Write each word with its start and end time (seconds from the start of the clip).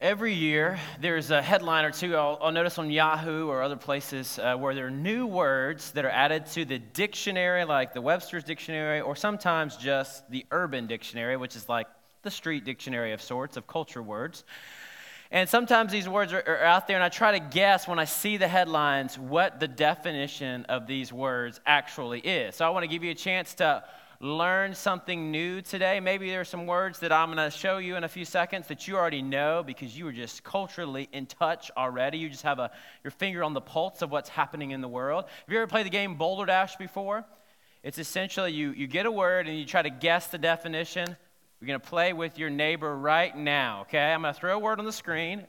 Every 0.00 0.32
year, 0.32 0.78
there's 0.98 1.30
a 1.30 1.42
headline 1.42 1.84
or 1.84 1.90
two 1.90 2.16
I'll, 2.16 2.38
I'll 2.40 2.52
notice 2.52 2.78
on 2.78 2.90
Yahoo 2.90 3.48
or 3.48 3.60
other 3.60 3.76
places 3.76 4.38
uh, 4.38 4.56
where 4.56 4.74
there 4.74 4.86
are 4.86 4.90
new 4.90 5.26
words 5.26 5.90
that 5.90 6.06
are 6.06 6.10
added 6.10 6.46
to 6.52 6.64
the 6.64 6.78
dictionary, 6.78 7.66
like 7.66 7.92
the 7.92 8.00
Webster's 8.00 8.42
Dictionary, 8.42 9.02
or 9.02 9.14
sometimes 9.14 9.76
just 9.76 10.30
the 10.30 10.46
Urban 10.52 10.86
Dictionary, 10.86 11.36
which 11.36 11.54
is 11.54 11.68
like 11.68 11.86
the 12.22 12.30
street 12.30 12.64
dictionary 12.64 13.12
of 13.12 13.20
sorts, 13.20 13.58
of 13.58 13.66
culture 13.66 14.02
words. 14.02 14.44
And 15.30 15.46
sometimes 15.46 15.92
these 15.92 16.08
words 16.08 16.32
are, 16.32 16.44
are 16.46 16.64
out 16.64 16.86
there, 16.86 16.96
and 16.96 17.04
I 17.04 17.10
try 17.10 17.38
to 17.38 17.46
guess 17.50 17.86
when 17.86 17.98
I 17.98 18.06
see 18.06 18.38
the 18.38 18.48
headlines 18.48 19.18
what 19.18 19.60
the 19.60 19.68
definition 19.68 20.64
of 20.70 20.86
these 20.86 21.12
words 21.12 21.60
actually 21.66 22.20
is. 22.20 22.56
So 22.56 22.64
I 22.64 22.70
want 22.70 22.84
to 22.84 22.88
give 22.88 23.04
you 23.04 23.10
a 23.10 23.14
chance 23.14 23.52
to 23.56 23.84
learn 24.20 24.74
something 24.74 25.30
new 25.30 25.62
today. 25.62 25.98
Maybe 25.98 26.28
there 26.28 26.42
are 26.42 26.44
some 26.44 26.66
words 26.66 26.98
that 26.98 27.10
I'm 27.10 27.32
going 27.32 27.50
to 27.50 27.56
show 27.56 27.78
you 27.78 27.96
in 27.96 28.04
a 28.04 28.08
few 28.08 28.26
seconds 28.26 28.66
that 28.66 28.86
you 28.86 28.96
already 28.96 29.22
know 29.22 29.62
because 29.66 29.96
you 29.96 30.04
were 30.04 30.12
just 30.12 30.44
culturally 30.44 31.08
in 31.12 31.24
touch 31.24 31.70
already. 31.74 32.18
You 32.18 32.28
just 32.28 32.42
have 32.42 32.58
a, 32.58 32.70
your 33.02 33.12
finger 33.12 33.42
on 33.42 33.54
the 33.54 33.62
pulse 33.62 34.02
of 34.02 34.10
what's 34.10 34.28
happening 34.28 34.72
in 34.72 34.82
the 34.82 34.88
world. 34.88 35.24
Have 35.24 35.52
you 35.52 35.56
ever 35.56 35.66
played 35.66 35.86
the 35.86 35.90
game 35.90 36.16
Balderdash 36.16 36.76
before? 36.76 37.24
It's 37.82 37.98
essentially 37.98 38.52
you, 38.52 38.72
you 38.72 38.86
get 38.86 39.06
a 39.06 39.10
word 39.10 39.48
and 39.48 39.58
you 39.58 39.64
try 39.64 39.80
to 39.80 39.88
guess 39.88 40.26
the 40.26 40.36
definition. 40.36 41.16
We're 41.58 41.66
going 41.66 41.80
to 41.80 41.86
play 41.86 42.12
with 42.12 42.38
your 42.38 42.50
neighbor 42.50 42.94
right 42.94 43.34
now, 43.34 43.82
okay? 43.82 44.12
I'm 44.12 44.20
going 44.20 44.34
to 44.34 44.38
throw 44.38 44.56
a 44.56 44.58
word 44.58 44.78
on 44.78 44.84
the 44.84 44.92
screen. 44.92 45.46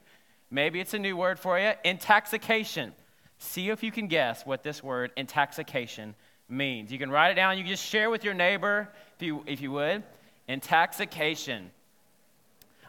Maybe 0.50 0.80
it's 0.80 0.94
a 0.94 1.00
new 1.00 1.18
word 1.18 1.40
for 1.40 1.60
you. 1.60 1.74
Intaxication. 1.84 2.94
See 3.38 3.70
if 3.70 3.84
you 3.84 3.92
can 3.92 4.08
guess 4.08 4.46
what 4.46 4.64
this 4.64 4.82
word, 4.82 5.12
intaxication, 5.18 6.16
means. 6.52 6.92
You 6.92 7.00
can 7.00 7.10
write 7.10 7.32
it 7.32 7.36
down. 7.36 7.58
You 7.58 7.64
can 7.64 7.72
just 7.72 7.86
share 7.86 8.10
with 8.10 8.24
your 8.24 8.34
neighbor 8.34 8.90
if 9.16 9.26
you, 9.26 9.44
if 9.48 9.62
you 9.62 9.72
would. 9.72 10.04
Intaxication. 10.48 11.72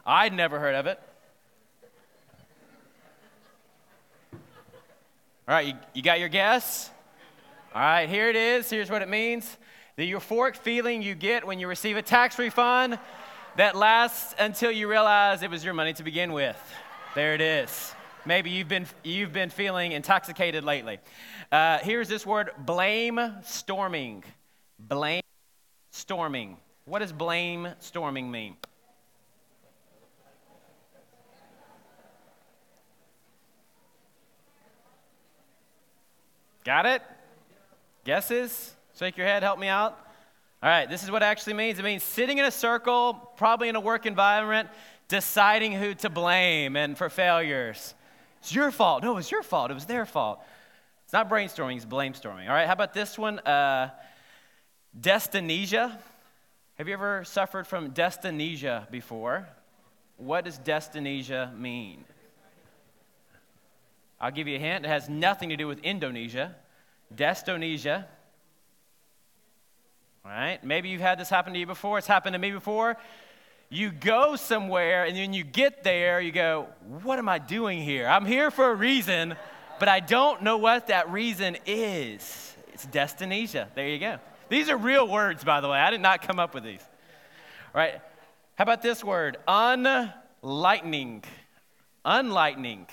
I'd 0.05 0.33
never 0.33 0.59
heard 0.59 0.75
of 0.75 0.85
it. 0.85 0.99
All 5.45 5.55
right, 5.55 5.67
you, 5.67 5.73
you 5.93 6.01
got 6.01 6.19
your 6.19 6.29
guess? 6.29 6.89
All 7.75 7.81
right, 7.81 8.07
here 8.07 8.29
it 8.29 8.35
is. 8.35 8.69
Here's 8.69 8.89
what 8.89 9.01
it 9.01 9.09
means 9.09 9.57
the 9.95 10.11
euphoric 10.11 10.55
feeling 10.55 11.01
you 11.01 11.13
get 11.13 11.45
when 11.45 11.59
you 11.59 11.67
receive 11.67 11.97
a 11.97 12.01
tax 12.01 12.39
refund 12.39 12.97
that 13.57 13.75
lasts 13.75 14.33
until 14.39 14.71
you 14.71 14.89
realize 14.89 15.43
it 15.43 15.51
was 15.51 15.63
your 15.63 15.73
money 15.73 15.93
to 15.93 16.03
begin 16.03 16.33
with. 16.33 16.57
There 17.13 17.35
it 17.35 17.41
is. 17.41 17.93
Maybe 18.25 18.51
you've 18.51 18.69
been, 18.69 18.85
you've 19.03 19.33
been 19.33 19.49
feeling 19.49 19.91
intoxicated 19.91 20.63
lately. 20.63 20.99
Uh, 21.51 21.79
here's 21.79 22.07
this 22.07 22.25
word 22.25 22.51
blame 22.57 23.19
storming. 23.43 24.23
Blame 24.79 25.23
storming. 25.91 26.57
What 26.85 26.99
does 26.99 27.11
blame 27.11 27.67
storming 27.79 28.31
mean? 28.31 28.55
Got 36.63 36.85
it? 36.85 37.01
Guesses? 38.05 38.73
Shake 38.97 39.17
your 39.17 39.27
head, 39.27 39.43
help 39.43 39.59
me 39.59 39.67
out. 39.67 39.99
All 40.61 40.69
right, 40.69 40.89
this 40.89 41.03
is 41.03 41.11
what 41.11 41.21
it 41.21 41.25
actually 41.25 41.55
means. 41.55 41.77
It 41.77 41.83
means 41.83 42.03
sitting 42.03 42.37
in 42.37 42.45
a 42.45 42.51
circle, 42.51 43.15
probably 43.35 43.67
in 43.67 43.75
a 43.75 43.81
work 43.81 44.05
environment, 44.05 44.69
deciding 45.09 45.73
who 45.73 45.93
to 45.95 46.09
blame 46.09 46.77
and 46.77 46.97
for 46.97 47.09
failures. 47.09 47.95
It's 48.43 48.53
your 48.53 48.71
fault. 48.71 49.03
No, 49.03 49.13
it 49.13 49.15
was 49.15 49.31
your 49.31 49.41
fault. 49.41 49.71
It 49.71 49.73
was 49.73 49.85
their 49.85 50.05
fault. 50.05 50.43
It's 51.05 51.13
not 51.13 51.29
brainstorming, 51.29 51.77
it's 51.77 51.85
blamestorming. 51.85 52.49
All 52.49 52.53
right, 52.53 52.67
how 52.67 52.73
about 52.73 52.93
this 52.93 53.17
one? 53.17 53.39
Uh, 53.39 53.89
Destinesia. 54.99 55.97
Have 56.77 56.89
you 56.89 56.93
ever 56.93 57.23
suffered 57.23 57.65
from 57.65 57.91
destinesia 57.91 58.85
before? 58.91 59.47
What 60.17 60.43
does 60.43 60.57
destinesia 60.57 61.53
mean? 61.57 62.03
I'll 64.19 64.31
give 64.31 64.49
you 64.49 64.57
a 64.57 64.59
hint. 64.59 64.83
It 64.83 64.89
has 64.89 65.07
nothing 65.07 65.47
to 65.47 65.55
do 65.55 65.65
with 65.65 65.79
Indonesia. 65.79 66.53
Destinesia. 67.15 68.05
All 70.25 70.31
right, 70.31 70.61
maybe 70.65 70.89
you've 70.89 70.99
had 70.99 71.17
this 71.17 71.29
happen 71.29 71.53
to 71.53 71.59
you 71.59 71.65
before. 71.65 71.97
It's 71.97 72.07
happened 72.07 72.33
to 72.33 72.39
me 72.39 72.51
before. 72.51 72.97
You 73.73 73.89
go 73.89 74.35
somewhere 74.35 75.05
and 75.05 75.17
then 75.17 75.33
you 75.33 75.43
get 75.43 75.83
there, 75.83 76.21
you 76.21 76.31
go, 76.31 76.67
What 77.01 77.17
am 77.17 77.27
I 77.27 77.39
doing 77.39 77.81
here? 77.81 78.07
I'm 78.07 78.25
here 78.25 78.51
for 78.51 78.69
a 78.69 78.75
reason, 78.75 79.35
but 79.79 79.89
I 79.89 79.99
don't 79.99 80.43
know 80.43 80.57
what 80.57 80.87
that 80.87 81.09
reason 81.09 81.57
is. 81.65 82.55
It's 82.71 82.85
destinesia. 82.85 83.69
There 83.73 83.87
you 83.87 83.97
go. 83.97 84.19
These 84.49 84.69
are 84.69 84.77
real 84.77 85.07
words, 85.07 85.43
by 85.43 85.59
the 85.59 85.67
way. 85.67 85.79
I 85.79 85.89
did 85.89 86.01
not 86.01 86.21
come 86.21 86.37
up 86.37 86.53
with 86.53 86.63
these. 86.63 86.81
All 87.73 87.81
right, 87.81 87.95
how 88.55 88.61
about 88.61 88.83
this 88.83 89.03
word? 89.03 89.37
Unlightening. 89.47 91.23
Unlightening. 92.05 92.87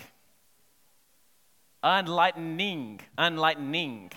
Unlightening. 1.82 3.00
Unlightening. 3.18 4.12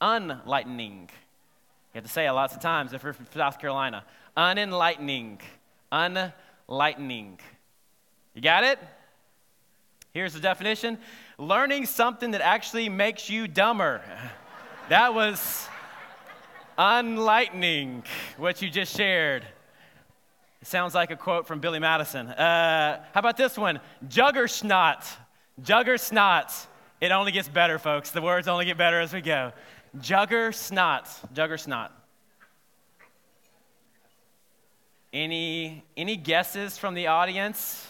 Unlightening. 0.00 1.00
You 1.00 1.98
have 1.98 2.04
to 2.04 2.10
say 2.10 2.28
it 2.28 2.32
lots 2.32 2.54
of 2.54 2.60
times 2.60 2.92
if 2.92 3.02
you're 3.02 3.14
from 3.14 3.26
South 3.34 3.58
Carolina. 3.58 4.04
Unenlightening 4.36 5.40
unlightening. 5.94 7.38
You 8.34 8.42
got 8.42 8.64
it? 8.64 8.78
Here's 10.12 10.32
the 10.32 10.40
definition 10.40 10.98
learning 11.38 11.86
something 11.86 12.32
that 12.32 12.40
actually 12.40 12.88
makes 12.88 13.28
you 13.30 13.48
dumber. 13.48 14.00
that 14.88 15.14
was 15.14 15.68
unlightening, 16.78 18.04
what 18.36 18.60
you 18.62 18.70
just 18.70 18.96
shared. 18.96 19.44
It 20.62 20.68
sounds 20.68 20.94
like 20.94 21.10
a 21.10 21.16
quote 21.16 21.46
from 21.46 21.60
Billy 21.60 21.78
Madison. 21.78 22.28
Uh, 22.28 23.04
how 23.12 23.20
about 23.20 23.36
this 23.36 23.58
one? 23.58 23.80
Jugger 24.08 24.48
snot. 24.48 25.06
Jugger 25.62 26.00
snot. 26.00 26.52
It 27.00 27.12
only 27.12 27.32
gets 27.32 27.48
better, 27.48 27.78
folks. 27.78 28.10
The 28.10 28.22
words 28.22 28.48
only 28.48 28.64
get 28.64 28.78
better 28.78 29.00
as 29.00 29.12
we 29.12 29.20
go. 29.20 29.52
Jugger 29.98 30.54
snot. 30.54 31.08
Jugger 31.34 31.60
snot. 31.60 31.92
Any, 35.14 35.84
any 35.96 36.16
guesses 36.16 36.76
from 36.76 36.94
the 36.94 37.06
audience? 37.06 37.86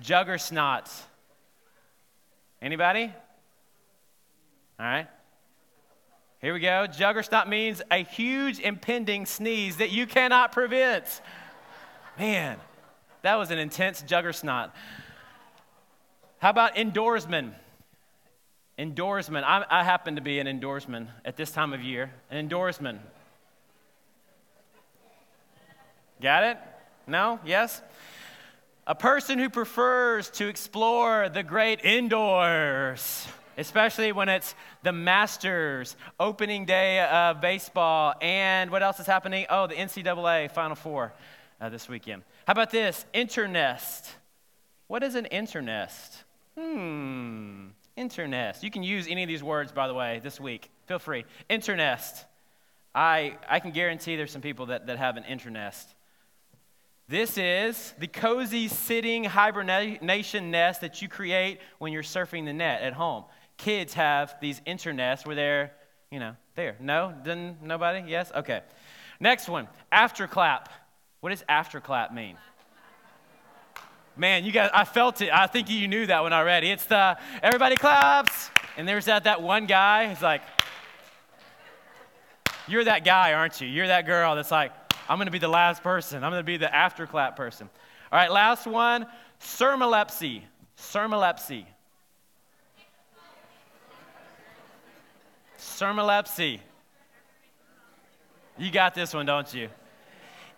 Juggersnot. 0.00 0.90
Anybody? 2.60 3.12
All 4.80 4.86
right. 4.86 5.06
Here 6.40 6.52
we 6.52 6.58
go. 6.58 6.88
Juggersnot 6.88 7.46
means 7.46 7.80
a 7.92 7.98
huge 7.98 8.58
impending 8.58 9.24
sneeze 9.24 9.76
that 9.76 9.92
you 9.92 10.04
cannot 10.04 10.50
prevent. 10.50 11.04
Man, 12.18 12.58
that 13.22 13.36
was 13.36 13.52
an 13.52 13.58
intense 13.60 14.02
juggersnot. 14.02 14.72
How 16.38 16.50
about 16.50 16.74
indoorsman? 16.74 17.52
Indoorsman. 18.76 19.44
I, 19.44 19.64
I 19.70 19.84
happen 19.84 20.16
to 20.16 20.20
be 20.20 20.40
an 20.40 20.48
indoorsman 20.48 21.06
at 21.24 21.36
this 21.36 21.52
time 21.52 21.72
of 21.72 21.82
year. 21.82 22.10
An 22.32 22.48
indoorsman. 22.48 22.98
Got 26.22 26.44
it? 26.44 26.58
No? 27.08 27.40
Yes? 27.44 27.82
A 28.86 28.94
person 28.94 29.40
who 29.40 29.50
prefers 29.50 30.30
to 30.30 30.46
explore 30.46 31.28
the 31.28 31.42
great 31.42 31.84
indoors, 31.84 33.26
especially 33.58 34.12
when 34.12 34.28
it's 34.28 34.54
the 34.84 34.92
Masters 34.92 35.96
opening 36.20 36.64
day 36.64 37.00
of 37.00 37.40
baseball. 37.40 38.14
And 38.22 38.70
what 38.70 38.84
else 38.84 39.00
is 39.00 39.06
happening? 39.06 39.46
Oh, 39.50 39.66
the 39.66 39.74
NCAA 39.74 40.52
Final 40.52 40.76
Four 40.76 41.12
uh, 41.60 41.70
this 41.70 41.88
weekend. 41.88 42.22
How 42.46 42.52
about 42.52 42.70
this? 42.70 43.04
Internest. 43.12 44.08
What 44.86 45.02
is 45.02 45.16
an 45.16 45.26
internest? 45.26 46.22
Hmm, 46.56 47.70
internest. 47.96 48.62
You 48.62 48.70
can 48.70 48.84
use 48.84 49.08
any 49.08 49.24
of 49.24 49.28
these 49.28 49.42
words, 49.42 49.72
by 49.72 49.88
the 49.88 49.94
way, 49.94 50.20
this 50.22 50.38
week. 50.38 50.70
Feel 50.86 51.00
free. 51.00 51.24
Internest. 51.48 52.26
I, 52.94 53.38
I 53.48 53.58
can 53.58 53.72
guarantee 53.72 54.14
there's 54.14 54.30
some 54.30 54.42
people 54.42 54.66
that, 54.66 54.86
that 54.86 54.98
have 54.98 55.16
an 55.16 55.24
internest. 55.24 55.92
This 57.08 57.36
is 57.36 57.94
the 57.98 58.06
cozy 58.06 58.68
sitting 58.68 59.24
hibernation 59.24 60.50
nest 60.50 60.80
that 60.80 61.02
you 61.02 61.08
create 61.08 61.60
when 61.78 61.92
you're 61.92 62.02
surfing 62.02 62.44
the 62.44 62.52
net 62.52 62.82
at 62.82 62.92
home. 62.92 63.24
Kids 63.58 63.94
have 63.94 64.34
these 64.40 64.60
internests 64.66 65.26
where 65.26 65.36
they're, 65.36 65.72
you 66.10 66.20
know, 66.20 66.36
there. 66.54 66.76
No? 66.80 67.14
Didn't 67.22 67.62
nobody? 67.62 68.08
Yes? 68.08 68.32
Okay. 68.34 68.62
Next 69.20 69.48
one, 69.48 69.68
afterclap. 69.92 70.66
What 71.20 71.30
does 71.30 71.44
afterclap 71.48 72.12
mean? 72.12 72.36
Man, 74.16 74.44
you 74.44 74.52
guys, 74.52 74.70
I 74.74 74.84
felt 74.84 75.20
it. 75.22 75.32
I 75.32 75.46
think 75.46 75.70
you 75.70 75.88
knew 75.88 76.06
that 76.06 76.22
one 76.22 76.32
already. 76.32 76.70
It's 76.70 76.84
the 76.84 77.16
everybody 77.42 77.76
claps, 77.76 78.50
and 78.76 78.86
there's 78.86 79.06
that, 79.06 79.24
that 79.24 79.40
one 79.40 79.66
guy 79.66 80.08
who's 80.08 80.20
like, 80.20 80.42
You're 82.68 82.84
that 82.84 83.04
guy, 83.04 83.32
aren't 83.32 83.60
you? 83.60 83.68
You're 83.68 83.86
that 83.86 84.04
girl 84.04 84.34
that's 84.34 84.50
like, 84.50 84.72
I'm 85.08 85.18
going 85.18 85.26
to 85.26 85.32
be 85.32 85.38
the 85.38 85.48
last 85.48 85.82
person. 85.82 86.22
I'm 86.24 86.30
going 86.30 86.40
to 86.40 86.44
be 86.44 86.56
the 86.56 86.66
afterclap 86.66 87.36
person. 87.36 87.68
All 88.10 88.18
right, 88.18 88.30
last 88.30 88.66
one 88.66 89.06
sermolepsy. 89.40 90.42
Sermolepsy. 90.78 91.64
Sermolepsy. 95.58 96.60
You 98.58 98.70
got 98.70 98.94
this 98.94 99.14
one, 99.14 99.26
don't 99.26 99.52
you? 99.52 99.68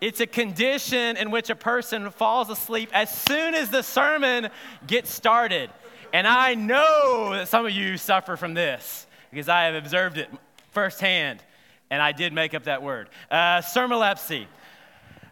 It's 0.01 0.19
a 0.19 0.27
condition 0.27 1.17
in 1.17 1.31
which 1.31 1.49
a 1.49 1.55
person 1.55 2.09
falls 2.11 2.49
asleep 2.49 2.89
as 2.93 3.09
soon 3.09 3.55
as 3.55 3.69
the 3.69 3.81
sermon 3.81 4.49
gets 4.85 5.11
started. 5.11 5.69
And 6.13 6.27
I 6.27 6.53
know 6.55 7.31
that 7.33 7.47
some 7.47 7.65
of 7.65 7.71
you 7.71 7.97
suffer 7.97 8.35
from 8.35 8.53
this 8.53 9.07
because 9.31 9.49
I 9.49 9.63
have 9.63 9.75
observed 9.75 10.17
it 10.17 10.29
firsthand. 10.71 11.41
And 11.89 12.01
I 12.01 12.11
did 12.11 12.33
make 12.33 12.53
up 12.53 12.63
that 12.63 12.81
word. 12.81 13.09
Uh, 13.29 13.61
sermolepsy. 13.61 14.47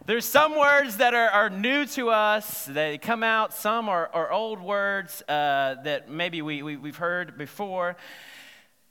There's 0.06 0.26
some 0.26 0.58
words 0.58 0.98
that 0.98 1.14
are, 1.14 1.30
are, 1.30 1.48
new 1.48 1.86
to 1.86 2.10
us, 2.10 2.66
they 2.66 2.98
come 2.98 3.22
out. 3.22 3.54
Some 3.54 3.88
are, 3.88 4.10
are 4.12 4.30
old 4.30 4.60
words 4.60 5.22
uh, 5.22 5.76
that 5.82 6.10
maybe 6.10 6.42
we, 6.42 6.62
we, 6.62 6.76
we've 6.76 6.96
heard 6.96 7.38
before. 7.38 7.96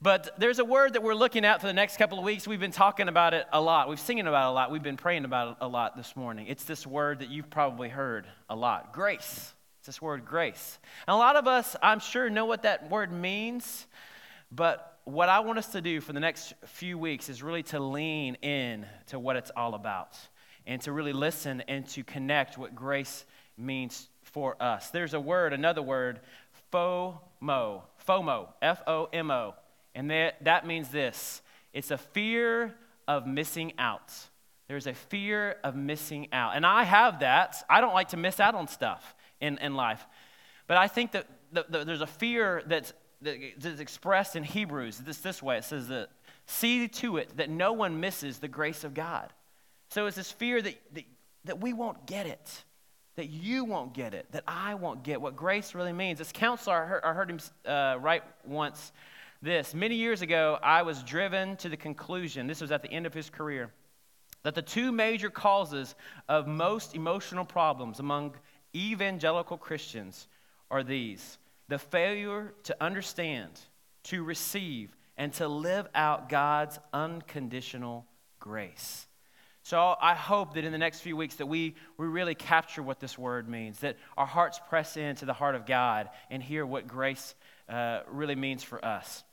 But 0.01 0.37
there's 0.37 0.57
a 0.59 0.65
word 0.65 0.93
that 0.93 1.03
we're 1.03 1.13
looking 1.13 1.45
at 1.45 1.61
for 1.61 1.67
the 1.67 1.73
next 1.73 1.97
couple 1.97 2.17
of 2.17 2.25
weeks. 2.25 2.47
We've 2.47 2.59
been 2.59 2.71
talking 2.71 3.07
about 3.07 3.33
it 3.33 3.45
a 3.53 3.61
lot. 3.61 3.89
We've 3.89 3.99
singing 3.99 4.27
about 4.27 4.47
it 4.47 4.49
a 4.49 4.53
lot. 4.53 4.71
We've 4.71 4.83
been 4.83 4.97
praying 4.97 5.23
about 5.23 5.49
it 5.49 5.57
a 5.61 5.67
lot 5.67 5.95
this 5.95 6.15
morning. 6.15 6.47
It's 6.47 6.63
this 6.63 6.85
word 6.85 7.19
that 7.19 7.29
you've 7.29 7.49
probably 7.49 7.89
heard 7.89 8.25
a 8.49 8.55
lot 8.55 8.91
grace. 8.91 9.53
It's 9.79 9.85
this 9.85 10.01
word 10.01 10.25
grace. 10.25 10.79
And 11.07 11.13
a 11.13 11.17
lot 11.17 11.35
of 11.35 11.47
us, 11.47 11.75
I'm 11.81 11.99
sure, 11.99 12.29
know 12.29 12.45
what 12.45 12.63
that 12.63 12.89
word 12.89 13.11
means. 13.11 13.85
But 14.51 14.92
what 15.05 15.29
I 15.29 15.39
want 15.41 15.59
us 15.59 15.67
to 15.69 15.81
do 15.81 16.01
for 16.01 16.13
the 16.13 16.19
next 16.19 16.53
few 16.65 16.97
weeks 16.97 17.29
is 17.29 17.43
really 17.43 17.63
to 17.63 17.79
lean 17.79 18.35
in 18.35 18.85
to 19.07 19.19
what 19.19 19.35
it's 19.35 19.51
all 19.55 19.75
about 19.75 20.17
and 20.65 20.81
to 20.83 20.91
really 20.91 21.13
listen 21.13 21.61
and 21.67 21.87
to 21.89 22.03
connect 22.03 22.57
what 22.57 22.73
grace 22.73 23.25
means 23.57 24.07
for 24.23 24.55
us. 24.61 24.89
There's 24.89 25.13
a 25.13 25.19
word, 25.19 25.53
another 25.53 25.81
word, 25.81 26.21
FOMO. 26.71 27.83
FOMO, 28.07 28.47
F 28.61 28.81
O 28.87 29.09
M 29.13 29.29
O. 29.29 29.55
And 29.95 30.09
that, 30.09 30.43
that 30.43 30.65
means 30.65 30.89
this 30.89 31.41
it's 31.73 31.91
a 31.91 31.97
fear 31.97 32.73
of 33.07 33.27
missing 33.27 33.73
out. 33.77 34.11
There's 34.67 34.87
a 34.87 34.93
fear 34.93 35.57
of 35.63 35.75
missing 35.75 36.29
out. 36.31 36.55
And 36.55 36.65
I 36.65 36.83
have 36.83 37.19
that. 37.19 37.63
I 37.69 37.81
don't 37.81 37.93
like 37.93 38.09
to 38.09 38.17
miss 38.17 38.39
out 38.39 38.55
on 38.55 38.67
stuff 38.67 39.15
in, 39.41 39.57
in 39.57 39.75
life. 39.75 40.05
But 40.67 40.77
I 40.77 40.87
think 40.87 41.11
that 41.11 41.27
the, 41.51 41.65
the, 41.69 41.83
there's 41.83 42.01
a 42.01 42.07
fear 42.07 42.63
that's, 42.65 42.93
that's 43.23 43.79
expressed 43.79 44.35
in 44.35 44.43
Hebrews 44.43 44.97
this, 44.99 45.19
this 45.19 45.41
way 45.41 45.57
it 45.57 45.63
says 45.63 45.87
that, 45.87 46.09
see 46.45 46.87
to 46.87 47.17
it 47.17 47.37
that 47.37 47.49
no 47.49 47.73
one 47.73 47.99
misses 47.99 48.39
the 48.39 48.47
grace 48.47 48.83
of 48.83 48.93
God. 48.93 49.31
So 49.89 50.05
it's 50.05 50.15
this 50.15 50.31
fear 50.31 50.61
that, 50.61 50.75
that, 50.93 51.03
that 51.45 51.61
we 51.61 51.73
won't 51.73 52.05
get 52.05 52.25
it, 52.25 52.63
that 53.15 53.29
you 53.29 53.63
won't 53.63 53.93
get 53.93 54.13
it, 54.13 54.25
that 54.31 54.43
I 54.47 54.75
won't 54.75 55.03
get 55.03 55.21
what 55.21 55.35
grace 55.35 55.75
really 55.75 55.93
means. 55.93 56.19
This 56.19 56.31
counselor, 56.31 56.75
I 56.75 56.85
heard, 56.85 57.03
I 57.03 57.13
heard 57.13 57.29
him 57.29 57.39
uh, 57.65 57.97
write 57.99 58.23
once 58.45 58.91
this. 59.41 59.73
Many 59.73 59.95
years 59.95 60.21
ago, 60.21 60.57
I 60.63 60.81
was 60.81 61.03
driven 61.03 61.55
to 61.57 61.69
the 61.69 61.77
conclusion, 61.77 62.47
this 62.47 62.61
was 62.61 62.71
at 62.71 62.81
the 62.81 62.91
end 62.91 63.05
of 63.05 63.13
his 63.13 63.29
career, 63.29 63.71
that 64.43 64.55
the 64.55 64.61
two 64.61 64.91
major 64.91 65.29
causes 65.29 65.95
of 66.27 66.47
most 66.47 66.95
emotional 66.95 67.45
problems 67.45 67.99
among 67.99 68.35
evangelical 68.75 69.57
Christians 69.57 70.27
are 70.71 70.83
these 70.83 71.37
the 71.67 71.79
failure 71.79 72.53
to 72.63 72.75
understand, 72.81 73.51
to 74.03 74.23
receive, 74.23 74.95
and 75.17 75.33
to 75.33 75.47
live 75.47 75.87
out 75.95 76.29
God's 76.29 76.79
unconditional 76.91 78.05
grace. 78.39 79.07
So 79.65 79.95
I 80.01 80.13
hope 80.13 80.55
that 80.55 80.65
in 80.65 80.73
the 80.73 80.77
next 80.77 80.99
few 80.99 81.15
weeks 81.15 81.35
that 81.35 81.45
we, 81.45 81.75
we 81.97 82.05
really 82.05 82.35
capture 82.35 82.83
what 82.83 82.99
this 82.99 83.17
word 83.17 83.47
means, 83.47 83.79
that 83.79 83.95
our 84.17 84.25
hearts 84.25 84.59
press 84.67 84.97
into 84.97 85.25
the 85.25 85.31
heart 85.31 85.55
of 85.55 85.65
God 85.65 86.09
and 86.29 86.43
hear 86.43 86.65
what 86.65 86.85
grace 86.85 87.33
uh, 87.69 88.01
really 88.11 88.35
means 88.35 88.61
for 88.61 88.83
us. 88.83 89.23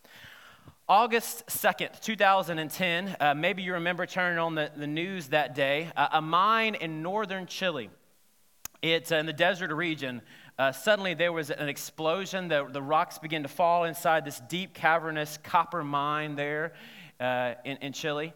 August 0.88 1.46
2nd, 1.48 2.00
2010, 2.00 3.16
uh, 3.20 3.34
maybe 3.34 3.62
you 3.62 3.74
remember 3.74 4.06
turning 4.06 4.38
on 4.38 4.54
the, 4.54 4.70
the 4.76 4.86
news 4.86 5.28
that 5.28 5.54
day. 5.54 5.90
Uh, 5.96 6.08
a 6.12 6.22
mine 6.22 6.76
in 6.76 7.02
northern 7.02 7.46
Chile, 7.46 7.90
it's 8.82 9.10
in 9.10 9.26
the 9.26 9.32
desert 9.32 9.72
region. 9.72 10.22
Uh, 10.60 10.70
suddenly 10.70 11.14
there 11.14 11.32
was 11.32 11.48
an 11.48 11.70
explosion. 11.70 12.48
The, 12.48 12.68
the 12.70 12.82
rocks 12.82 13.16
began 13.16 13.44
to 13.44 13.48
fall 13.48 13.84
inside 13.84 14.26
this 14.26 14.42
deep, 14.50 14.74
cavernous 14.74 15.38
copper 15.42 15.82
mine 15.82 16.36
there 16.36 16.74
uh, 17.18 17.54
in, 17.64 17.78
in 17.78 17.92
Chile. 17.94 18.34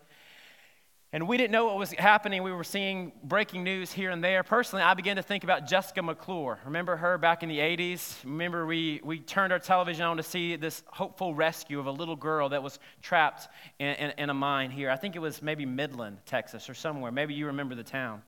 And 1.13 1.29
we 1.29 1.37
didn't 1.37 1.51
know 1.51 1.67
what 1.67 1.77
was 1.77 1.93
happening. 1.93 2.43
We 2.43 2.51
were 2.51 2.65
seeing 2.65 3.13
breaking 3.23 3.63
news 3.63 3.93
here 3.93 4.09
and 4.09 4.25
there. 4.25 4.43
Personally, 4.43 4.83
I 4.83 4.95
began 4.95 5.17
to 5.17 5.23
think 5.23 5.45
about 5.45 5.67
Jessica 5.67 6.03
McClure. 6.03 6.59
Remember 6.65 6.97
her 6.97 7.19
back 7.19 7.43
in 7.43 7.51
the 7.51 7.59
80s? 7.59 8.25
Remember 8.25 8.65
we, 8.65 9.03
we 9.05 9.19
turned 9.19 9.53
our 9.53 9.59
television 9.59 10.07
on 10.07 10.17
to 10.17 10.23
see 10.23 10.57
this 10.57 10.83
hopeful 10.87 11.35
rescue 11.35 11.79
of 11.79 11.85
a 11.85 11.93
little 11.93 12.17
girl 12.17 12.49
that 12.49 12.63
was 12.63 12.79
trapped 13.03 13.49
in, 13.79 13.89
in, 13.97 14.13
in 14.17 14.31
a 14.31 14.35
mine 14.35 14.71
here. 14.71 14.89
I 14.89 14.97
think 14.97 15.15
it 15.15 15.21
was 15.21 15.43
maybe 15.43 15.67
Midland, 15.67 16.21
Texas, 16.25 16.71
or 16.71 16.75
somewhere. 16.75 17.13
Maybe 17.13 17.35
you 17.35 17.49
remember 17.49 17.75
the 17.75 17.85
town. 17.85 18.23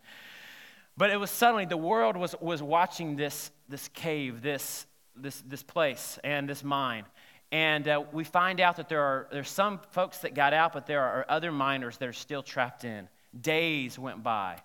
But 0.99 1.11
it 1.11 1.17
was 1.19 1.31
suddenly 1.31 1.67
the 1.67 1.77
world 1.77 2.17
was, 2.17 2.35
was 2.41 2.63
watching 2.63 3.17
this, 3.17 3.51
this 3.69 3.89
cave, 3.89 4.43
this, 4.43 4.87
this, 5.15 5.43
this 5.47 5.63
place, 5.63 6.19
and 6.25 6.49
this 6.49 6.63
mine. 6.63 7.05
And 7.53 7.87
uh, 7.87 8.03
we 8.13 8.25
find 8.25 8.61
out 8.61 8.77
that 8.77 8.89
there 8.89 9.03
are 9.03 9.29
there's 9.31 9.49
some 9.49 9.81
folks 9.91 10.19
that 10.19 10.35
got 10.35 10.53
out, 10.53 10.73
but 10.73 10.87
there 10.87 11.03
are 11.03 11.25
other 11.29 11.53
miners 11.53 11.97
that 11.99 12.09
are 12.09 12.13
still 12.13 12.43
trapped 12.43 12.85
in. 12.85 13.09
Days 13.41 13.99
went 13.99 14.23
by. 14.23 14.59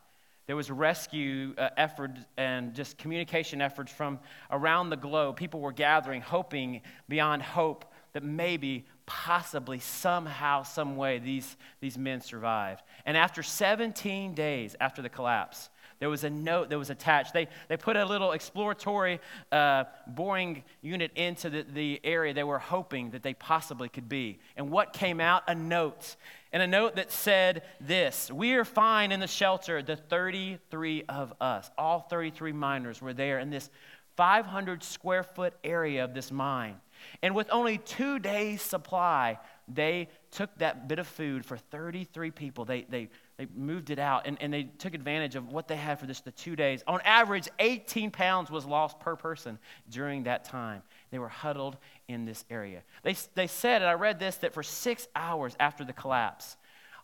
There 0.47 0.55
was 0.55 0.71
rescue 0.71 1.53
uh, 1.57 1.69
efforts 1.77 2.19
and 2.35 2.73
just 2.73 2.97
communication 2.97 3.61
efforts 3.61 3.91
from 3.91 4.19
around 4.49 4.89
the 4.89 4.97
globe. 4.97 5.37
People 5.37 5.59
were 5.59 5.71
gathering, 5.71 6.21
hoping 6.21 6.81
beyond 7.07 7.43
hope 7.43 7.85
that 8.13 8.23
maybe, 8.23 8.85
possibly, 9.05 9.79
somehow, 9.79 10.63
some 10.63 10.97
way, 10.97 11.19
these, 11.19 11.55
these 11.79 11.97
men 11.97 12.19
survived. 12.19 12.83
And 13.05 13.15
after 13.15 13.43
17 13.43 14.33
days 14.33 14.75
after 14.81 15.01
the 15.01 15.09
collapse, 15.09 15.69
there 16.01 16.09
was 16.09 16.23
a 16.23 16.31
note 16.31 16.71
that 16.71 16.79
was 16.79 16.89
attached. 16.89 17.31
They, 17.31 17.47
they 17.69 17.77
put 17.77 17.95
a 17.95 18.03
little 18.03 18.31
exploratory 18.31 19.19
uh, 19.51 19.83
boring 20.07 20.63
unit 20.81 21.11
into 21.15 21.51
the, 21.51 21.61
the 21.61 22.01
area 22.03 22.33
they 22.33 22.43
were 22.43 22.57
hoping 22.57 23.11
that 23.11 23.21
they 23.21 23.35
possibly 23.35 23.87
could 23.87 24.09
be. 24.09 24.39
And 24.57 24.71
what 24.71 24.93
came 24.93 25.21
out? 25.21 25.43
A 25.47 25.53
note. 25.53 26.15
And 26.51 26.63
a 26.63 26.67
note 26.67 26.95
that 26.95 27.11
said 27.11 27.61
this 27.79 28.31
We 28.31 28.53
are 28.53 28.65
fine 28.65 29.11
in 29.11 29.19
the 29.19 29.27
shelter, 29.27 29.83
the 29.83 29.95
33 29.95 31.03
of 31.07 31.35
us. 31.39 31.69
All 31.77 31.99
33 31.99 32.51
miners 32.51 32.99
were 32.99 33.13
there 33.13 33.37
in 33.37 33.51
this 33.51 33.69
500 34.17 34.83
square 34.83 35.21
foot 35.21 35.53
area 35.63 36.03
of 36.03 36.15
this 36.15 36.31
mine. 36.31 36.77
And 37.21 37.35
with 37.35 37.47
only 37.51 37.77
two 37.77 38.17
days' 38.17 38.63
supply, 38.63 39.37
they 39.67 40.09
took 40.31 40.55
that 40.57 40.87
bit 40.87 40.97
of 40.97 41.07
food 41.07 41.45
for 41.45 41.57
33 41.57 42.31
people. 42.31 42.65
They, 42.65 42.87
they 42.89 43.09
they 43.41 43.47
moved 43.55 43.89
it 43.89 43.97
out 43.97 44.27
and, 44.27 44.37
and 44.39 44.53
they 44.53 44.63
took 44.63 44.93
advantage 44.93 45.35
of 45.35 45.51
what 45.51 45.67
they 45.67 45.75
had 45.75 45.99
for 45.99 46.05
this 46.05 46.21
the 46.21 46.31
two 46.31 46.55
days. 46.55 46.83
On 46.85 47.01
average, 47.01 47.49
18 47.57 48.11
pounds 48.11 48.51
was 48.51 48.67
lost 48.67 48.99
per 48.99 49.15
person 49.15 49.57
during 49.89 50.23
that 50.23 50.43
time. 50.45 50.83
They 51.09 51.17
were 51.17 51.27
huddled 51.27 51.77
in 52.07 52.23
this 52.23 52.45
area. 52.51 52.83
They, 53.01 53.15
they 53.33 53.47
said, 53.47 53.81
and 53.81 53.89
I 53.89 53.93
read 53.93 54.19
this, 54.19 54.35
that 54.37 54.53
for 54.53 54.61
six 54.61 55.07
hours 55.15 55.55
after 55.59 55.83
the 55.83 55.91
collapse, 55.91 56.55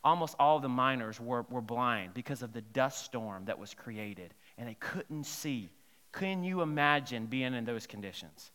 almost 0.04 0.36
all 0.38 0.60
the 0.60 0.70
miners 0.70 1.20
were, 1.20 1.44
were 1.50 1.60
blind 1.60 2.14
because 2.14 2.44
of 2.44 2.54
the 2.54 2.62
dust 2.62 3.04
storm 3.04 3.46
that 3.46 3.58
was 3.58 3.74
created, 3.74 4.36
and 4.60 4.70
they 4.70 4.76
couldn't 4.76 5.24
see. 5.24 5.72
Can 6.12 6.44
you 6.44 6.62
imagine 6.62 7.26
being 7.26 7.56
in 7.56 7.66
those 7.66 7.88
conditions? 7.88 8.52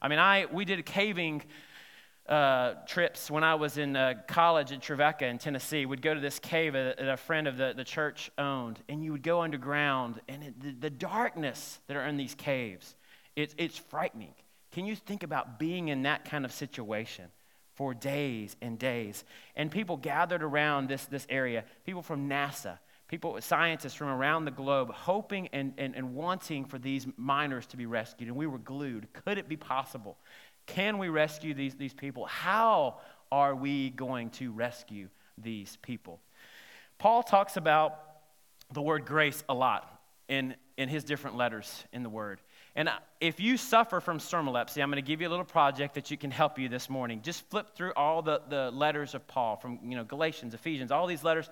I 0.00 0.08
mean, 0.08 0.18
I, 0.18 0.46
we 0.46 0.64
did 0.64 0.78
a 0.78 0.82
caving 0.82 1.42
uh, 2.28 2.74
trips 2.86 3.30
when 3.30 3.44
I 3.44 3.54
was 3.54 3.78
in 3.78 3.96
uh, 3.96 4.14
college 4.26 4.72
at 4.72 4.82
Trevecca 4.82 5.26
in 5.26 5.38
Tennessee. 5.38 5.86
We'd 5.86 6.02
go 6.02 6.14
to 6.14 6.20
this 6.20 6.38
cave 6.38 6.72
that 6.72 6.98
a 7.00 7.16
friend 7.16 7.46
of 7.46 7.56
the, 7.56 7.74
the 7.76 7.84
church 7.84 8.30
owned, 8.36 8.80
and 8.88 9.04
you 9.04 9.12
would 9.12 9.22
go 9.22 9.42
underground, 9.42 10.20
and 10.28 10.42
it, 10.42 10.60
the, 10.60 10.72
the, 10.72 10.90
darkness 10.90 11.80
that 11.86 11.96
are 11.96 12.06
in 12.06 12.16
these 12.16 12.34
caves, 12.34 12.96
it, 13.36 13.54
it's 13.58 13.78
frightening. 13.78 14.34
Can 14.72 14.86
you 14.86 14.96
think 14.96 15.22
about 15.22 15.58
being 15.58 15.88
in 15.88 16.02
that 16.02 16.24
kind 16.24 16.44
of 16.44 16.52
situation 16.52 17.26
for 17.74 17.94
days 17.94 18.56
and 18.60 18.78
days? 18.78 19.24
And 19.54 19.70
people 19.70 19.96
gathered 19.96 20.42
around 20.42 20.88
this, 20.88 21.04
this 21.06 21.26
area, 21.30 21.64
people 21.84 22.02
from 22.02 22.28
NASA, 22.28 22.78
people, 23.08 23.40
scientists 23.40 23.94
from 23.94 24.08
around 24.08 24.44
the 24.44 24.50
globe, 24.50 24.92
hoping 24.92 25.48
and, 25.52 25.72
and, 25.78 25.94
and 25.94 26.14
wanting 26.14 26.64
for 26.64 26.78
these 26.78 27.06
miners 27.16 27.66
to 27.66 27.76
be 27.76 27.86
rescued. 27.86 28.28
And 28.28 28.36
we 28.36 28.46
were 28.46 28.58
glued. 28.58 29.12
Could 29.12 29.38
it 29.38 29.48
be 29.48 29.56
possible? 29.56 30.18
Can 30.66 30.98
we 30.98 31.08
rescue 31.08 31.54
these, 31.54 31.74
these 31.74 31.94
people? 31.94 32.26
How 32.26 32.98
are 33.32 33.54
we 33.54 33.90
going 33.90 34.30
to 34.30 34.52
rescue 34.52 35.08
these 35.38 35.76
people? 35.82 36.20
Paul 36.98 37.22
talks 37.22 37.56
about 37.56 38.00
the 38.72 38.82
word 38.82 39.06
grace 39.06 39.44
a 39.48 39.54
lot 39.54 40.00
in, 40.28 40.54
in 40.76 40.88
his 40.88 41.04
different 41.04 41.36
letters 41.36 41.84
in 41.92 42.02
the 42.02 42.08
word. 42.08 42.40
And 42.74 42.90
if 43.20 43.40
you 43.40 43.56
suffer 43.56 44.00
from 44.00 44.18
sermolepsy, 44.18 44.82
I'm 44.82 44.90
going 44.90 45.02
to 45.02 45.06
give 45.06 45.20
you 45.20 45.28
a 45.28 45.30
little 45.30 45.44
project 45.44 45.94
that 45.94 46.10
you 46.10 46.16
can 46.16 46.30
help 46.30 46.58
you 46.58 46.68
this 46.68 46.90
morning. 46.90 47.22
Just 47.22 47.48
flip 47.48 47.74
through 47.74 47.92
all 47.96 48.22
the, 48.22 48.42
the 48.48 48.70
letters 48.70 49.14
of 49.14 49.26
Paul 49.26 49.56
from 49.56 49.78
you 49.82 49.96
know, 49.96 50.04
Galatians, 50.04 50.52
Ephesians, 50.52 50.90
all 50.90 51.06
these 51.06 51.24
letters. 51.24 51.48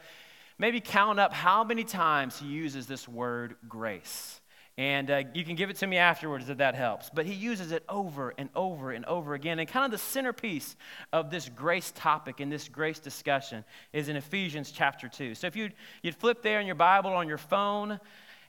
Maybe 0.58 0.80
count 0.80 1.18
up 1.18 1.32
how 1.32 1.64
many 1.64 1.82
times 1.82 2.38
he 2.38 2.46
uses 2.46 2.86
this 2.86 3.08
word 3.08 3.56
grace. 3.68 4.40
And 4.76 5.08
uh, 5.08 5.22
you 5.32 5.44
can 5.44 5.54
give 5.54 5.70
it 5.70 5.76
to 5.76 5.86
me 5.86 5.98
afterwards 5.98 6.48
if 6.48 6.58
that 6.58 6.74
helps. 6.74 7.08
But 7.08 7.26
he 7.26 7.34
uses 7.34 7.70
it 7.70 7.84
over 7.88 8.34
and 8.36 8.48
over 8.56 8.90
and 8.90 9.04
over 9.04 9.34
again. 9.34 9.60
And 9.60 9.68
kind 9.68 9.84
of 9.84 9.92
the 9.92 10.04
centerpiece 10.04 10.74
of 11.12 11.30
this 11.30 11.48
grace 11.48 11.92
topic 11.94 12.40
and 12.40 12.50
this 12.50 12.68
grace 12.68 12.98
discussion 12.98 13.64
is 13.92 14.08
in 14.08 14.16
Ephesians 14.16 14.72
chapter 14.72 15.08
2. 15.08 15.36
So 15.36 15.46
if 15.46 15.54
you'd, 15.54 15.74
you'd 16.02 16.16
flip 16.16 16.42
there 16.42 16.58
in 16.58 16.66
your 16.66 16.74
Bible 16.74 17.12
on 17.12 17.28
your 17.28 17.38
phone, 17.38 18.00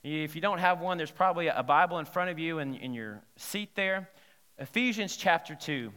if 0.03 0.36
you 0.36 0.41
don't 0.41 0.60
have 0.60 0.82
one, 0.82 0.98
there's 0.98 1.12
probably 1.12 1.48
a 1.48 1.63
Bible 1.63 2.00
in 2.00 2.05
front 2.05 2.29
of 2.29 2.39
you 2.39 2.60
in, 2.60 2.75
in 2.75 2.94
your 2.94 3.22
seat 3.38 3.75
there. 3.75 4.10
Ephesians 4.58 5.17
chapter 5.17 5.55
2. 5.55 5.91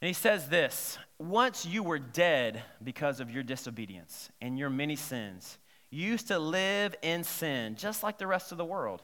And 0.00 0.06
he 0.06 0.12
says 0.12 0.48
this 0.48 0.98
Once 1.18 1.64
you 1.64 1.82
were 1.82 1.98
dead 1.98 2.62
because 2.82 3.20
of 3.20 3.30
your 3.30 3.42
disobedience 3.42 4.30
and 4.40 4.58
your 4.58 4.68
many 4.68 4.96
sins, 4.96 5.58
used 5.94 6.28
to 6.28 6.38
live 6.38 6.94
in 7.02 7.24
sin, 7.24 7.76
just 7.76 8.02
like 8.02 8.18
the 8.18 8.26
rest 8.26 8.52
of 8.52 8.58
the 8.58 8.64
world, 8.64 9.02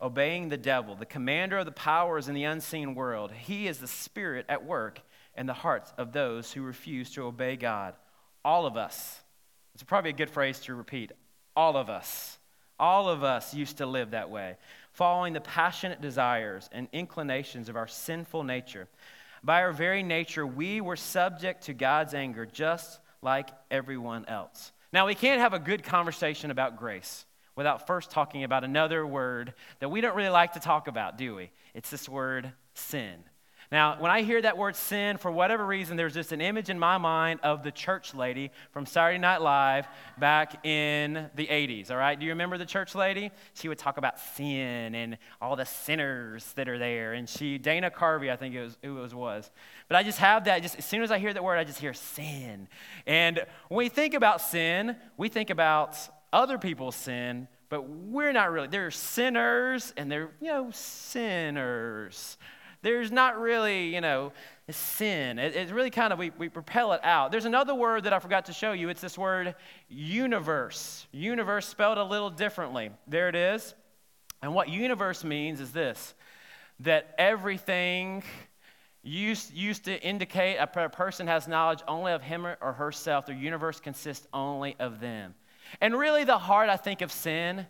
obeying 0.00 0.48
the 0.48 0.56
devil, 0.56 0.94
the 0.94 1.06
commander 1.06 1.58
of 1.58 1.66
the 1.66 1.72
powers 1.72 2.28
in 2.28 2.34
the 2.34 2.44
unseen 2.44 2.94
world. 2.94 3.32
He 3.32 3.66
is 3.66 3.78
the 3.78 3.86
spirit 3.86 4.46
at 4.48 4.64
work 4.64 5.00
in 5.36 5.46
the 5.46 5.52
hearts 5.52 5.92
of 5.98 6.12
those 6.12 6.52
who 6.52 6.62
refuse 6.62 7.10
to 7.12 7.24
obey 7.24 7.56
God. 7.56 7.94
All 8.44 8.66
of 8.66 8.76
us. 8.76 9.20
It's 9.74 9.82
probably 9.82 10.10
a 10.10 10.14
good 10.14 10.30
phrase 10.30 10.60
to 10.60 10.74
repeat. 10.74 11.12
All 11.54 11.76
of 11.76 11.90
us. 11.90 12.38
All 12.78 13.08
of 13.08 13.24
us 13.24 13.54
used 13.54 13.78
to 13.78 13.86
live 13.86 14.10
that 14.10 14.30
way, 14.30 14.56
following 14.92 15.32
the 15.32 15.40
passionate 15.40 16.02
desires 16.02 16.68
and 16.72 16.88
inclinations 16.92 17.68
of 17.68 17.76
our 17.76 17.88
sinful 17.88 18.44
nature. 18.44 18.88
By 19.42 19.62
our 19.62 19.72
very 19.72 20.02
nature, 20.02 20.46
we 20.46 20.80
were 20.80 20.96
subject 20.96 21.64
to 21.64 21.74
God's 21.74 22.12
anger 22.12 22.44
just 22.44 23.00
like 23.22 23.48
everyone 23.70 24.26
else. 24.26 24.72
Now, 24.92 25.06
we 25.06 25.14
can't 25.14 25.40
have 25.40 25.52
a 25.52 25.58
good 25.58 25.82
conversation 25.82 26.50
about 26.50 26.76
grace 26.76 27.24
without 27.54 27.86
first 27.86 28.10
talking 28.10 28.44
about 28.44 28.64
another 28.64 29.06
word 29.06 29.54
that 29.80 29.88
we 29.88 30.00
don't 30.00 30.14
really 30.14 30.28
like 30.28 30.52
to 30.52 30.60
talk 30.60 30.88
about, 30.88 31.16
do 31.18 31.34
we? 31.34 31.50
It's 31.74 31.90
this 31.90 32.08
word 32.08 32.52
sin. 32.74 33.24
Now, 33.72 33.96
when 33.98 34.12
I 34.12 34.22
hear 34.22 34.40
that 34.42 34.56
word 34.56 34.76
sin, 34.76 35.16
for 35.16 35.30
whatever 35.30 35.66
reason, 35.66 35.96
there's 35.96 36.14
just 36.14 36.30
an 36.30 36.40
image 36.40 36.70
in 36.70 36.78
my 36.78 36.98
mind 36.98 37.40
of 37.42 37.64
the 37.64 37.72
church 37.72 38.14
lady 38.14 38.52
from 38.70 38.86
Saturday 38.86 39.18
Night 39.18 39.42
Live 39.42 39.88
back 40.18 40.64
in 40.64 41.28
the 41.34 41.46
80s, 41.48 41.90
all 41.90 41.96
right? 41.96 42.18
Do 42.18 42.24
you 42.24 42.32
remember 42.32 42.58
the 42.58 42.66
church 42.66 42.94
lady? 42.94 43.32
She 43.54 43.68
would 43.68 43.78
talk 43.78 43.96
about 43.98 44.20
sin 44.20 44.94
and 44.94 45.18
all 45.40 45.56
the 45.56 45.64
sinners 45.64 46.52
that 46.52 46.68
are 46.68 46.78
there. 46.78 47.14
And 47.14 47.28
she, 47.28 47.58
Dana 47.58 47.90
Carvey, 47.90 48.30
I 48.30 48.36
think 48.36 48.54
it 48.54 48.62
was, 48.62 48.78
it 48.82 48.88
was, 48.88 49.14
was. 49.14 49.50
But 49.88 49.96
I 49.96 50.04
just 50.04 50.18
have 50.18 50.44
that, 50.44 50.62
just 50.62 50.76
as 50.76 50.84
soon 50.84 51.02
as 51.02 51.10
I 51.10 51.18
hear 51.18 51.32
that 51.32 51.42
word, 51.42 51.58
I 51.58 51.64
just 51.64 51.80
hear 51.80 51.94
sin. 51.94 52.68
And 53.04 53.44
when 53.68 53.78
we 53.78 53.88
think 53.88 54.14
about 54.14 54.40
sin, 54.40 54.96
we 55.16 55.28
think 55.28 55.50
about 55.50 55.96
other 56.32 56.56
people's 56.58 56.94
sin, 56.94 57.48
but 57.68 57.88
we're 57.88 58.32
not 58.32 58.52
really. 58.52 58.68
They're 58.68 58.92
sinners 58.92 59.92
and 59.96 60.10
they're, 60.10 60.30
you 60.40 60.48
know, 60.48 60.70
sinners 60.70 62.36
there's 62.86 63.10
not 63.10 63.40
really, 63.40 63.92
you 63.92 64.00
know, 64.00 64.32
sin. 64.70 65.40
It, 65.40 65.56
it's 65.56 65.72
really 65.72 65.90
kind 65.90 66.12
of, 66.12 66.20
we, 66.20 66.30
we 66.38 66.48
propel 66.48 66.92
it 66.92 67.00
out. 67.02 67.32
There's 67.32 67.44
another 67.44 67.74
word 67.74 68.04
that 68.04 68.12
I 68.12 68.20
forgot 68.20 68.44
to 68.44 68.52
show 68.52 68.70
you. 68.70 68.90
It's 68.90 69.00
this 69.00 69.18
word 69.18 69.56
universe. 69.88 71.08
Universe 71.10 71.66
spelled 71.66 71.98
a 71.98 72.04
little 72.04 72.30
differently. 72.30 72.90
There 73.08 73.28
it 73.28 73.34
is. 73.34 73.74
And 74.40 74.54
what 74.54 74.68
universe 74.68 75.24
means 75.24 75.60
is 75.60 75.72
this 75.72 76.14
that 76.78 77.12
everything 77.18 78.22
used, 79.02 79.52
used 79.52 79.86
to 79.86 80.00
indicate 80.00 80.58
a 80.58 80.88
person 80.88 81.26
has 81.26 81.48
knowledge 81.48 81.82
only 81.88 82.12
of 82.12 82.22
him 82.22 82.46
or 82.46 82.72
herself. 82.72 83.26
Their 83.26 83.34
universe 83.34 83.80
consists 83.80 84.28
only 84.32 84.76
of 84.78 85.00
them. 85.00 85.34
And 85.80 85.98
really, 85.98 86.22
the 86.22 86.38
heart, 86.38 86.68
I 86.68 86.76
think, 86.76 87.02
of 87.02 87.10
sin 87.10 87.66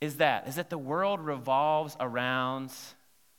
is 0.00 0.18
that, 0.18 0.46
is 0.46 0.54
that 0.54 0.70
the 0.70 0.78
world 0.78 1.18
revolves 1.18 1.96
around 1.98 2.70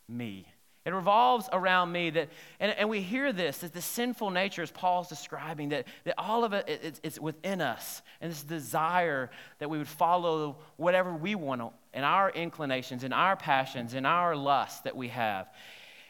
me. 0.09 0.47
It 0.85 0.93
revolves 0.93 1.49
around 1.51 1.91
me. 1.91 2.11
That, 2.11 2.29
and, 2.59 2.71
and 2.71 2.89
we 2.89 3.01
hear 3.01 3.33
this, 3.33 3.59
that 3.59 3.73
the 3.73 3.81
sinful 3.81 4.29
nature, 4.29 4.61
as 4.61 4.69
Paul's 4.69 5.07
describing, 5.07 5.69
that, 5.69 5.87
that 6.03 6.13
all 6.17 6.43
of 6.43 6.53
it, 6.53 6.65
it's, 6.67 7.01
it's 7.03 7.19
within 7.19 7.59
us. 7.59 8.03
And 8.21 8.31
this 8.31 8.43
desire 8.43 9.31
that 9.57 9.69
we 9.69 9.79
would 9.79 9.87
follow 9.87 10.57
whatever 10.77 11.13
we 11.13 11.33
want 11.33 11.73
in 11.93 12.03
our 12.03 12.29
inclinations, 12.29 13.03
in 13.03 13.13
our 13.13 13.35
passions, 13.35 13.95
in 13.95 14.05
our 14.05 14.35
lusts 14.35 14.81
that 14.81 14.95
we 14.95 15.07
have. 15.07 15.47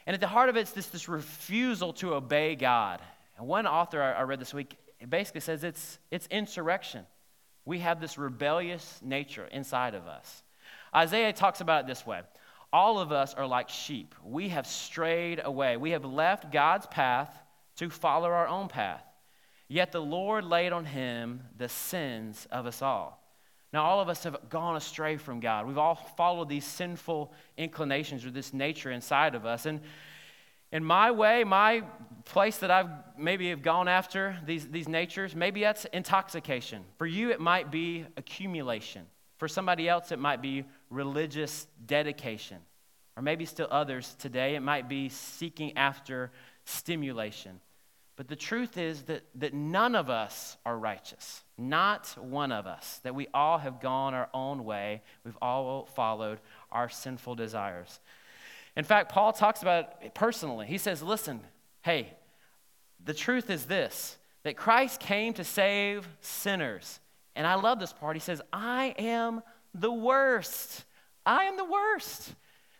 And 0.06 0.12
at 0.12 0.20
the 0.20 0.26
heart 0.26 0.50
of 0.50 0.56
it's 0.56 0.72
this, 0.72 0.86
this 0.88 1.08
refusal 1.08 1.94
to 1.94 2.14
obey 2.14 2.54
God. 2.54 3.00
And 3.38 3.46
one 3.46 3.66
author 3.66 4.02
I, 4.02 4.12
I 4.12 4.22
read 4.22 4.40
this 4.40 4.52
week 4.52 4.76
basically 5.08 5.40
says 5.40 5.64
it's, 5.64 5.98
it's 6.10 6.26
insurrection. 6.26 7.06
We 7.64 7.78
have 7.78 8.00
this 8.00 8.18
rebellious 8.18 9.00
nature 9.02 9.46
inside 9.50 9.94
of 9.94 10.06
us. 10.06 10.42
Isaiah 10.94 11.32
talks 11.32 11.60
about 11.60 11.84
it 11.84 11.86
this 11.86 12.06
way 12.06 12.20
all 12.76 12.98
of 12.98 13.10
us 13.10 13.32
are 13.32 13.46
like 13.46 13.70
sheep. 13.70 14.14
We 14.22 14.50
have 14.50 14.66
strayed 14.66 15.40
away. 15.42 15.78
We 15.78 15.92
have 15.92 16.04
left 16.04 16.52
God's 16.52 16.86
path 16.86 17.34
to 17.76 17.88
follow 17.88 18.28
our 18.28 18.46
own 18.46 18.68
path. 18.68 19.02
Yet 19.66 19.92
the 19.92 20.02
Lord 20.02 20.44
laid 20.44 20.72
on 20.72 20.84
him 20.84 21.40
the 21.56 21.70
sins 21.70 22.46
of 22.52 22.66
us 22.66 22.82
all. 22.82 23.18
Now, 23.72 23.84
all 23.84 24.00
of 24.00 24.10
us 24.10 24.24
have 24.24 24.50
gone 24.50 24.76
astray 24.76 25.16
from 25.16 25.40
God. 25.40 25.66
We've 25.66 25.78
all 25.78 25.94
followed 25.94 26.50
these 26.50 26.66
sinful 26.66 27.32
inclinations 27.56 28.26
or 28.26 28.30
this 28.30 28.52
nature 28.52 28.90
inside 28.90 29.34
of 29.34 29.46
us. 29.46 29.64
And 29.64 29.80
in 30.70 30.84
my 30.84 31.10
way, 31.10 31.44
my 31.44 31.82
place 32.26 32.58
that 32.58 32.70
I've 32.70 32.90
maybe 33.16 33.48
have 33.48 33.62
gone 33.62 33.88
after 33.88 34.36
these, 34.44 34.68
these 34.68 34.86
natures, 34.86 35.34
maybe 35.34 35.62
that's 35.62 35.86
intoxication. 35.94 36.84
For 36.98 37.06
you, 37.06 37.30
it 37.30 37.40
might 37.40 37.70
be 37.70 38.04
accumulation. 38.18 39.06
For 39.38 39.48
somebody 39.48 39.88
else, 39.88 40.12
it 40.12 40.18
might 40.18 40.42
be 40.42 40.64
religious 40.90 41.66
dedication. 41.84 42.58
Or 43.16 43.22
maybe 43.22 43.46
still 43.46 43.68
others 43.70 44.14
today, 44.18 44.56
it 44.56 44.60
might 44.60 44.88
be 44.88 45.08
seeking 45.08 45.76
after 45.76 46.30
stimulation. 46.64 47.60
But 48.16 48.28
the 48.28 48.36
truth 48.36 48.78
is 48.78 49.02
that, 49.02 49.24
that 49.36 49.52
none 49.52 49.94
of 49.94 50.08
us 50.08 50.56
are 50.64 50.78
righteous. 50.78 51.42
Not 51.58 52.16
one 52.18 52.50
of 52.50 52.66
us. 52.66 53.00
That 53.02 53.14
we 53.14 53.28
all 53.34 53.58
have 53.58 53.80
gone 53.80 54.14
our 54.14 54.28
own 54.32 54.64
way. 54.64 55.02
We've 55.24 55.36
all 55.40 55.86
followed 55.94 56.40
our 56.72 56.88
sinful 56.88 57.34
desires. 57.34 58.00
In 58.74 58.84
fact, 58.84 59.12
Paul 59.12 59.32
talks 59.32 59.62
about 59.62 59.94
it 60.02 60.14
personally. 60.14 60.66
He 60.66 60.78
says, 60.78 61.02
Listen, 61.02 61.40
hey, 61.82 62.12
the 63.04 63.14
truth 63.14 63.50
is 63.50 63.66
this 63.66 64.16
that 64.44 64.56
Christ 64.56 65.00
came 65.00 65.32
to 65.34 65.44
save 65.44 66.08
sinners. 66.20 67.00
And 67.34 67.46
I 67.46 67.54
love 67.54 67.78
this 67.80 67.92
part. 67.92 68.16
He 68.16 68.20
says, 68.20 68.40
I 68.52 68.94
am 68.98 69.42
the 69.80 69.92
worst. 69.92 70.84
I 71.24 71.44
am 71.44 71.56
the 71.56 71.64
worst. 71.64 72.34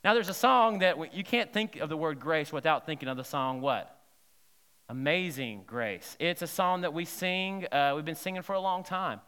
Now, 0.04 0.14
there's 0.14 0.28
a 0.28 0.34
song 0.34 0.80
that 0.80 1.14
you 1.14 1.24
can't 1.24 1.52
think 1.52 1.76
of 1.76 1.88
the 1.88 1.96
word 1.96 2.20
grace 2.20 2.52
without 2.52 2.86
thinking 2.86 3.08
of 3.08 3.16
the 3.16 3.24
song 3.24 3.60
what? 3.60 3.92
Amazing 4.88 5.64
Grace. 5.66 6.16
It's 6.20 6.42
a 6.42 6.46
song 6.46 6.82
that 6.82 6.94
we 6.94 7.04
sing, 7.04 7.66
uh, 7.72 7.92
we've 7.96 8.04
been 8.04 8.14
singing 8.14 8.42
for 8.42 8.52
a 8.52 8.60
long 8.60 8.84
time. 8.84 9.20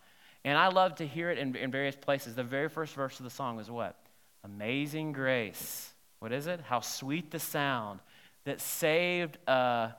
And 0.45 0.57
I 0.57 0.69
love 0.69 0.95
to 0.97 1.07
hear 1.07 1.31
it 1.31 1.39
in, 1.39 1.57
in 1.57 1.73
various 1.73 1.97
places. 1.97 2.37
The 2.37 2.45
very 2.45 2.69
first 2.69 2.95
verse 2.95 3.19
of 3.19 3.25
the 3.25 3.31
song 3.31 3.59
is 3.59 3.69
what? 3.69 3.97
Amazing 4.45 5.13
Grace. 5.13 5.93
What 6.21 6.33
is 6.33 6.47
it? 6.47 6.61
How 6.61 6.81
sweet 6.81 7.33
the 7.33 7.41
sound 7.41 7.99
that 8.45 8.61
saved 8.61 9.37
a 9.49 9.95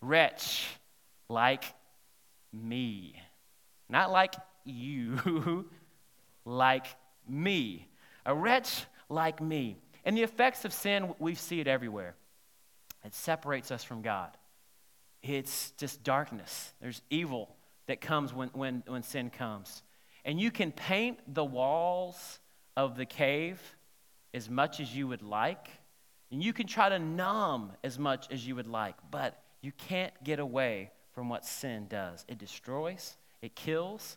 wretch 0.00 0.66
like 1.28 1.64
me. 2.52 3.20
Not 3.88 4.10
like 4.10 4.34
you, 4.64 5.68
like 6.44 6.86
me. 7.28 7.88
A 8.26 8.34
wretch 8.34 8.84
like 9.08 9.40
me. 9.40 9.76
And 10.04 10.16
the 10.16 10.22
effects 10.22 10.64
of 10.64 10.72
sin, 10.72 11.14
we 11.18 11.34
see 11.34 11.60
it 11.60 11.68
everywhere. 11.68 12.14
It 13.04 13.14
separates 13.14 13.70
us 13.70 13.84
from 13.84 14.02
God. 14.02 14.36
It's 15.22 15.72
just 15.72 16.02
darkness. 16.02 16.72
There's 16.80 17.02
evil 17.10 17.54
that 17.86 18.00
comes 18.00 18.32
when, 18.32 18.48
when, 18.48 18.82
when 18.86 19.02
sin 19.02 19.30
comes. 19.30 19.82
And 20.24 20.40
you 20.40 20.50
can 20.50 20.72
paint 20.72 21.18
the 21.32 21.44
walls 21.44 22.38
of 22.76 22.96
the 22.96 23.06
cave 23.06 23.60
as 24.32 24.48
much 24.48 24.80
as 24.80 24.94
you 24.94 25.08
would 25.08 25.22
like, 25.22 25.68
and 26.30 26.42
you 26.42 26.52
can 26.52 26.66
try 26.66 26.88
to 26.88 26.98
numb 26.98 27.72
as 27.82 27.98
much 27.98 28.30
as 28.30 28.46
you 28.46 28.54
would 28.54 28.68
like, 28.68 28.94
but 29.10 29.42
you 29.60 29.72
can't 29.72 30.12
get 30.22 30.38
away 30.38 30.90
from 31.12 31.28
what 31.28 31.44
sin 31.44 31.86
does. 31.88 32.24
It 32.28 32.38
destroys, 32.38 33.16
it 33.42 33.56
kills, 33.56 34.16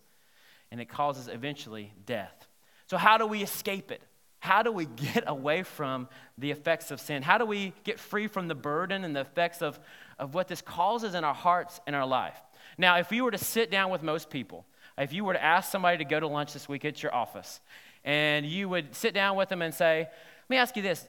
and 0.74 0.82
it 0.82 0.90
causes 0.90 1.28
eventually 1.28 1.94
death. 2.08 2.48
So, 2.88 2.98
how 2.98 3.20
do 3.20 3.28
we 3.28 3.44
escape 3.44 3.92
it? 3.92 4.02
How 4.40 4.64
do 4.64 4.72
we 4.72 4.86
get 4.88 5.24
away 5.28 5.62
from 5.62 6.10
the 6.40 6.50
effects 6.50 6.90
of 6.90 7.00
sin? 7.00 7.22
How 7.22 7.38
do 7.38 7.46
we 7.46 7.74
get 7.84 8.00
free 8.00 8.26
from 8.26 8.48
the 8.48 8.56
burden 8.56 9.04
and 9.04 9.16
the 9.16 9.22
effects 9.22 9.62
of, 9.62 9.80
of 10.18 10.34
what 10.34 10.48
this 10.48 10.64
causes 10.64 11.14
in 11.14 11.24
our 11.24 11.34
hearts 11.36 11.80
and 11.86 11.96
our 11.96 12.08
life? 12.08 12.42
Now, 12.76 12.98
if 12.98 13.12
you 13.12 13.24
were 13.24 13.30
to 13.30 13.38
sit 13.38 13.70
down 13.70 13.92
with 13.92 14.02
most 14.02 14.32
people, 14.32 14.66
if 14.98 15.14
you 15.14 15.24
were 15.24 15.34
to 15.34 15.44
ask 15.44 15.72
somebody 15.72 16.00
to 16.00 16.06
go 16.06 16.20
to 16.20 16.28
lunch 16.28 16.54
this 16.54 16.68
week 16.68 16.86
at 16.86 17.04
your 17.04 17.14
office, 17.14 17.62
and 18.04 18.44
you 18.44 18.68
would 18.68 18.96
sit 18.96 19.14
down 19.14 19.38
with 19.38 19.50
them 19.50 19.62
and 19.62 19.76
say, 19.76 20.00
Let 20.00 20.50
me 20.50 20.58
ask 20.58 20.76
you 20.76 20.82
this 20.82 21.08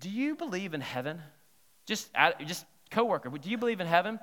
Do 0.00 0.10
you 0.10 0.34
believe 0.34 0.74
in 0.74 0.80
heaven? 0.80 1.22
Just, 1.86 2.10
uh, 2.16 2.32
just 2.44 2.66
coworker, 2.90 3.30
do 3.30 3.48
you 3.48 3.58
believe 3.58 3.80
in 3.80 3.86
heaven? 3.86 4.18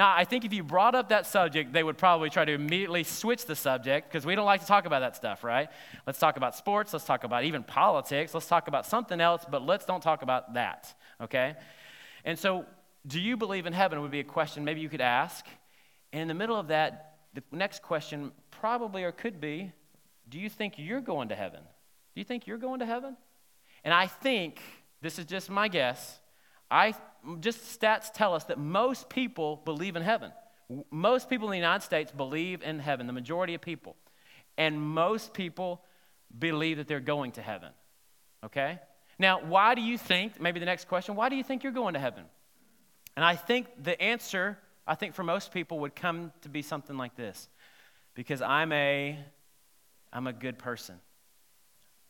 Now, 0.00 0.14
I 0.16 0.24
think 0.24 0.46
if 0.46 0.54
you 0.54 0.62
brought 0.62 0.94
up 0.94 1.10
that 1.10 1.26
subject, 1.26 1.74
they 1.74 1.82
would 1.82 1.98
probably 1.98 2.30
try 2.30 2.46
to 2.46 2.52
immediately 2.52 3.04
switch 3.04 3.44
the 3.44 3.54
subject 3.54 4.08
because 4.08 4.24
we 4.24 4.34
don't 4.34 4.46
like 4.46 4.62
to 4.62 4.66
talk 4.66 4.86
about 4.86 5.00
that 5.00 5.14
stuff, 5.14 5.44
right? 5.44 5.68
Let's 6.06 6.18
talk 6.18 6.38
about 6.38 6.56
sports. 6.56 6.94
Let's 6.94 7.04
talk 7.04 7.22
about 7.22 7.44
even 7.44 7.62
politics. 7.62 8.32
Let's 8.32 8.46
talk 8.46 8.66
about 8.66 8.86
something 8.86 9.20
else, 9.20 9.44
but 9.44 9.60
let's 9.60 9.84
don't 9.84 10.02
talk 10.02 10.22
about 10.22 10.54
that, 10.54 10.94
okay? 11.20 11.54
And 12.24 12.38
so, 12.38 12.64
do 13.06 13.20
you 13.20 13.36
believe 13.36 13.66
in 13.66 13.74
heaven 13.74 14.00
would 14.00 14.10
be 14.10 14.20
a 14.20 14.24
question 14.24 14.64
maybe 14.64 14.80
you 14.80 14.88
could 14.88 15.02
ask. 15.02 15.44
And 16.14 16.22
in 16.22 16.28
the 16.28 16.34
middle 16.34 16.56
of 16.56 16.68
that, 16.68 17.16
the 17.34 17.42
next 17.52 17.82
question 17.82 18.32
probably 18.50 19.04
or 19.04 19.12
could 19.12 19.38
be 19.38 19.70
do 20.30 20.38
you 20.38 20.48
think 20.48 20.76
you're 20.78 21.02
going 21.02 21.28
to 21.28 21.34
heaven? 21.34 21.60
Do 21.60 22.20
you 22.22 22.24
think 22.24 22.46
you're 22.46 22.56
going 22.56 22.80
to 22.80 22.86
heaven? 22.86 23.18
And 23.84 23.92
I 23.92 24.06
think, 24.06 24.62
this 25.02 25.18
is 25.18 25.26
just 25.26 25.50
my 25.50 25.68
guess, 25.68 26.20
I 26.70 26.94
just 27.40 27.80
stats 27.80 28.12
tell 28.12 28.34
us 28.34 28.44
that 28.44 28.58
most 28.58 29.08
people 29.08 29.60
believe 29.64 29.96
in 29.96 30.02
heaven. 30.02 30.32
Most 30.90 31.28
people 31.28 31.48
in 31.48 31.52
the 31.52 31.58
United 31.58 31.84
States 31.84 32.12
believe 32.12 32.62
in 32.62 32.78
heaven, 32.78 33.06
the 33.06 33.12
majority 33.12 33.54
of 33.54 33.60
people. 33.60 33.96
And 34.56 34.80
most 34.80 35.32
people 35.32 35.82
believe 36.38 36.76
that 36.76 36.86
they're 36.86 37.00
going 37.00 37.32
to 37.32 37.42
heaven. 37.42 37.70
Okay? 38.44 38.78
Now, 39.18 39.42
why 39.42 39.74
do 39.74 39.82
you 39.82 39.98
think, 39.98 40.40
maybe 40.40 40.60
the 40.60 40.66
next 40.66 40.88
question, 40.88 41.16
why 41.16 41.28
do 41.28 41.36
you 41.36 41.44
think 41.44 41.62
you're 41.62 41.72
going 41.72 41.94
to 41.94 42.00
heaven? 42.00 42.24
And 43.16 43.24
I 43.24 43.36
think 43.36 43.66
the 43.82 44.00
answer, 44.00 44.58
I 44.86 44.94
think 44.94 45.14
for 45.14 45.24
most 45.24 45.52
people, 45.52 45.80
would 45.80 45.94
come 45.94 46.32
to 46.42 46.48
be 46.48 46.62
something 46.62 46.96
like 46.96 47.16
this 47.16 47.48
because 48.14 48.40
I'm 48.40 48.72
a, 48.72 49.18
I'm 50.12 50.26
a 50.26 50.32
good 50.32 50.58
person. 50.58 51.00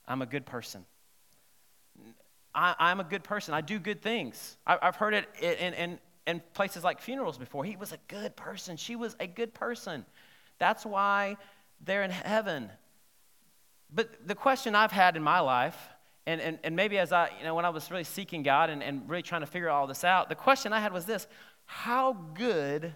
I'm 0.06 0.22
a 0.22 0.26
good 0.26 0.46
person. 0.46 0.84
I, 2.54 2.90
am 2.90 3.00
a 3.00 3.04
good 3.04 3.22
person. 3.22 3.54
I 3.54 3.60
do 3.60 3.78
good 3.78 4.02
things. 4.02 4.56
I, 4.66 4.78
have 4.82 4.96
heard 4.96 5.14
it 5.14 5.26
in, 5.40 5.74
in, 5.74 5.98
in 6.26 6.42
places 6.54 6.82
like 6.82 7.00
funerals 7.00 7.38
before. 7.38 7.64
He 7.64 7.76
was 7.76 7.92
a 7.92 7.98
good 8.08 8.36
person. 8.36 8.76
She 8.76 8.96
was 8.96 9.16
a 9.20 9.26
good 9.26 9.54
person. 9.54 10.04
That's 10.58 10.84
why 10.84 11.36
they're 11.84 12.02
in 12.02 12.10
heaven. 12.10 12.70
But 13.92 14.26
the 14.26 14.34
question 14.34 14.74
I've 14.74 14.92
had 14.92 15.16
in 15.16 15.22
my 15.22 15.40
life, 15.40 15.76
and, 16.26 16.40
and, 16.40 16.58
and 16.62 16.76
maybe 16.76 16.98
as 16.98 17.12
I, 17.12 17.30
you 17.38 17.44
know, 17.44 17.54
when 17.54 17.64
I 17.64 17.70
was 17.70 17.90
really 17.90 18.04
seeking 18.04 18.42
God 18.42 18.70
and, 18.70 18.82
and 18.82 19.08
really 19.08 19.22
trying 19.22 19.40
to 19.40 19.46
figure 19.46 19.70
all 19.70 19.86
this 19.86 20.04
out, 20.04 20.28
the 20.28 20.34
question 20.34 20.72
I 20.72 20.80
had 20.80 20.92
was 20.92 21.04
this 21.04 21.26
How 21.64 22.12
good 22.34 22.92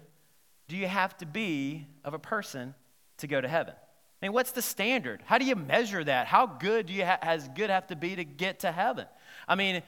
do 0.67 0.77
you 0.77 0.87
have 0.87 1.17
to 1.17 1.25
be 1.25 1.87
of 2.03 2.13
a 2.13 2.19
person 2.19 2.75
to 3.17 3.27
go 3.27 3.41
to 3.41 3.47
heaven? 3.47 3.73
I 3.73 4.25
mean, 4.25 4.33
what's 4.33 4.51
the 4.51 4.61
standard? 4.61 5.21
How 5.25 5.37
do 5.37 5.45
you 5.45 5.55
measure 5.55 6.03
that? 6.03 6.27
How 6.27 6.45
good 6.45 6.85
do 6.85 6.93
you 6.93 7.05
ha- 7.05 7.19
has 7.21 7.49
good 7.49 7.69
have 7.69 7.87
to 7.87 7.95
be 7.95 8.15
to 8.15 8.23
get 8.23 8.59
to 8.59 8.71
heaven? 8.71 9.05
I 9.47 9.55
mean, 9.55 9.83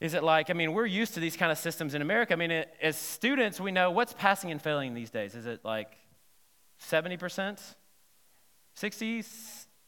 is 0.00 0.14
it 0.14 0.22
like, 0.22 0.50
I 0.50 0.52
mean, 0.52 0.72
we're 0.72 0.86
used 0.86 1.14
to 1.14 1.20
these 1.20 1.36
kind 1.36 1.52
of 1.52 1.58
systems 1.58 1.94
in 1.94 2.02
America. 2.02 2.32
I 2.32 2.36
mean, 2.36 2.50
it, 2.50 2.74
as 2.82 2.96
students, 2.96 3.60
we 3.60 3.72
know 3.72 3.90
what's 3.90 4.12
passing 4.12 4.50
and 4.50 4.60
failing 4.60 4.94
these 4.94 5.10
days. 5.10 5.34
Is 5.34 5.46
it 5.46 5.64
like 5.64 5.88
70%? 6.90 7.58
60? 8.74 9.24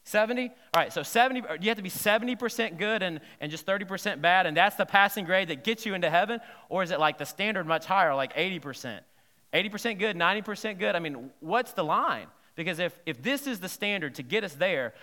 70? 0.03 0.43
All 0.47 0.53
right, 0.75 0.93
so 0.93 1.03
70, 1.03 1.41
you 1.59 1.67
have 1.67 1.77
to 1.77 1.83
be 1.83 1.89
70% 1.89 2.77
good 2.77 3.03
and, 3.03 3.19
and 3.41 3.51
just 3.51 3.65
30% 3.65 4.21
bad, 4.21 4.45
and 4.45 4.55
that's 4.55 4.77
the 4.77 4.85
passing 4.85 5.25
grade 5.25 5.49
that 5.49 5.65
gets 5.65 5.85
you 5.85 5.93
into 5.93 6.09
heaven? 6.09 6.39
Or 6.69 6.81
is 6.81 6.91
it 6.91 6.99
like 6.99 7.17
the 7.17 7.25
standard 7.25 7.67
much 7.67 7.85
higher, 7.85 8.15
like 8.15 8.33
80%? 8.33 9.01
80% 9.53 9.99
good, 9.99 10.15
90% 10.15 10.79
good? 10.79 10.95
I 10.95 10.99
mean, 10.99 11.29
what's 11.41 11.73
the 11.73 11.83
line? 11.83 12.27
Because 12.55 12.79
if, 12.79 12.97
if 13.05 13.21
this 13.21 13.47
is 13.47 13.59
the 13.59 13.69
standard 13.69 14.15
to 14.15 14.23
get 14.23 14.43
us 14.43 14.53
there, 14.53 14.93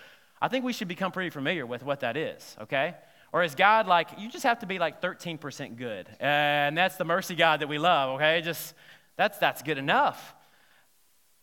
I 0.40 0.48
think 0.48 0.64
we 0.64 0.72
should 0.72 0.88
become 0.88 1.12
pretty 1.12 1.30
familiar 1.30 1.66
with 1.66 1.82
what 1.82 2.00
that 2.00 2.16
is, 2.16 2.56
okay? 2.62 2.94
Or 3.34 3.42
is 3.42 3.56
God 3.56 3.88
like, 3.88 4.10
you 4.16 4.30
just 4.30 4.44
have 4.44 4.60
to 4.60 4.66
be 4.66 4.78
like 4.78 5.02
13% 5.02 5.76
good? 5.76 6.06
And 6.20 6.78
that's 6.78 6.94
the 6.94 7.04
mercy 7.04 7.34
God 7.34 7.62
that 7.62 7.68
we 7.68 7.78
love, 7.78 8.10
okay? 8.10 8.40
Just, 8.42 8.74
that's, 9.16 9.38
that's 9.38 9.60
good 9.60 9.76
enough. 9.76 10.36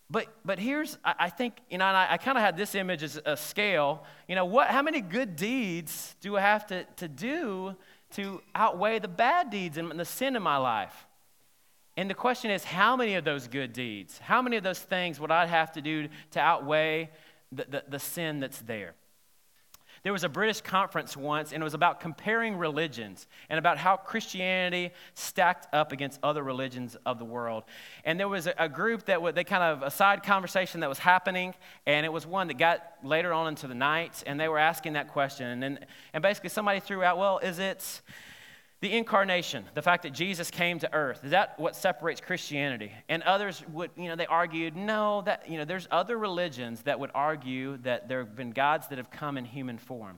But, 0.10 0.27
but 0.45 0.57
here's, 0.57 0.98
I, 1.03 1.29
think, 1.29 1.55
you 1.69 1.77
know, 1.77 1.83
I, 1.83 2.13
I 2.13 2.17
kind 2.17 2.38
of 2.38 2.45
had 2.45 2.55
this 2.55 2.75
image 2.75 3.03
as 3.03 3.19
a 3.25 3.36
scale. 3.36 4.05
You 4.29 4.36
know, 4.36 4.45
what, 4.45 4.69
how 4.69 4.81
many 4.81 5.01
good 5.01 5.36
deeds 5.36 6.15
do 6.21 6.38
I 6.38 6.39
have 6.39 6.65
to, 6.67 6.86
to 6.95 7.10
do 7.10 7.75
to 8.12 8.41
outweigh 8.55 9.00
the 9.00 9.10
bad 9.10 9.50
deeds 9.50 9.77
and 9.77 9.91
the 10.00 10.05
sin 10.05 10.38
in 10.38 10.41
my 10.41 10.55
life? 10.55 11.07
And 11.98 12.10
the 12.10 12.13
question 12.13 12.51
is, 12.51 12.63
how 12.63 12.95
many 12.95 13.15
of 13.15 13.25
those 13.25 13.50
good 13.50 13.74
deeds, 13.74 14.17
how 14.19 14.41
many 14.41 14.55
of 14.55 14.63
those 14.63 14.79
things 14.79 15.19
would 15.19 15.29
I 15.31 15.45
have 15.45 15.74
to 15.74 15.81
do 15.81 16.07
to 16.31 16.39
outweigh 16.39 17.10
the, 17.51 17.65
the, 17.69 17.83
the 17.89 18.00
sin 18.00 18.39
that's 18.39 18.62
there? 18.62 18.95
There 20.03 20.12
was 20.12 20.24
a 20.24 20.29
British 20.29 20.62
conference 20.62 21.15
once, 21.15 21.53
and 21.53 21.62
it 21.62 21.63
was 21.63 21.75
about 21.75 22.00
comparing 22.00 22.58
religions 22.58 23.27
and 23.50 23.60
about 23.60 23.77
how 23.77 23.98
Christianity 23.98 24.91
stacked 25.13 25.72
up 25.74 25.91
against 25.91 26.20
other 26.24 26.42
religions 26.44 26.98
of 27.05 27.20
the 27.20 27.25
world. 27.25 27.64
And 28.03 28.20
there 28.20 28.27
was 28.27 28.48
a, 28.57 28.68
group 28.68 29.05
that 29.05 29.35
they 29.35 29.44
kind 29.44 29.64
of, 29.64 29.83
a 29.83 29.92
side 29.92 30.24
conversation 30.24 30.79
that 30.79 30.90
was 30.90 30.98
happening, 30.98 31.53
and 31.85 32.03
it 32.05 32.11
was 32.11 32.25
one 32.25 32.48
that 32.48 32.57
got 32.57 32.81
later 33.03 33.31
on 33.31 33.48
into 33.48 33.68
the 33.68 33.75
night, 33.75 34.24
and 34.25 34.40
they 34.40 34.48
were 34.48 34.57
asking 34.57 34.94
that 34.94 35.09
question. 35.09 35.61
And, 35.61 35.85
and 36.14 36.24
basically, 36.24 36.50
somebody 36.50 36.79
threw 36.79 37.03
out, 37.03 37.20
well, 37.20 37.37
is 37.37 37.59
it 37.59 38.01
the 38.81 38.91
incarnation, 38.98 39.63
the 39.75 39.81
fact 39.81 40.03
that 40.03 40.11
Jesus 40.11 40.50
came 40.50 40.79
to 40.79 40.91
earth, 40.91 41.24
is 41.24 41.31
that 41.31 41.57
what 41.59 41.75
separates 41.75 42.20
Christianity? 42.20 42.91
And 43.07 43.22
others 43.24 43.63
would, 43.72 43.91
you 43.96 44.09
know, 44.09 44.15
they 44.15 44.25
argued, 44.25 44.75
no, 44.75 45.22
that, 45.22 45.48
you 45.48 45.59
know, 45.59 45.65
there's 45.65 45.87
other 45.91 46.17
religions 46.17 46.81
that 46.83 47.00
would 47.00 47.11
argue 47.13 47.77
that 47.77 48.09
there 48.09 48.20
have 48.20 48.35
been 48.35 48.51
gods 48.51 48.87
that 48.87 48.98
have 48.98 49.11
come 49.11 49.37
in 49.37 49.46
human 49.46 49.77
form. 49.77 50.17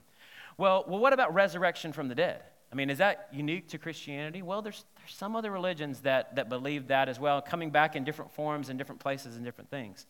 Well, 0.56 0.84
well, 0.88 0.98
what 0.98 1.12
about 1.12 1.34
resurrection 1.34 1.92
from 1.92 2.08
the 2.08 2.14
dead? 2.14 2.42
I 2.72 2.74
mean, 2.74 2.88
is 2.88 2.98
that 2.98 3.28
unique 3.32 3.68
to 3.68 3.78
Christianity? 3.78 4.40
Well, 4.40 4.62
there's, 4.62 4.84
there's 4.96 5.14
some 5.14 5.36
other 5.36 5.50
religions 5.50 6.00
that, 6.00 6.34
that 6.36 6.48
believe 6.48 6.88
that 6.88 7.08
as 7.08 7.20
well, 7.20 7.42
coming 7.42 7.70
back 7.70 7.94
in 7.94 8.02
different 8.02 8.32
forms 8.32 8.70
and 8.70 8.78
different 8.78 9.00
places 9.00 9.36
and 9.36 9.44
different 9.44 9.70
things. 9.70 10.06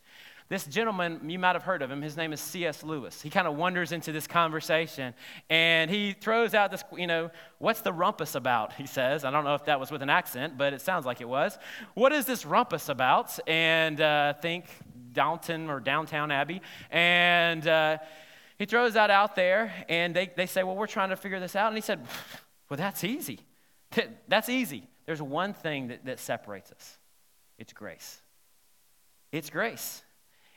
This 0.49 0.67
gentleman, 0.67 1.31
you 1.31 1.39
might 1.39 1.55
have 1.55 1.63
heard 1.63 1.81
of 1.81 1.91
him, 1.91 2.03
his 2.03 2.19
name 2.19 2.33
is 2.33 2.41
C.S. 2.41 2.83
Lewis. 2.83 3.23
He 3.23 3.31
kind 3.31 3.49
of 3.49 3.57
wanders 3.57 3.93
into 3.93 4.13
this 4.13 4.27
conversation 4.27 5.15
and 5.49 5.91
he 5.91 6.13
throws 6.13 6.53
out 6.53 6.71
this, 6.71 6.85
you 6.97 7.07
know, 7.07 7.31
what's 7.59 7.81
the 7.81 7.93
rumpus 7.93 8.35
about? 8.35 8.75
He 8.75 8.87
says. 8.87 9.25
I 9.25 9.31
don't 9.31 9.45
know 9.45 9.55
if 9.55 9.65
that 9.65 9.81
was 9.81 9.91
with 9.91 10.03
an 10.03 10.11
accent, 10.11 10.59
but 10.59 10.75
it 10.75 10.83
sounds 10.83 11.07
like 11.07 11.23
it 11.23 11.29
was. 11.29 11.59
What 11.95 12.13
is 12.13 12.27
this 12.27 12.45
rumpus 12.45 12.91
about? 12.91 13.39
And 13.49 13.99
uh, 14.01 14.35
think 14.35 14.67
Downton 15.13 15.71
or 15.71 15.81
Downtown 15.81 16.31
Abbey. 16.31 16.61
And 16.91 17.67
uh, 17.67 17.99
he 18.59 18.67
throws 18.67 18.93
that 18.95 19.11
out 19.11 19.35
there 19.37 19.73
and 19.89 20.15
they, 20.15 20.31
they 20.37 20.47
say, 20.47 20.63
well, 20.63 20.77
we're 20.77 20.87
trying 20.87 21.09
to 21.09 21.17
figure 21.17 21.41
this 21.41 21.57
out. 21.57 21.69
And 21.69 21.77
he 21.77 21.83
said, 21.83 22.07
well, 22.69 22.77
that's 22.77 23.03
easy. 23.03 23.41
That's 24.29 24.51
easy. 24.51 24.89
There's 25.07 25.23
one 25.23 25.55
thing 25.55 25.89
that, 25.89 26.05
that 26.05 26.21
separates 26.21 26.71
us 26.71 26.99
it's 27.59 27.73
grace. 27.73 28.21
It's 29.33 29.51
grace. 29.51 30.04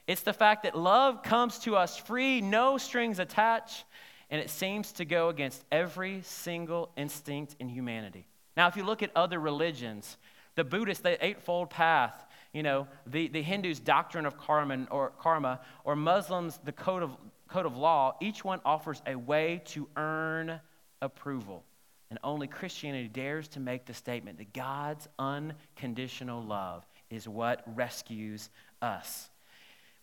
It's 0.08 0.22
the 0.22 0.34
fact 0.34 0.64
that 0.64 0.76
love 0.76 1.22
comes 1.22 1.60
to 1.60 1.76
us 1.76 1.98
free, 1.98 2.40
no 2.40 2.78
strings 2.78 3.20
attached, 3.20 3.84
and 4.30 4.42
it 4.42 4.50
seems 4.50 4.94
to 4.94 5.06
go 5.06 5.30
against 5.30 5.64
every 5.72 6.22
single 6.24 6.90
instinct 6.96 7.56
in 7.60 7.68
humanity. 7.68 8.26
Now, 8.56 8.68
if 8.68 8.76
you 8.78 8.84
look 8.84 9.04
at 9.04 9.12
other 9.16 9.40
religions, 9.40 10.18
the 10.56 10.64
Buddhist, 10.64 11.04
the 11.04 11.24
Eightfold 11.24 11.70
Path, 11.70 12.26
you 12.54 12.64
know, 12.64 12.88
the, 13.06 13.28
the 13.28 13.42
Hindus' 13.42 13.80
doctrine 13.80 14.26
of 14.26 14.38
karma 14.38 14.88
or, 14.90 15.12
karma, 15.20 15.60
or 15.84 15.96
Muslims, 15.96 16.60
the 16.64 16.72
code 16.72 17.04
of, 17.04 17.12
code 17.48 17.66
of 17.66 17.78
law, 17.78 18.16
each 18.22 18.44
one 18.44 18.62
offers 18.66 19.02
a 19.06 19.16
way 19.16 19.62
to 19.66 19.88
earn 19.96 20.60
approval. 21.02 21.64
And 22.10 22.18
only 22.24 22.48
Christianity 22.48 23.10
dares 23.10 23.50
to 23.50 23.60
make 23.60 23.86
the 23.86 23.94
statement 23.94 24.38
that 24.38 24.54
God's 24.54 25.08
unconditional 25.20 26.42
love 26.42 26.86
is 27.10 27.28
what 27.28 27.64
rescues 27.76 28.50
us. 28.82 29.30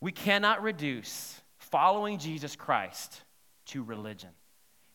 We 0.05 0.13
cannot 0.13 0.63
reduce 0.63 1.41
following 1.57 2.19
Jesus 2.19 2.57
Christ 2.57 3.23
to 3.69 3.83
religion 3.83 4.29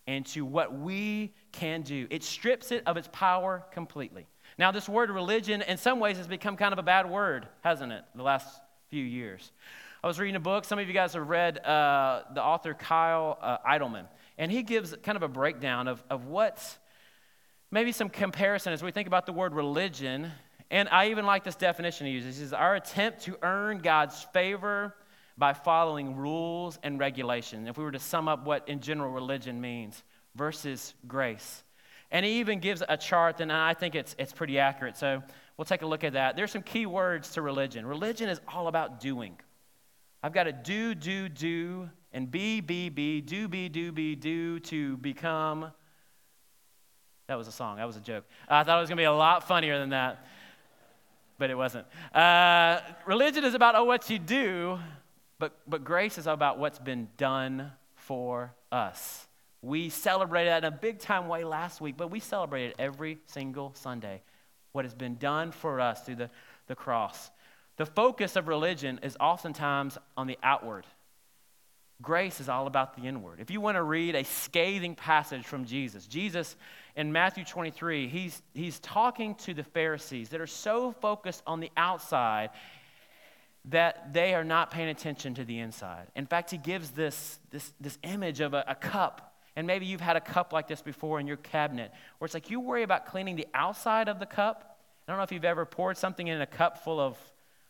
and 0.06 0.24
to 0.28 0.46
what 0.46 0.72
we 0.72 1.34
can 1.52 1.82
do. 1.82 2.06
It 2.12 2.24
strips 2.24 2.72
it 2.72 2.84
of 2.86 2.96
its 2.96 3.10
power 3.12 3.66
completely. 3.72 4.28
Now, 4.60 4.72
this 4.72 4.88
word 4.88 5.10
religion, 5.10 5.64
in 5.64 5.78
some 5.78 6.00
ways, 6.00 6.18
has 6.18 6.28
become 6.28 6.56
kind 6.56 6.74
of 6.74 6.78
a 6.78 6.84
bad 6.84 7.10
word, 7.10 7.48
hasn't 7.62 7.92
it, 7.92 8.04
the 8.14 8.22
last 8.22 8.62
few 8.92 9.04
years? 9.04 9.52
I 10.04 10.06
was 10.06 10.20
reading 10.20 10.36
a 10.36 10.40
book. 10.40 10.64
Some 10.64 10.78
of 10.78 10.88
you 10.88 10.94
guys 10.94 11.14
have 11.14 11.28
read 11.28 11.58
uh, 11.58 12.26
the 12.36 12.44
author 12.44 12.76
Kyle 12.76 13.40
uh, 13.42 13.58
Idleman, 13.68 14.06
and 14.38 14.52
he 14.52 14.62
gives 14.62 14.96
kind 15.02 15.16
of 15.16 15.24
a 15.24 15.28
breakdown 15.28 15.88
of, 15.88 16.04
of 16.12 16.28
what 16.28 16.78
maybe 17.72 17.94
some 17.94 18.10
comparison 18.10 18.74
as 18.74 18.84
we 18.84 18.92
think 18.92 19.08
about 19.08 19.26
the 19.26 19.34
word 19.34 19.56
religion 19.56 20.32
and 20.72 20.88
I 20.90 21.10
even 21.10 21.26
like 21.26 21.44
this 21.44 21.56
definition 21.56 22.08
he 22.08 22.14
uses. 22.14 22.38
He 22.38 22.44
says, 22.44 22.54
Our 22.54 22.76
attempt 22.76 23.22
to 23.22 23.38
earn 23.42 23.80
God's 23.80 24.24
favor 24.34 24.96
by 25.38 25.54
following 25.54 26.16
rules 26.16 26.78
and 26.84 27.00
regulations. 27.00 27.68
If 27.68 27.78
we 27.78 27.84
were 27.84 27.92
to 27.92 28.00
sum 28.00 28.28
up 28.28 28.46
what 28.46 28.68
in 28.68 28.82
general 28.82 29.12
religion 29.12 29.60
means 29.60 30.04
versus 30.36 30.94
grace. 31.08 31.64
And 32.12 32.26
he 32.26 32.40
even 32.40 32.60
gives 32.60 32.84
a 32.88 32.98
chart, 32.98 33.40
and 33.40 33.52
I 33.52 33.74
think 33.74 33.96
it's, 33.96 34.16
it's 34.18 34.34
pretty 34.34 34.60
accurate. 34.60 34.98
So 34.98 35.24
we'll 35.58 35.66
take 35.66 35.82
a 35.82 35.86
look 35.86 36.04
at 36.04 36.14
that. 36.14 36.36
There's 36.36 36.52
some 36.52 36.64
key 36.64 36.86
words 36.86 37.32
to 37.34 37.42
religion. 37.42 37.86
Religion 37.86 38.30
is 38.30 38.42
all 38.48 38.68
about 38.68 39.00
doing. 39.00 39.38
I've 40.22 40.34
got 40.34 40.44
to 40.44 40.52
do, 40.52 40.96
do, 40.96 41.30
do, 41.30 41.90
and 42.12 42.30
be, 42.30 42.62
be, 42.62 42.90
be, 42.90 43.22
do, 43.22 43.48
be, 43.48 43.70
do, 43.70 43.92
be, 43.92 44.16
do 44.16 44.60
to 44.60 44.98
become. 44.98 45.72
That 47.28 47.38
was 47.38 47.48
a 47.48 47.52
song. 47.52 47.78
That 47.78 47.86
was 47.86 47.96
a 47.96 48.02
joke. 48.02 48.26
I 48.48 48.64
thought 48.64 48.78
it 48.78 48.82
was 48.82 48.90
going 48.90 48.98
to 48.98 49.02
be 49.02 49.06
a 49.06 49.14
lot 49.14 49.48
funnier 49.48 49.78
than 49.78 49.92
that. 49.92 50.26
But 51.40 51.50
it 51.50 51.56
wasn't. 51.56 51.88
Uh, 52.14 52.82
religion 53.06 53.44
is 53.46 53.56
about 53.56 53.74
oh, 53.76 53.86
what 53.86 54.10
you 54.10 54.20
do, 54.20 54.78
but, 55.40 55.58
but 55.66 55.84
grace 55.84 56.18
is 56.18 56.28
about 56.28 56.60
what's 56.60 56.78
been 56.78 57.08
done 57.18 57.72
for 57.96 58.54
us. 58.72 59.26
We 59.62 59.90
celebrated 59.90 60.52
that 60.52 60.64
in 60.64 60.74
a 60.74 60.78
big 60.78 61.00
time 61.00 61.28
way 61.28 61.44
last 61.44 61.82
week, 61.82 61.96
but 61.98 62.12
we 62.12 62.20
celebrated 62.20 62.76
every 62.78 63.18
single 63.26 63.72
Sunday. 63.74 64.22
What 64.74 64.86
has 64.86 64.94
been 64.94 65.18
done 65.18 65.52
for 65.52 65.80
us 65.80 66.02
through 66.02 66.16
the, 66.16 66.30
the 66.68 66.76
cross. 66.76 67.32
The 67.78 67.86
focus 67.86 68.36
of 68.36 68.48
religion 68.48 69.00
is 69.02 69.18
oftentimes 69.20 69.98
on 70.16 70.28
the 70.28 70.38
outward. 70.44 70.86
Grace 72.02 72.40
is 72.40 72.48
all 72.48 72.68
about 72.68 72.96
the 72.96 73.08
inward. 73.08 73.40
If 73.40 73.50
you 73.52 73.60
want 73.60 73.76
to 73.76 73.84
read 73.84 74.16
a 74.16 74.24
scathing 74.24 74.96
passage 74.96 75.46
from 75.46 75.66
Jesus, 75.66 76.06
Jesus 76.06 76.56
in 77.00 77.14
Matthew 77.14 77.46
23, 77.46 78.10
he's, 78.10 78.42
he's 78.54 78.78
talking 78.82 79.34
to 79.36 79.54
the 79.54 79.64
Pharisees 79.64 80.30
that 80.30 80.42
are 80.42 80.48
so 80.48 80.92
focused 80.92 81.42
on 81.48 81.62
the 81.62 81.72
outside 81.78 82.50
that 83.64 84.12
they 84.12 84.34
are 84.34 84.44
not 84.44 84.70
paying 84.70 84.90
attention 84.90 85.34
to 85.36 85.46
the 85.46 85.60
inside. 85.60 86.08
In 86.14 86.26
fact, 86.26 86.52
he 86.52 86.58
gives 86.58 86.92
this, 86.92 87.40
this, 87.52 87.72
this 87.80 87.98
image 88.04 88.42
of 88.42 88.54
a, 88.54 88.66
a 88.68 88.76
cup. 88.76 89.34
And 89.56 89.66
maybe 89.66 89.86
you've 89.86 90.02
had 90.02 90.18
a 90.18 90.22
cup 90.22 90.52
like 90.52 90.68
this 90.68 90.82
before 90.82 91.22
in 91.22 91.28
your 91.28 91.38
cabinet, 91.38 91.94
where 92.18 92.26
it's 92.26 92.34
like 92.34 92.50
you 92.50 92.60
worry 92.60 92.84
about 92.84 93.06
cleaning 93.06 93.38
the 93.38 93.48
outside 93.54 94.10
of 94.10 94.20
the 94.20 94.26
cup. 94.26 94.78
I 95.08 95.12
don't 95.14 95.20
know 95.20 95.24
if 95.24 95.32
you've 95.32 95.46
ever 95.46 95.64
poured 95.64 95.98
something 95.98 96.28
in 96.28 96.42
a 96.42 96.46
cup 96.46 96.84
full 96.84 97.00
of 97.00 97.18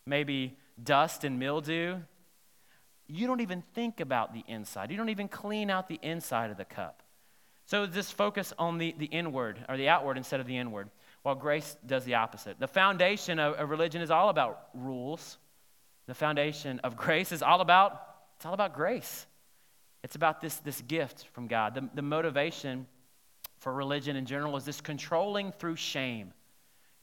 maybe 0.08 0.58
dust 0.84 1.24
and 1.24 1.38
mildew. 1.38 2.00
You 3.06 3.28
don't 3.28 3.42
even 3.42 3.62
think 3.76 4.00
about 4.00 4.34
the 4.34 4.44
inside. 4.48 4.89
You 4.89 4.98
don't 4.98 5.10
even 5.10 5.28
clean 5.28 5.70
out 5.70 5.88
the 5.88 6.00
inside 6.02 6.50
of 6.50 6.58
the 6.58 6.65
cup. 6.65 7.04
So 7.70 7.86
just 7.86 8.16
focus 8.16 8.52
on 8.58 8.80
the, 8.80 8.96
the 8.98 9.06
inward 9.06 9.64
or 9.70 9.78
the 9.78 9.90
outward 9.90 10.18
instead 10.18 10.40
of 10.40 10.48
the 10.48 10.58
inward, 10.58 10.90
while 11.22 11.36
grace 11.36 11.78
does 11.86 12.04
the 12.04 12.16
opposite. 12.16 12.60
The 12.60 12.68
foundation 12.68 13.38
of, 13.38 13.54
of 13.54 13.70
religion 13.70 14.02
is 14.02 14.10
all 14.10 14.30
about 14.30 14.70
rules. 14.74 15.38
The 16.08 16.16
foundation 16.16 16.80
of 16.80 16.98
grace 16.98 17.32
is 17.32 17.44
all 17.44 17.62
about 17.62 18.02
it's 18.36 18.46
all 18.48 18.56
about 18.56 18.74
grace. 18.74 19.28
It's 20.04 20.16
about 20.16 20.42
this, 20.42 20.56
this 20.56 20.82
gift 20.82 21.28
from 21.34 21.46
god. 21.46 21.76
The, 21.76 21.88
the 21.94 22.02
motivation 22.02 22.88
for 23.60 23.72
religion 23.72 24.16
in 24.16 24.26
general 24.26 24.58
is 24.58 24.66
this 24.66 24.82
controlling 24.82 25.52
through 25.52 25.76
shame. 25.76 26.34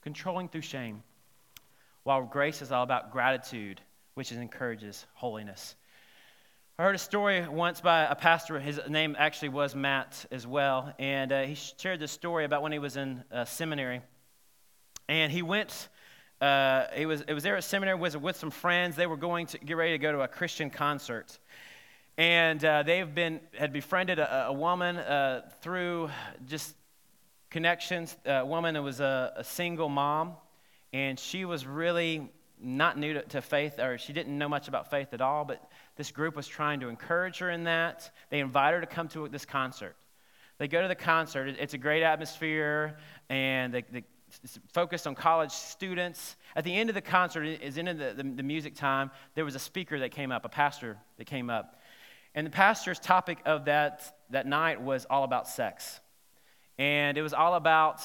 Controlling 0.02 0.48
through 0.48 0.62
shame. 0.62 1.04
While 2.02 2.24
grace 2.24 2.60
is 2.60 2.72
all 2.72 2.82
about 2.82 3.12
gratitude 3.12 3.80
which 4.14 4.32
encourages 4.32 5.06
holiness 5.14 5.76
I 6.78 6.82
heard 6.82 6.94
a 6.94 6.98
story 6.98 7.48
once 7.48 7.80
by 7.80 8.02
a 8.04 8.14
pastor. 8.14 8.60
His 8.60 8.78
name 8.86 9.16
actually 9.18 9.48
was 9.48 9.74
Matt 9.74 10.26
as 10.30 10.46
well. 10.46 10.92
And 10.98 11.32
uh, 11.32 11.44
he 11.44 11.54
shared 11.54 12.00
this 12.00 12.12
story 12.12 12.44
about 12.44 12.60
when 12.60 12.70
he 12.70 12.78
was 12.78 12.98
in 12.98 13.24
uh, 13.32 13.46
seminary. 13.46 14.02
And 15.08 15.32
he 15.32 15.40
went 15.40 15.88
uh, 16.38 16.84
it, 16.94 17.06
was, 17.06 17.22
it 17.22 17.32
was 17.32 17.42
there 17.42 17.56
at 17.56 17.64
seminary 17.64 17.98
with, 17.98 18.36
some 18.36 18.50
friends. 18.50 18.94
They 18.94 19.06
were 19.06 19.16
going 19.16 19.46
to 19.46 19.58
get 19.58 19.78
ready 19.78 19.92
to 19.92 19.98
go 19.98 20.12
to 20.12 20.20
a 20.20 20.28
Christian 20.28 20.68
concert. 20.68 21.38
And 22.18 22.62
uh, 22.62 22.82
they've 22.82 23.14
been, 23.14 23.40
had 23.58 23.72
befriended 23.72 24.18
a, 24.18 24.48
a 24.48 24.52
woman 24.52 24.98
uh, 24.98 25.48
through 25.62 26.10
just 26.46 26.74
connections. 27.48 28.18
A 28.26 28.44
woman 28.44 28.74
that 28.74 28.82
was 28.82 29.00
a, 29.00 29.32
a, 29.36 29.44
single 29.44 29.88
mom, 29.88 30.34
and 30.92 31.18
she 31.18 31.46
was 31.46 31.66
really 31.66 32.30
not 32.60 32.98
new 32.98 33.14
to, 33.14 33.22
to 33.22 33.42
faith, 33.42 33.78
or 33.78 33.98
she 33.98 34.12
didn't 34.12 34.36
know 34.36 34.48
much 34.48 34.68
about 34.68 34.90
faith 34.90 35.12
at 35.12 35.20
all, 35.20 35.44
but 35.44 35.70
this 35.96 36.10
group 36.10 36.36
was 36.36 36.46
trying 36.46 36.80
to 36.80 36.88
encourage 36.88 37.38
her 37.38 37.50
in 37.50 37.64
that. 37.64 38.10
They 38.30 38.40
invite 38.40 38.74
her 38.74 38.80
to 38.80 38.86
come 38.86 39.08
to 39.08 39.28
this 39.28 39.44
concert. 39.44 39.96
They 40.58 40.68
go 40.68 40.80
to 40.82 40.88
the 40.88 40.94
concert. 40.94 41.56
It's 41.58 41.74
a 41.74 41.78
great 41.78 42.02
atmosphere, 42.02 42.96
and 43.28 43.74
the, 43.74 43.84
the 43.92 44.04
focused 44.72 45.06
on 45.06 45.14
college 45.14 45.52
students. 45.52 46.36
At 46.54 46.64
the 46.64 46.74
end 46.74 46.90
of 46.90 46.94
the 46.94 47.02
concert, 47.02 47.44
is 47.44 47.76
in 47.76 47.86
the, 47.86 48.14
the, 48.16 48.22
the, 48.22 48.42
music 48.42 48.74
time, 48.74 49.10
there 49.34 49.44
was 49.44 49.54
a 49.54 49.60
speaker 49.60 49.98
that 50.00 50.10
came 50.10 50.32
up, 50.32 50.44
a 50.44 50.48
pastor 50.48 50.98
that 51.18 51.26
came 51.26 51.50
up. 51.50 51.80
And 52.34 52.46
the 52.46 52.50
pastor's 52.50 52.98
topic 52.98 53.38
of 53.46 53.66
that, 53.66 54.18
that 54.30 54.46
night 54.46 54.80
was 54.80 55.06
all 55.08 55.24
about 55.24 55.48
sex. 55.48 56.00
And 56.78 57.16
it 57.16 57.22
was 57.22 57.32
all 57.32 57.54
about 57.54 58.02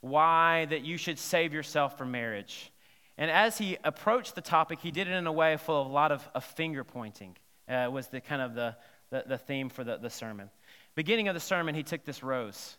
why 0.00 0.66
that 0.66 0.82
you 0.82 0.96
should 0.96 1.18
save 1.18 1.52
yourself 1.52 1.98
for 1.98 2.06
marriage. 2.06 2.70
And 3.16 3.30
as 3.30 3.58
he 3.58 3.78
approached 3.84 4.34
the 4.34 4.40
topic, 4.40 4.80
he 4.80 4.90
did 4.90 5.06
it 5.06 5.12
in 5.12 5.26
a 5.26 5.32
way 5.32 5.56
full 5.56 5.80
of 5.80 5.86
a 5.86 5.92
lot 5.92 6.10
of, 6.10 6.28
of 6.34 6.44
finger 6.44 6.82
pointing, 6.82 7.36
uh, 7.68 7.88
was 7.90 8.08
the 8.08 8.20
kind 8.20 8.42
of 8.42 8.54
the, 8.54 8.76
the, 9.10 9.24
the 9.26 9.38
theme 9.38 9.68
for 9.68 9.84
the, 9.84 9.96
the 9.96 10.10
sermon. 10.10 10.50
Beginning 10.94 11.28
of 11.28 11.34
the 11.34 11.40
sermon, 11.40 11.74
he 11.74 11.82
took 11.82 12.04
this 12.04 12.22
rose 12.22 12.76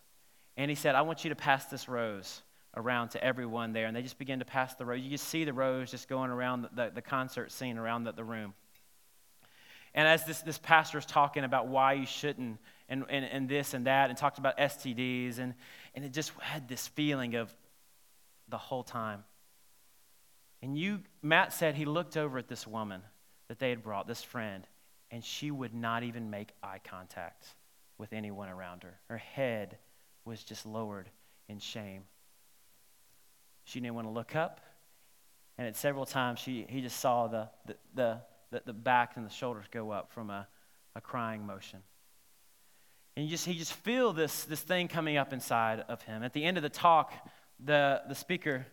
and 0.57 0.69
he 0.69 0.75
said, 0.75 0.95
I 0.95 1.01
want 1.01 1.23
you 1.23 1.29
to 1.29 1.35
pass 1.35 1.65
this 1.65 1.87
rose 1.87 2.41
around 2.75 3.09
to 3.09 3.23
everyone 3.23 3.73
there. 3.73 3.87
And 3.87 3.95
they 3.95 4.01
just 4.01 4.17
begin 4.17 4.39
to 4.39 4.45
pass 4.45 4.75
the 4.75 4.85
rose. 4.85 5.01
You 5.01 5.09
just 5.09 5.27
see 5.27 5.45
the 5.45 5.53
rose 5.53 5.91
just 5.91 6.07
going 6.09 6.31
around 6.31 6.63
the, 6.63 6.69
the, 6.75 6.91
the 6.95 7.01
concert 7.01 7.51
scene 7.51 7.77
around 7.77 8.03
the, 8.03 8.11
the 8.11 8.23
room. 8.23 8.53
And 9.93 10.07
as 10.07 10.25
this, 10.25 10.41
this 10.41 10.57
pastor 10.57 10.97
is 10.97 11.05
talking 11.05 11.45
about 11.45 11.67
why 11.67 11.93
you 11.93 12.05
shouldn't, 12.05 12.57
and, 12.89 13.05
and, 13.09 13.23
and 13.25 13.47
this 13.47 13.73
and 13.73 13.87
that, 13.87 14.09
and 14.09 14.17
talked 14.17 14.37
about 14.37 14.57
STDs, 14.57 15.39
and, 15.39 15.53
and 15.95 16.03
it 16.03 16.11
just 16.11 16.31
had 16.41 16.67
this 16.67 16.87
feeling 16.87 17.35
of 17.35 17.53
the 18.49 18.57
whole 18.57 18.83
time. 18.83 19.23
And 20.65 20.75
you, 20.75 21.01
Matt 21.21 21.53
said 21.53 21.75
he 21.75 21.85
looked 21.85 22.17
over 22.17 22.39
at 22.39 22.47
this 22.47 22.65
woman 22.65 23.03
that 23.49 23.59
they 23.59 23.69
had 23.69 23.83
brought, 23.83 24.07
this 24.07 24.23
friend, 24.23 24.65
and 25.11 25.23
she 25.23 25.51
would 25.51 25.75
not 25.75 26.01
even 26.01 26.31
make 26.31 26.53
eye 26.63 26.79
contact 26.83 27.45
with 27.99 28.13
anyone 28.13 28.49
around 28.49 28.81
her. 28.81 28.95
Her 29.07 29.19
head 29.19 29.77
was 30.25 30.43
just 30.43 30.65
lowered 30.65 31.07
in 31.47 31.59
shame. 31.59 32.01
She 33.65 33.79
didn't 33.79 33.93
want 33.93 34.07
to 34.07 34.11
look 34.11 34.35
up. 34.35 34.59
And 35.59 35.67
at 35.67 35.75
several 35.75 36.03
times, 36.03 36.39
she, 36.39 36.65
he 36.67 36.81
just 36.81 36.99
saw 36.99 37.27
the, 37.27 37.47
the, 37.93 38.21
the, 38.49 38.63
the, 38.65 38.73
back 38.73 39.17
and 39.17 39.23
the 39.23 39.29
shoulders 39.29 39.65
go 39.69 39.91
up 39.91 40.11
from 40.11 40.31
a, 40.31 40.47
a 40.95 40.99
crying 40.99 41.45
motion. 41.45 41.83
And 43.15 43.23
you 43.23 43.29
just, 43.29 43.45
he 43.45 43.53
just 43.53 43.73
feel 43.73 44.13
this, 44.13 44.45
this 44.45 44.61
thing 44.61 44.87
coming 44.87 45.15
up 45.15 45.31
inside 45.31 45.85
of 45.87 46.01
him. 46.01 46.23
At 46.23 46.33
the 46.33 46.43
end 46.43 46.57
of 46.57 46.63
the 46.63 46.69
talk, 46.69 47.13
the, 47.63 48.01
the 48.09 48.15
speaker, 48.15 48.65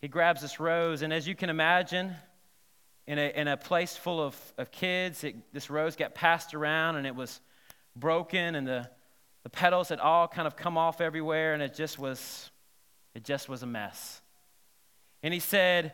he 0.00 0.08
grabs 0.08 0.42
this 0.42 0.60
rose, 0.60 1.02
and 1.02 1.12
as 1.12 1.26
you 1.26 1.34
can 1.34 1.50
imagine, 1.50 2.14
in 3.06 3.18
a, 3.18 3.32
in 3.34 3.48
a 3.48 3.56
place 3.56 3.96
full 3.96 4.20
of, 4.20 4.36
of 4.58 4.70
kids, 4.70 5.24
it, 5.24 5.36
this 5.52 5.70
rose 5.70 5.96
got 5.96 6.14
passed 6.14 6.54
around, 6.54 6.96
and 6.96 7.06
it 7.06 7.14
was 7.14 7.40
broken, 7.94 8.54
and 8.54 8.66
the, 8.66 8.88
the 9.42 9.50
petals 9.50 9.88
had 9.88 10.00
all 10.00 10.28
kind 10.28 10.46
of 10.46 10.56
come 10.56 10.76
off 10.76 11.00
everywhere, 11.00 11.54
and 11.54 11.62
it 11.62 11.74
just 11.74 11.98
was, 11.98 12.50
it 13.14 13.24
just 13.24 13.48
was 13.48 13.62
a 13.62 13.66
mess. 13.66 14.20
And 15.22 15.32
he 15.32 15.40
said, 15.40 15.92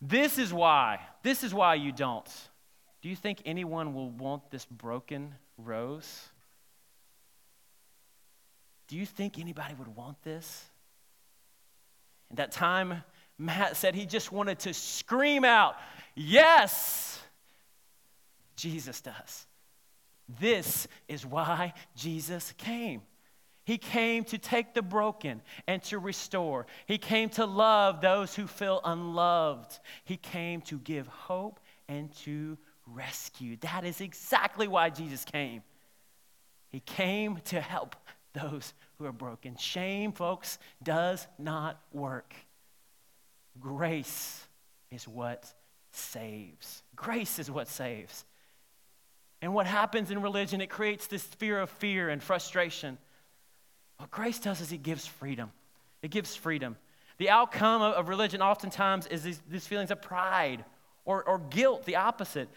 This 0.00 0.38
is 0.38 0.52
why. 0.52 1.00
This 1.22 1.44
is 1.44 1.54
why 1.54 1.74
you 1.74 1.92
don't. 1.92 2.30
Do 3.00 3.08
you 3.08 3.16
think 3.16 3.42
anyone 3.44 3.94
will 3.94 4.10
want 4.10 4.50
this 4.50 4.64
broken 4.64 5.34
rose? 5.56 6.28
Do 8.88 8.96
you 8.96 9.06
think 9.06 9.38
anybody 9.38 9.74
would 9.74 9.94
want 9.94 10.22
this? 10.22 10.64
And 12.30 12.38
that 12.38 12.52
time, 12.52 13.02
Matt 13.38 13.76
said 13.76 13.94
he 13.94 14.06
just 14.06 14.32
wanted 14.32 14.58
to 14.60 14.74
scream 14.74 15.44
out, 15.44 15.76
Yes! 16.14 17.20
Jesus 18.56 19.00
does. 19.00 19.46
This 20.40 20.88
is 21.06 21.24
why 21.24 21.74
Jesus 21.94 22.52
came. 22.58 23.02
He 23.64 23.78
came 23.78 24.24
to 24.24 24.38
take 24.38 24.74
the 24.74 24.82
broken 24.82 25.42
and 25.66 25.82
to 25.84 25.98
restore. 25.98 26.66
He 26.86 26.98
came 26.98 27.28
to 27.30 27.44
love 27.44 28.00
those 28.00 28.34
who 28.34 28.46
feel 28.46 28.80
unloved. 28.84 29.78
He 30.04 30.16
came 30.16 30.60
to 30.62 30.78
give 30.78 31.06
hope 31.06 31.60
and 31.86 32.12
to 32.24 32.58
rescue. 32.86 33.56
That 33.60 33.84
is 33.84 34.00
exactly 34.00 34.68
why 34.68 34.90
Jesus 34.90 35.24
came. 35.24 35.62
He 36.70 36.80
came 36.80 37.38
to 37.46 37.60
help 37.60 37.94
those 38.32 38.74
who 38.98 39.04
are 39.04 39.12
broken. 39.12 39.56
Shame, 39.56 40.12
folks, 40.12 40.58
does 40.82 41.26
not 41.38 41.80
work. 41.92 42.34
Grace 43.60 44.44
is 44.90 45.06
what 45.06 45.52
saves. 45.90 46.82
Grace 46.96 47.38
is 47.38 47.50
what 47.50 47.68
saves. 47.68 48.24
And 49.40 49.54
what 49.54 49.66
happens 49.66 50.10
in 50.10 50.20
religion, 50.22 50.60
it 50.60 50.68
creates 50.68 51.06
this 51.06 51.22
fear 51.22 51.60
of 51.60 51.70
fear 51.70 52.08
and 52.08 52.22
frustration. 52.22 52.98
What 53.98 54.10
grace 54.10 54.38
does 54.38 54.60
is 54.60 54.72
it 54.72 54.82
gives 54.82 55.06
freedom. 55.06 55.52
It 56.02 56.10
gives 56.10 56.34
freedom. 56.34 56.76
The 57.18 57.30
outcome 57.30 57.82
of, 57.82 58.08
religion 58.08 58.42
oftentimes 58.42 59.06
is 59.06 59.22
these, 59.22 59.40
these 59.48 59.66
feelings 59.66 59.90
of 59.90 60.00
pride 60.00 60.64
or, 61.04 61.22
or 61.24 61.38
guilt, 61.38 61.84
the 61.84 61.96
opposite. 61.96 62.48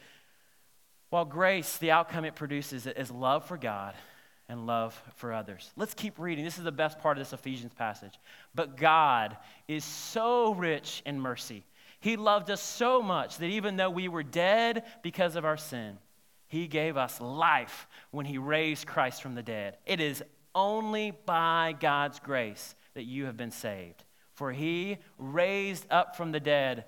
While 1.09 1.25
grace, 1.25 1.77
the 1.77 1.91
outcome 1.91 2.25
it 2.25 2.35
produces 2.35 2.87
is 2.87 3.11
love 3.11 3.45
for 3.45 3.57
God 3.57 3.95
and 4.51 4.67
love 4.67 5.01
for 5.15 5.31
others. 5.31 5.71
Let's 5.77 5.93
keep 5.93 6.19
reading. 6.19 6.43
This 6.43 6.57
is 6.57 6.65
the 6.65 6.71
best 6.73 6.99
part 6.99 7.17
of 7.17 7.21
this 7.21 7.31
Ephesians 7.31 7.73
passage. 7.73 8.19
But 8.53 8.75
God 8.75 9.37
is 9.69 9.85
so 9.85 10.53
rich 10.53 11.01
in 11.05 11.21
mercy. 11.21 11.63
He 12.01 12.17
loved 12.17 12.51
us 12.51 12.61
so 12.61 13.01
much 13.01 13.37
that 13.37 13.45
even 13.45 13.77
though 13.77 13.89
we 13.89 14.09
were 14.09 14.23
dead 14.23 14.83
because 15.03 15.37
of 15.37 15.45
our 15.45 15.55
sin, 15.55 15.97
He 16.49 16.67
gave 16.67 16.97
us 16.97 17.21
life 17.21 17.87
when 18.11 18.25
He 18.25 18.37
raised 18.37 18.85
Christ 18.85 19.21
from 19.21 19.35
the 19.35 19.41
dead. 19.41 19.77
It 19.85 20.01
is 20.01 20.21
only 20.53 21.11
by 21.25 21.73
God's 21.79 22.19
grace 22.19 22.75
that 22.93 23.03
you 23.03 23.27
have 23.27 23.37
been 23.37 23.51
saved. 23.51 24.03
For 24.33 24.51
he 24.51 24.97
raised 25.17 25.85
up 25.89 26.15
from 26.15 26.31
the 26.31 26.39
dead, 26.39 26.85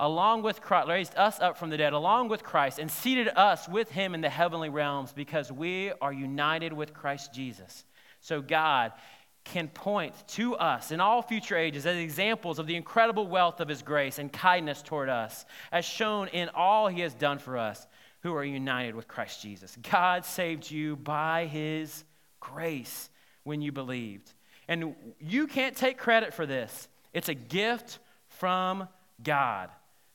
along 0.00 0.42
with 0.42 0.62
Christ, 0.62 0.88
raised 0.88 1.16
us 1.16 1.38
up 1.38 1.58
from 1.58 1.70
the 1.70 1.76
dead, 1.76 1.92
along 1.92 2.28
with 2.28 2.42
Christ, 2.42 2.78
and 2.78 2.90
seated 2.90 3.28
us 3.36 3.68
with 3.68 3.90
him 3.90 4.14
in 4.14 4.22
the 4.22 4.30
heavenly 4.30 4.70
realms 4.70 5.12
because 5.12 5.52
we 5.52 5.92
are 6.00 6.12
united 6.12 6.72
with 6.72 6.94
Christ 6.94 7.32
Jesus. 7.32 7.84
So 8.20 8.40
God 8.40 8.92
can 9.44 9.68
point 9.68 10.14
to 10.28 10.56
us 10.56 10.90
in 10.90 11.00
all 11.00 11.22
future 11.22 11.56
ages 11.56 11.86
as 11.86 11.96
examples 11.96 12.58
of 12.58 12.66
the 12.66 12.76
incredible 12.76 13.26
wealth 13.26 13.60
of 13.60 13.68
his 13.68 13.82
grace 13.82 14.18
and 14.18 14.32
kindness 14.32 14.82
toward 14.82 15.08
us, 15.08 15.44
as 15.70 15.84
shown 15.84 16.28
in 16.28 16.48
all 16.54 16.88
he 16.88 17.02
has 17.02 17.14
done 17.14 17.38
for 17.38 17.58
us 17.58 17.86
who 18.22 18.34
are 18.34 18.44
united 18.44 18.94
with 18.94 19.06
Christ 19.06 19.42
Jesus. 19.42 19.76
God 19.90 20.24
saved 20.24 20.70
you 20.70 20.96
by 20.96 21.46
his 21.46 22.04
grace 22.38 23.10
when 23.44 23.60
you 23.60 23.70
believed. 23.70 24.32
And 24.66 24.94
you 25.18 25.46
can't 25.46 25.76
take 25.76 25.98
credit 25.98 26.32
for 26.32 26.46
this, 26.46 26.88
it's 27.12 27.28
a 27.28 27.34
gift 27.34 27.98
from 28.28 28.88
God. 29.22 29.68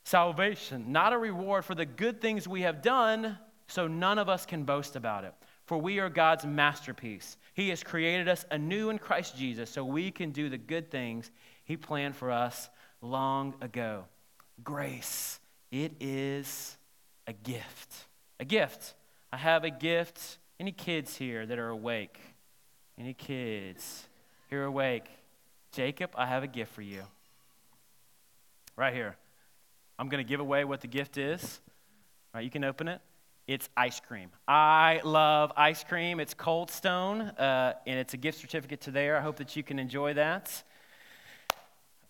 Salvation, 0.06 0.92
not 0.92 1.12
a 1.12 1.18
reward 1.18 1.64
for 1.64 1.74
the 1.74 1.84
good 1.84 2.20
things 2.20 2.46
we 2.46 2.62
have 2.62 2.80
done, 2.80 3.36
so 3.66 3.88
none 3.88 4.20
of 4.20 4.28
us 4.28 4.46
can 4.46 4.62
boast 4.62 4.94
about 4.94 5.24
it. 5.24 5.34
For 5.64 5.78
we 5.78 5.98
are 5.98 6.08
God's 6.08 6.46
masterpiece. 6.46 7.36
He 7.54 7.70
has 7.70 7.82
created 7.82 8.28
us 8.28 8.44
anew 8.52 8.90
in 8.90 9.00
Christ 9.00 9.36
Jesus 9.36 9.68
so 9.68 9.84
we 9.84 10.12
can 10.12 10.30
do 10.30 10.48
the 10.48 10.58
good 10.58 10.92
things 10.92 11.32
He 11.64 11.76
planned 11.76 12.14
for 12.14 12.30
us 12.30 12.68
long 13.02 13.56
ago. 13.60 14.04
Grace, 14.62 15.40
it 15.72 15.94
is 15.98 16.76
a 17.26 17.32
gift. 17.32 17.92
A 18.38 18.44
gift. 18.44 18.94
I 19.32 19.38
have 19.38 19.64
a 19.64 19.70
gift. 19.70 20.38
Any 20.60 20.70
kids 20.70 21.16
here 21.16 21.44
that 21.46 21.58
are 21.58 21.70
awake? 21.70 22.20
Any 22.96 23.12
kids 23.12 24.06
here 24.50 24.62
awake? 24.62 25.08
Jacob, 25.72 26.12
I 26.14 26.26
have 26.26 26.44
a 26.44 26.46
gift 26.46 26.72
for 26.72 26.82
you. 26.82 27.02
Right 28.76 28.94
here. 28.94 29.16
I'm 29.98 30.08
going 30.08 30.22
to 30.22 30.28
give 30.28 30.40
away 30.40 30.64
what 30.64 30.82
the 30.82 30.88
gift 30.88 31.16
is. 31.16 31.60
All 32.34 32.38
right, 32.38 32.44
you 32.44 32.50
can 32.50 32.64
open 32.64 32.86
it. 32.88 33.00
It's 33.46 33.68
ice 33.76 34.00
cream. 34.00 34.30
I 34.46 35.00
love 35.04 35.52
ice 35.56 35.84
cream. 35.84 36.20
It's 36.20 36.34
Cold 36.34 36.70
Stone, 36.70 37.20
uh, 37.22 37.74
and 37.86 37.98
it's 37.98 38.12
a 38.12 38.16
gift 38.16 38.40
certificate 38.40 38.82
to 38.82 38.90
there. 38.90 39.16
I 39.16 39.20
hope 39.20 39.36
that 39.36 39.56
you 39.56 39.62
can 39.62 39.78
enjoy 39.78 40.14
that. 40.14 40.62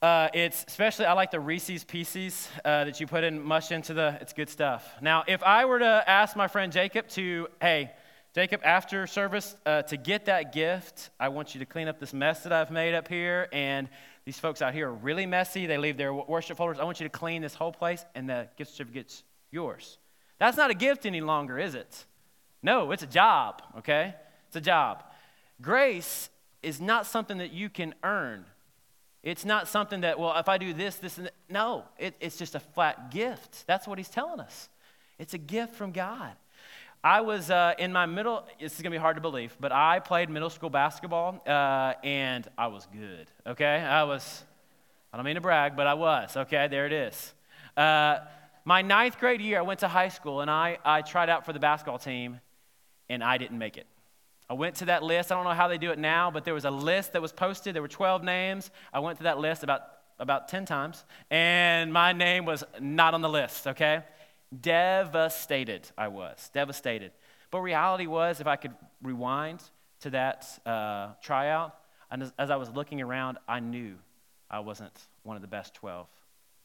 Uh, 0.02 0.28
it's 0.34 0.64
especially 0.66 1.04
I 1.04 1.12
like 1.12 1.30
the 1.30 1.40
Reese's 1.40 1.84
Pieces 1.84 2.48
uh, 2.64 2.84
that 2.84 3.00
you 3.00 3.06
put 3.06 3.22
in 3.22 3.40
mush 3.40 3.70
into 3.70 3.94
the. 3.94 4.18
It's 4.20 4.32
good 4.32 4.48
stuff. 4.48 4.84
Now, 5.00 5.24
if 5.28 5.42
I 5.42 5.64
were 5.66 5.78
to 5.78 6.04
ask 6.06 6.36
my 6.36 6.48
friend 6.48 6.72
Jacob 6.72 7.06
to, 7.10 7.48
hey, 7.60 7.92
Jacob, 8.34 8.60
after 8.64 9.06
service, 9.06 9.56
uh, 9.64 9.82
to 9.82 9.96
get 9.96 10.26
that 10.26 10.52
gift, 10.52 11.10
I 11.20 11.28
want 11.28 11.54
you 11.54 11.60
to 11.60 11.66
clean 11.66 11.86
up 11.86 12.00
this 12.00 12.12
mess 12.12 12.42
that 12.42 12.52
I've 12.52 12.70
made 12.70 12.94
up 12.94 13.08
here. 13.08 13.48
And 13.52 13.88
these 14.26 14.38
folks 14.38 14.60
out 14.60 14.74
here 14.74 14.88
are 14.88 14.92
really 14.92 15.24
messy. 15.24 15.66
They 15.66 15.78
leave 15.78 15.96
their 15.96 16.12
worship 16.12 16.58
folders. 16.58 16.80
I 16.80 16.84
want 16.84 17.00
you 17.00 17.06
to 17.06 17.10
clean 17.10 17.40
this 17.40 17.54
whole 17.54 17.72
place, 17.72 18.04
and 18.14 18.28
the 18.28 18.48
gift 18.58 18.72
certificate's 18.72 19.22
yours. 19.52 19.98
That's 20.38 20.56
not 20.56 20.70
a 20.70 20.74
gift 20.74 21.06
any 21.06 21.20
longer, 21.20 21.58
is 21.58 21.76
it? 21.76 22.04
No, 22.60 22.90
it's 22.90 23.04
a 23.04 23.06
job, 23.06 23.62
okay? 23.78 24.14
It's 24.48 24.56
a 24.56 24.60
job. 24.60 25.04
Grace 25.62 26.28
is 26.60 26.80
not 26.80 27.06
something 27.06 27.38
that 27.38 27.52
you 27.52 27.70
can 27.70 27.94
earn. 28.02 28.44
It's 29.22 29.44
not 29.44 29.68
something 29.68 30.00
that, 30.00 30.18
well, 30.18 30.36
if 30.36 30.48
I 30.48 30.58
do 30.58 30.74
this, 30.74 30.96
this, 30.96 31.18
and 31.18 31.26
that. 31.28 31.34
No, 31.48 31.84
it, 31.96 32.14
it's 32.20 32.36
just 32.36 32.56
a 32.56 32.60
flat 32.60 33.12
gift. 33.12 33.64
That's 33.68 33.86
what 33.86 33.96
he's 33.96 34.08
telling 34.08 34.40
us. 34.40 34.68
It's 35.20 35.34
a 35.34 35.38
gift 35.38 35.74
from 35.74 35.92
God. 35.92 36.32
I 37.04 37.20
was 37.20 37.50
uh, 37.50 37.74
in 37.78 37.92
my 37.92 38.06
middle, 38.06 38.44
this 38.60 38.72
is 38.72 38.82
to 38.82 38.90
be 38.90 38.96
hard 38.96 39.16
to 39.16 39.22
believe, 39.22 39.56
but 39.60 39.72
I 39.72 40.00
played 40.00 40.28
middle 40.28 40.50
school 40.50 40.70
basketball 40.70 41.40
uh, 41.46 41.94
and 42.02 42.48
I 42.58 42.66
was 42.66 42.86
good, 42.92 43.30
okay? 43.46 43.76
I 43.76 44.02
was, 44.02 44.42
I 45.12 45.16
don't 45.16 45.24
mean 45.24 45.36
to 45.36 45.40
brag, 45.40 45.76
but 45.76 45.86
I 45.86 45.94
was, 45.94 46.36
okay? 46.36 46.68
There 46.68 46.86
it 46.86 46.92
is. 46.92 47.34
Uh, 47.76 48.18
my 48.64 48.82
ninth 48.82 49.18
grade 49.20 49.40
year, 49.40 49.58
I 49.58 49.62
went 49.62 49.80
to 49.80 49.88
high 49.88 50.08
school 50.08 50.40
and 50.40 50.50
I, 50.50 50.78
I 50.84 51.02
tried 51.02 51.28
out 51.28 51.46
for 51.46 51.52
the 51.52 51.60
basketball 51.60 51.98
team 51.98 52.40
and 53.08 53.22
I 53.22 53.38
didn't 53.38 53.58
make 53.58 53.76
it. 53.76 53.86
I 54.48 54.54
went 54.54 54.76
to 54.76 54.86
that 54.86 55.02
list. 55.02 55.30
I 55.30 55.34
don't 55.34 55.44
know 55.44 55.50
how 55.50 55.68
they 55.68 55.78
do 55.78 55.90
it 55.90 55.98
now, 55.98 56.30
but 56.30 56.44
there 56.44 56.54
was 56.54 56.64
a 56.64 56.70
list 56.70 57.12
that 57.12 57.22
was 57.22 57.32
posted. 57.32 57.74
There 57.74 57.82
were 57.82 57.88
12 57.88 58.22
names. 58.22 58.70
I 58.92 59.00
went 59.00 59.18
to 59.18 59.24
that 59.24 59.38
list 59.38 59.62
about, 59.62 59.82
about 60.18 60.48
10 60.48 60.66
times, 60.66 61.04
and 61.30 61.92
my 61.92 62.12
name 62.12 62.44
was 62.44 62.64
not 62.80 63.14
on 63.14 63.22
the 63.22 63.28
list, 63.28 63.66
okay? 63.66 64.02
Devastated, 64.60 65.90
I 65.96 66.08
was. 66.08 66.50
Devastated. 66.52 67.12
But 67.50 67.60
reality 67.60 68.06
was, 68.06 68.40
if 68.40 68.46
I 68.46 68.56
could 68.56 68.74
rewind 69.02 69.62
to 70.00 70.10
that 70.10 70.46
uh, 70.66 71.12
tryout, 71.22 71.76
and 72.10 72.22
as, 72.22 72.32
as 72.38 72.50
I 72.50 72.56
was 72.56 72.70
looking 72.70 73.00
around, 73.00 73.38
I 73.48 73.60
knew 73.60 73.96
I 74.50 74.60
wasn't 74.60 74.96
one 75.22 75.36
of 75.36 75.42
the 75.42 75.48
best 75.48 75.74
12 75.74 76.06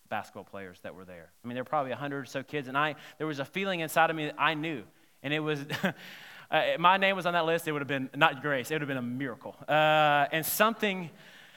basketball 0.10 0.44
players 0.44 0.80
that 0.84 0.94
were 0.94 1.06
there. 1.06 1.32
I 1.44 1.48
mean, 1.48 1.56
there 1.56 1.64
were 1.64 1.70
probably 1.70 1.92
100 1.92 2.20
or 2.20 2.26
so 2.26 2.44
kids, 2.44 2.68
and 2.68 2.78
I, 2.78 2.96
there 3.18 3.28
was 3.28 3.40
a 3.40 3.46
feeling 3.46 3.80
inside 3.80 4.10
of 4.10 4.16
me 4.16 4.26
that 4.26 4.36
I 4.38 4.54
knew. 4.54 4.84
And 5.24 5.34
it 5.34 5.40
was. 5.40 5.60
uh, 6.52 6.62
my 6.78 6.98
name 6.98 7.16
was 7.16 7.26
on 7.26 7.34
that 7.34 7.46
list, 7.46 7.68
it 7.68 7.72
would 7.72 7.82
have 7.82 7.88
been 7.88 8.10
not 8.16 8.42
grace, 8.42 8.70
it 8.70 8.76
would 8.76 8.82
have 8.82 8.88
been 8.88 8.98
a 8.98 9.02
miracle. 9.02 9.56
Uh, 9.68 10.28
and 10.32 10.46
something, 10.46 11.10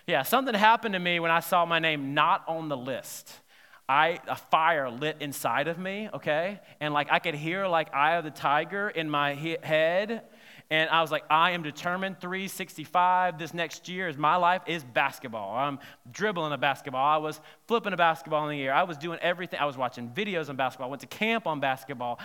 yeah, 0.07 0.23
something 0.23 0.55
happened 0.55 0.95
to 0.95 0.99
me 0.99 1.21
when 1.21 1.31
I 1.31 1.41
saw 1.41 1.67
my 1.67 1.79
name 1.79 2.15
not 2.15 2.45
on 2.47 2.69
the 2.69 2.77
list. 2.77 3.41
I 3.89 4.19
a 4.27 4.37
fire 4.37 4.91
lit 4.91 5.17
inside 5.21 5.69
of 5.69 5.79
me, 5.79 6.09
okay, 6.15 6.61
and 6.81 6.95
like 6.95 7.09
I 7.11 7.19
could 7.19 7.35
hear 7.35 7.67
like 7.67 7.95
eye 7.95 8.17
of 8.17 8.25
the 8.25 8.31
tiger 8.31 8.89
in 8.89 9.11
my 9.11 9.35
he- 9.35 9.59
head, 9.63 10.23
and 10.71 10.89
I 10.89 11.03
was 11.03 11.11
like, 11.11 11.25
I 11.29 11.51
am 11.51 11.63
determined 11.63 12.21
365 12.21 13.39
this 13.39 13.53
next 13.53 13.87
year 13.87 14.09
is 14.09 14.17
my 14.17 14.37
life 14.37 14.63
is 14.67 14.83
basketball. 14.83 15.55
I'm 15.55 15.79
dribbling 16.11 16.53
a 16.53 16.59
basketball. 16.59 17.05
I 17.05 17.19
was 17.19 17.39
flipping 17.69 17.93
a 17.93 17.99
basketball 17.99 18.49
in 18.49 18.57
the 18.57 18.65
air. 18.65 18.73
I 18.73 18.85
was 18.85 18.97
doing 18.97 19.19
everything. 19.21 19.61
I 19.61 19.67
was 19.67 19.77
watching 19.77 20.09
videos 20.09 20.49
on 20.49 20.57
basketball. 20.57 20.89
I 20.89 20.91
went 20.91 21.03
to 21.03 21.07
camp 21.07 21.47
on 21.47 21.61
basketball. 21.61 22.19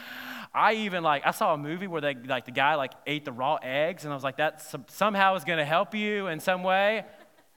I 0.54 0.74
even 0.76 1.04
like 1.04 1.28
I 1.28 1.32
saw 1.32 1.54
a 1.54 1.58
movie 1.58 1.88
where 1.88 2.00
they 2.00 2.16
like 2.16 2.46
the 2.46 2.52
guy 2.52 2.76
like 2.76 2.94
ate 3.06 3.26
the 3.26 3.34
raw 3.34 3.58
eggs, 3.62 4.06
and 4.06 4.14
I 4.14 4.16
was 4.16 4.24
like, 4.24 4.38
that 4.38 4.64
somehow 4.90 5.36
is 5.36 5.44
going 5.44 5.60
to 5.60 5.66
help 5.66 5.94
you 5.94 6.28
in 6.28 6.40
some 6.40 6.64
way. 6.64 7.04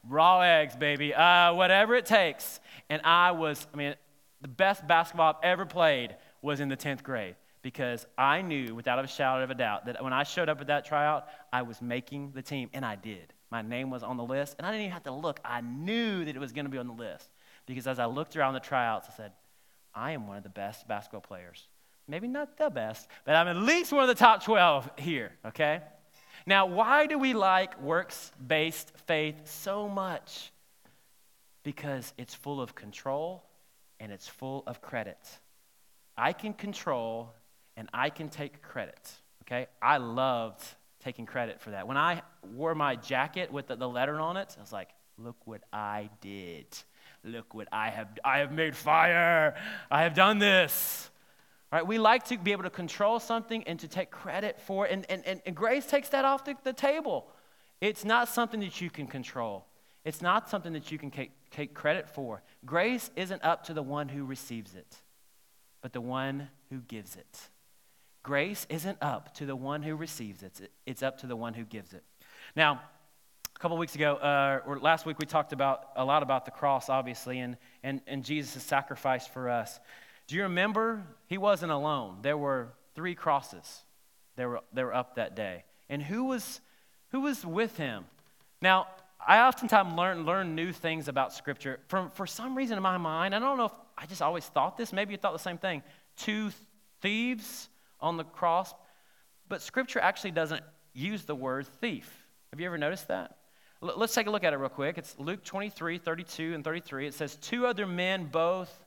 Raw 0.08 0.40
eggs, 0.40 0.76
baby. 0.76 1.14
Uh, 1.14 1.54
whatever 1.54 1.94
it 1.94 2.06
takes. 2.06 2.60
And 2.90 3.02
I 3.04 3.32
was, 3.32 3.66
I 3.72 3.76
mean, 3.76 3.94
the 4.40 4.48
best 4.48 4.86
basketball 4.86 5.34
I've 5.34 5.44
ever 5.44 5.66
played 5.66 6.16
was 6.42 6.60
in 6.60 6.68
the 6.68 6.76
10th 6.76 7.02
grade 7.02 7.36
because 7.62 8.06
I 8.18 8.42
knew 8.42 8.74
without 8.74 9.02
a 9.02 9.06
shadow 9.06 9.44
of 9.44 9.50
a 9.50 9.54
doubt 9.54 9.86
that 9.86 10.02
when 10.02 10.12
I 10.12 10.24
showed 10.24 10.48
up 10.48 10.60
at 10.60 10.66
that 10.66 10.84
tryout, 10.84 11.28
I 11.52 11.62
was 11.62 11.80
making 11.80 12.32
the 12.32 12.42
team, 12.42 12.68
and 12.72 12.84
I 12.84 12.96
did. 12.96 13.32
My 13.50 13.62
name 13.62 13.90
was 13.90 14.02
on 14.02 14.16
the 14.16 14.24
list, 14.24 14.56
and 14.58 14.66
I 14.66 14.70
didn't 14.70 14.82
even 14.82 14.92
have 14.92 15.04
to 15.04 15.12
look. 15.12 15.38
I 15.44 15.60
knew 15.60 16.24
that 16.24 16.34
it 16.34 16.38
was 16.38 16.52
going 16.52 16.64
to 16.64 16.70
be 16.70 16.78
on 16.78 16.88
the 16.88 16.92
list 16.92 17.28
because 17.66 17.86
as 17.86 17.98
I 17.98 18.06
looked 18.06 18.36
around 18.36 18.54
the 18.54 18.60
tryouts, 18.60 19.08
I 19.08 19.16
said, 19.16 19.32
I 19.94 20.12
am 20.12 20.26
one 20.26 20.36
of 20.36 20.42
the 20.42 20.48
best 20.48 20.88
basketball 20.88 21.20
players. 21.20 21.68
Maybe 22.08 22.26
not 22.26 22.56
the 22.56 22.68
best, 22.68 23.08
but 23.24 23.36
I'm 23.36 23.46
at 23.46 23.56
least 23.56 23.92
one 23.92 24.02
of 24.02 24.08
the 24.08 24.14
top 24.14 24.42
12 24.42 24.90
here, 24.98 25.32
okay? 25.46 25.82
Now, 26.47 26.66
why 26.66 27.07
do 27.07 27.18
we 27.18 27.35
like 27.35 27.81
works 27.81 28.33
based 28.45 28.92
faith 29.07 29.42
so 29.45 29.88
much? 29.88 30.53
Because 31.62 32.12
it's 32.18 32.35
full 32.35 32.61
of 32.61 32.75
control 32.75 33.45
and 34.01 34.11
it's 34.11 34.27
full 34.27 34.64
of 34.66 34.83
credit. 34.83 35.18
I 36.16 36.33
can 36.33 36.53
control 36.53 37.33
and 37.77 37.88
I 37.95 38.11
can 38.11 38.29
take 38.29 38.62
credit. 38.62 39.12
Okay? 39.42 39.66
I 39.81 39.99
loved 39.99 40.62
taking 41.03 41.27
credit 41.27 41.61
for 41.61 41.71
that. 41.71 41.87
When 41.87 41.97
I 41.97 42.23
wore 42.55 42.75
my 42.75 42.97
jacket 42.97 43.53
with 43.53 43.68
the, 43.68 43.77
the 43.77 43.88
letter 43.88 44.21
on 44.21 44.37
it, 44.37 44.55
I 44.57 44.61
was 44.61 44.73
like, 44.73 44.90
look 45.18 45.37
what 45.47 45.62
I 45.73 46.11
did. 46.21 46.66
Look 47.25 47.55
what 47.55 47.68
I 47.71 47.90
have 47.90 48.09
I 48.25 48.38
have 48.38 48.51
made 48.51 48.75
fire. 48.75 49.55
I 49.90 50.03
have 50.03 50.14
done 50.14 50.38
this. 50.40 51.09
Right? 51.72 51.87
We 51.87 51.98
like 51.98 52.26
to 52.26 52.37
be 52.37 52.52
able 52.52 52.64
to 52.64 52.70
control 52.70 53.18
something 53.18 53.64
and 53.64 53.80
to 53.80 53.88
take 53.88 54.11
credit 54.11 54.61
for 54.61 54.87
it. 54.87 54.92
And, 54.92 55.24
and, 55.26 55.40
and, 55.46 55.56
grace 55.56 55.87
takes 55.87 56.11
that 56.11 56.26
off 56.26 56.44
the, 56.44 56.54
the 56.64 56.74
table. 56.74 57.26
It's 57.80 58.04
not 58.04 58.28
something 58.28 58.61
that 58.61 58.80
you 58.82 58.90
can 58.90 59.06
control. 59.06 59.64
It's 60.04 60.20
not 60.20 60.50
something 60.50 60.74
that 60.74 60.92
you 60.92 60.98
can 60.98 61.11
take, 61.11 61.30
take 61.50 61.72
credit 61.72 62.08
for. 62.11 62.42
Grace 62.66 63.11
isn't 63.16 63.42
up 63.42 63.64
to 63.64 63.74
the 63.74 63.82
one 63.82 64.08
who 64.08 64.24
receives 64.24 64.74
it, 64.74 64.96
but 65.80 65.94
the 65.94 66.00
one 66.00 66.48
who 66.70 66.80
gives 66.80 67.16
it. 67.16 67.48
Grace 68.22 68.66
isn't 68.68 68.98
up 69.00 69.35
to 69.37 69.46
the 69.46 69.56
one 69.56 69.82
who 69.82 69.96
receives 69.96 70.42
it, 70.42 70.70
it's 70.87 71.02
up 71.02 71.18
to 71.18 71.26
the 71.26 71.37
one 71.37 71.54
who 71.54 71.64
gives 71.64 71.92
it. 71.92 72.04
Now, 72.54 72.82
a 73.54 73.58
couple 73.58 73.76
weeks 73.78 73.94
ago, 73.94 74.16
uh, 74.16 74.61
or 74.66 74.78
last 74.78 75.06
week, 75.06 75.18
we 75.18 75.26
talked 75.26 75.52
about 75.52 75.88
a 75.96 76.04
lot 76.04 76.22
about 76.22 76.44
the 76.44 76.50
cross, 76.50 76.88
obviously, 76.88 77.38
and, 77.38 77.56
and, 77.82 78.00
and 78.06 78.24
Jesus' 78.24 78.62
sacrifice 78.62 79.26
for 79.26 79.48
us. 79.48 79.80
Do 80.33 80.38
you 80.38 80.45
remember? 80.45 81.03
He 81.27 81.37
wasn't 81.37 81.73
alone. 81.73 82.21
There 82.23 82.38
were 82.38 82.73
three 82.95 83.14
crosses 83.14 83.83
that 84.37 84.49
were, 84.49 84.61
that 84.73 84.83
were 84.83 84.95
up 84.95 85.16
that 85.16 85.37
day. 85.37 85.64
And 85.90 86.03
who 86.03 86.25
was, 86.25 86.62
who 87.11 87.21
was 87.21 87.45
with 87.45 87.77
him? 87.77 88.07
Now, 88.62 88.87
I 89.21 89.40
oftentimes 89.40 89.92
learn, 89.92 90.25
learn 90.25 90.55
new 90.55 90.73
things 90.73 91.09
about 91.09 91.35
Scripture. 91.35 91.81
From, 91.88 92.11
for 92.12 92.27
some 92.27 92.57
reason 92.57 92.79
in 92.79 92.83
my 92.83 92.97
mind, 92.97 93.35
I 93.35 93.40
don't 93.40 93.59
know 93.59 93.66
if 93.66 93.73
I 93.99 94.07
just 94.07 94.23
always 94.23 94.47
thought 94.47 94.79
this, 94.79 94.90
maybe 94.90 95.12
you 95.12 95.18
thought 95.18 95.35
the 95.35 95.38
same 95.38 95.59
thing. 95.59 95.83
Two 96.16 96.51
thieves 97.03 97.68
on 98.01 98.16
the 98.16 98.25
cross, 98.25 98.73
but 99.51 99.61
Scripture 99.61 100.01
actually 100.01 100.31
doesn't 100.31 100.62
use 100.95 101.25
the 101.25 101.35
word 101.35 101.66
thief. 101.66 102.11
Have 102.53 102.61
you 102.61 102.64
ever 102.64 102.79
noticed 102.79 103.09
that? 103.09 103.37
Let's 103.83 104.14
take 104.14 104.29
a 104.29 104.31
look 104.31 104.45
at 104.45 104.55
it 104.55 104.57
real 104.57 104.71
quick. 104.71 104.97
It's 104.97 105.14
Luke 105.18 105.45
23, 105.45 105.99
32, 105.99 106.55
and 106.55 106.64
33. 106.64 107.09
It 107.09 107.12
says, 107.12 107.37
Two 107.37 107.66
other 107.66 107.87
men, 107.87 108.25
both 108.33 108.83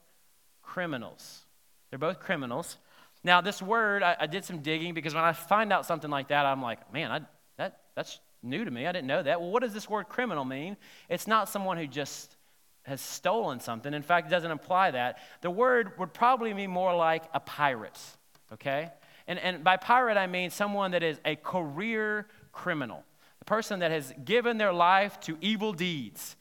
criminals. 0.65 1.45
They're 1.89 1.99
both 1.99 2.19
criminals. 2.19 2.77
Now, 3.23 3.41
this 3.41 3.61
word, 3.61 4.03
I, 4.03 4.15
I, 4.19 4.27
did 4.27 4.45
some 4.45 4.59
digging 4.59 4.93
because 4.93 5.15
when 5.15 5.23
I 5.23 5.33
find 5.33 5.73
out 5.73 5.85
something 5.85 6.11
like 6.11 6.27
that, 6.27 6.45
I'm 6.45 6.61
like, 6.61 6.93
man, 6.93 7.11
I, 7.11 7.21
that, 7.57 7.79
that's 7.95 8.19
new 8.43 8.63
to 8.63 8.69
me. 8.69 8.85
I 8.85 8.91
didn't 8.91 9.07
know 9.07 9.23
that. 9.23 9.41
Well, 9.41 9.49
what 9.49 9.63
does 9.63 9.73
this 9.73 9.89
word 9.89 10.09
criminal 10.09 10.45
mean? 10.45 10.77
It's 11.09 11.25
not 11.25 11.49
someone 11.49 11.77
who 11.77 11.87
just 11.87 12.35
has 12.83 13.01
stolen 13.01 13.59
something. 13.59 13.93
In 13.93 14.03
fact, 14.03 14.27
it 14.27 14.29
doesn't 14.29 14.51
imply 14.51 14.91
that. 14.91 15.17
The 15.41 15.49
word 15.49 15.93
would 15.97 16.13
probably 16.13 16.53
be 16.53 16.67
more 16.67 16.95
like 16.95 17.23
a 17.33 17.39
pirate, 17.39 17.99
okay? 18.53 18.91
And, 19.27 19.39
and 19.39 19.63
by 19.63 19.77
pirate, 19.77 20.17
I 20.17 20.27
mean 20.27 20.51
someone 20.51 20.91
that 20.91 21.01
is 21.01 21.19
a 21.25 21.35
career 21.35 22.27
criminal, 22.51 23.03
a 23.41 23.45
person 23.45 23.79
that 23.79 23.89
has 23.89 24.13
given 24.23 24.57
their 24.57 24.71
life 24.71 25.19
to 25.21 25.37
evil 25.41 25.73
deeds. 25.73 26.35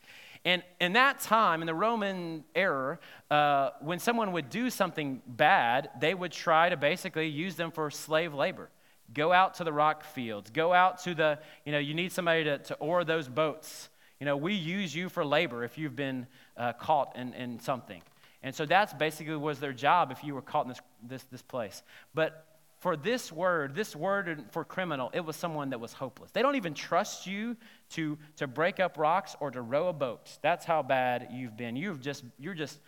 And 0.44 0.62
in 0.78 0.92
that 0.92 1.20
time, 1.20 1.62
in 1.62 1.66
the 1.66 1.74
Roman 1.74 2.44
era, 2.54 2.98
uh, 3.30 3.70
when 3.80 3.98
someone 3.98 4.32
would 4.32 4.50
do 4.50 4.68
something 4.68 5.22
bad, 5.26 5.88
they 6.00 6.14
would 6.14 6.32
try 6.32 6.68
to 6.68 6.76
basically 6.76 7.28
use 7.28 7.56
them 7.56 7.70
for 7.70 7.90
slave 7.90 8.34
labor. 8.34 8.68
Go 9.14 9.32
out 9.32 9.54
to 9.54 9.64
the 9.64 9.72
rock 9.72 10.04
fields. 10.04 10.50
Go 10.50 10.72
out 10.72 11.02
to 11.04 11.14
the, 11.14 11.38
you 11.64 11.72
know, 11.72 11.78
you 11.78 11.94
need 11.94 12.12
somebody 12.12 12.44
to, 12.44 12.58
to 12.58 12.74
oar 12.74 13.04
those 13.04 13.28
boats. 13.28 13.88
You 14.20 14.26
know, 14.26 14.36
we 14.36 14.54
use 14.54 14.94
you 14.94 15.08
for 15.08 15.24
labor 15.24 15.64
if 15.64 15.78
you've 15.78 15.96
been 15.96 16.26
uh, 16.56 16.74
caught 16.74 17.16
in, 17.16 17.32
in 17.34 17.58
something. 17.60 18.02
And 18.42 18.54
so 18.54 18.66
that's 18.66 18.92
basically 18.92 19.36
was 19.36 19.60
their 19.60 19.72
job 19.72 20.12
if 20.12 20.22
you 20.22 20.34
were 20.34 20.42
caught 20.42 20.66
in 20.66 20.68
this, 20.68 20.80
this, 21.02 21.22
this 21.24 21.42
place. 21.42 21.82
But 22.12 22.46
for 22.84 22.98
this 22.98 23.32
word, 23.32 23.74
this 23.74 23.96
word 23.96 24.44
for 24.50 24.62
criminal, 24.62 25.10
it 25.14 25.24
was 25.24 25.36
someone 25.36 25.70
that 25.70 25.80
was 25.80 25.94
hopeless. 25.94 26.30
They 26.32 26.42
don't 26.42 26.56
even 26.56 26.74
trust 26.74 27.26
you 27.26 27.56
to, 27.92 28.18
to 28.36 28.46
break 28.46 28.78
up 28.78 28.98
rocks 28.98 29.34
or 29.40 29.50
to 29.50 29.62
row 29.62 29.88
a 29.88 29.92
boat. 29.94 30.28
That's 30.42 30.66
how 30.66 30.82
bad 30.82 31.28
you've 31.32 31.56
been. 31.56 31.76
You've 31.76 32.02
just, 32.02 32.24
you're 32.38 32.52
just 32.52 32.78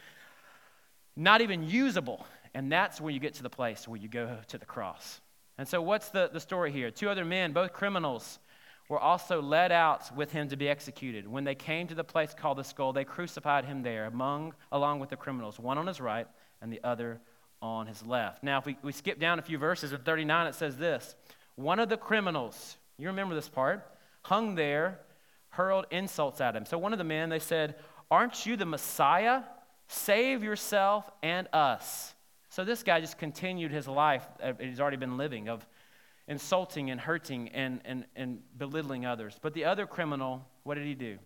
not 1.16 1.40
even 1.40 1.62
usable. 1.62 2.26
And 2.52 2.70
that's 2.70 3.00
when 3.00 3.14
you 3.14 3.20
get 3.20 3.32
to 3.36 3.42
the 3.42 3.48
place 3.48 3.88
where 3.88 3.98
you 3.98 4.06
go 4.06 4.36
to 4.48 4.58
the 4.58 4.66
cross. 4.66 5.22
And 5.56 5.66
so, 5.66 5.80
what's 5.80 6.10
the, 6.10 6.28
the 6.30 6.40
story 6.40 6.72
here? 6.72 6.90
Two 6.90 7.08
other 7.08 7.24
men, 7.24 7.54
both 7.54 7.72
criminals, 7.72 8.38
were 8.90 9.00
also 9.00 9.40
led 9.40 9.72
out 9.72 10.14
with 10.14 10.30
him 10.30 10.50
to 10.50 10.58
be 10.58 10.68
executed. 10.68 11.26
When 11.26 11.44
they 11.44 11.54
came 11.54 11.86
to 11.86 11.94
the 11.94 12.04
place 12.04 12.34
called 12.34 12.58
the 12.58 12.64
skull, 12.64 12.92
they 12.92 13.04
crucified 13.04 13.64
him 13.64 13.82
there 13.82 14.04
among, 14.04 14.52
along 14.70 15.00
with 15.00 15.08
the 15.08 15.16
criminals, 15.16 15.58
one 15.58 15.78
on 15.78 15.86
his 15.86 16.02
right 16.02 16.26
and 16.60 16.70
the 16.70 16.80
other 16.84 17.18
on 17.62 17.86
his 17.86 18.04
left. 18.04 18.42
Now, 18.42 18.58
if 18.58 18.66
we, 18.66 18.76
we 18.82 18.92
skip 18.92 19.18
down 19.18 19.38
a 19.38 19.42
few 19.42 19.58
verses 19.58 19.92
in 19.92 19.98
39, 20.00 20.46
it 20.46 20.54
says 20.54 20.76
this 20.76 21.14
One 21.56 21.78
of 21.78 21.88
the 21.88 21.96
criminals, 21.96 22.76
you 22.98 23.08
remember 23.08 23.34
this 23.34 23.48
part, 23.48 23.86
hung 24.22 24.54
there, 24.54 25.00
hurled 25.50 25.86
insults 25.90 26.40
at 26.40 26.54
him. 26.54 26.66
So 26.66 26.78
one 26.78 26.92
of 26.92 26.98
the 26.98 27.04
men, 27.04 27.28
they 27.28 27.38
said, 27.38 27.76
Aren't 28.10 28.46
you 28.46 28.56
the 28.56 28.66
Messiah? 28.66 29.42
Save 29.88 30.42
yourself 30.42 31.08
and 31.22 31.48
us. 31.52 32.14
So 32.48 32.64
this 32.64 32.82
guy 32.82 33.00
just 33.00 33.18
continued 33.18 33.70
his 33.70 33.86
life 33.86 34.26
he's 34.58 34.80
already 34.80 34.96
been 34.96 35.16
living 35.16 35.48
of 35.48 35.66
insulting 36.28 36.90
and 36.90 37.00
hurting 37.00 37.50
and, 37.50 37.80
and, 37.84 38.06
and 38.16 38.40
belittling 38.56 39.06
others. 39.06 39.38
But 39.40 39.54
the 39.54 39.66
other 39.66 39.86
criminal, 39.86 40.44
what 40.64 40.74
did 40.74 40.86
he 40.86 40.94
do? 40.94 41.18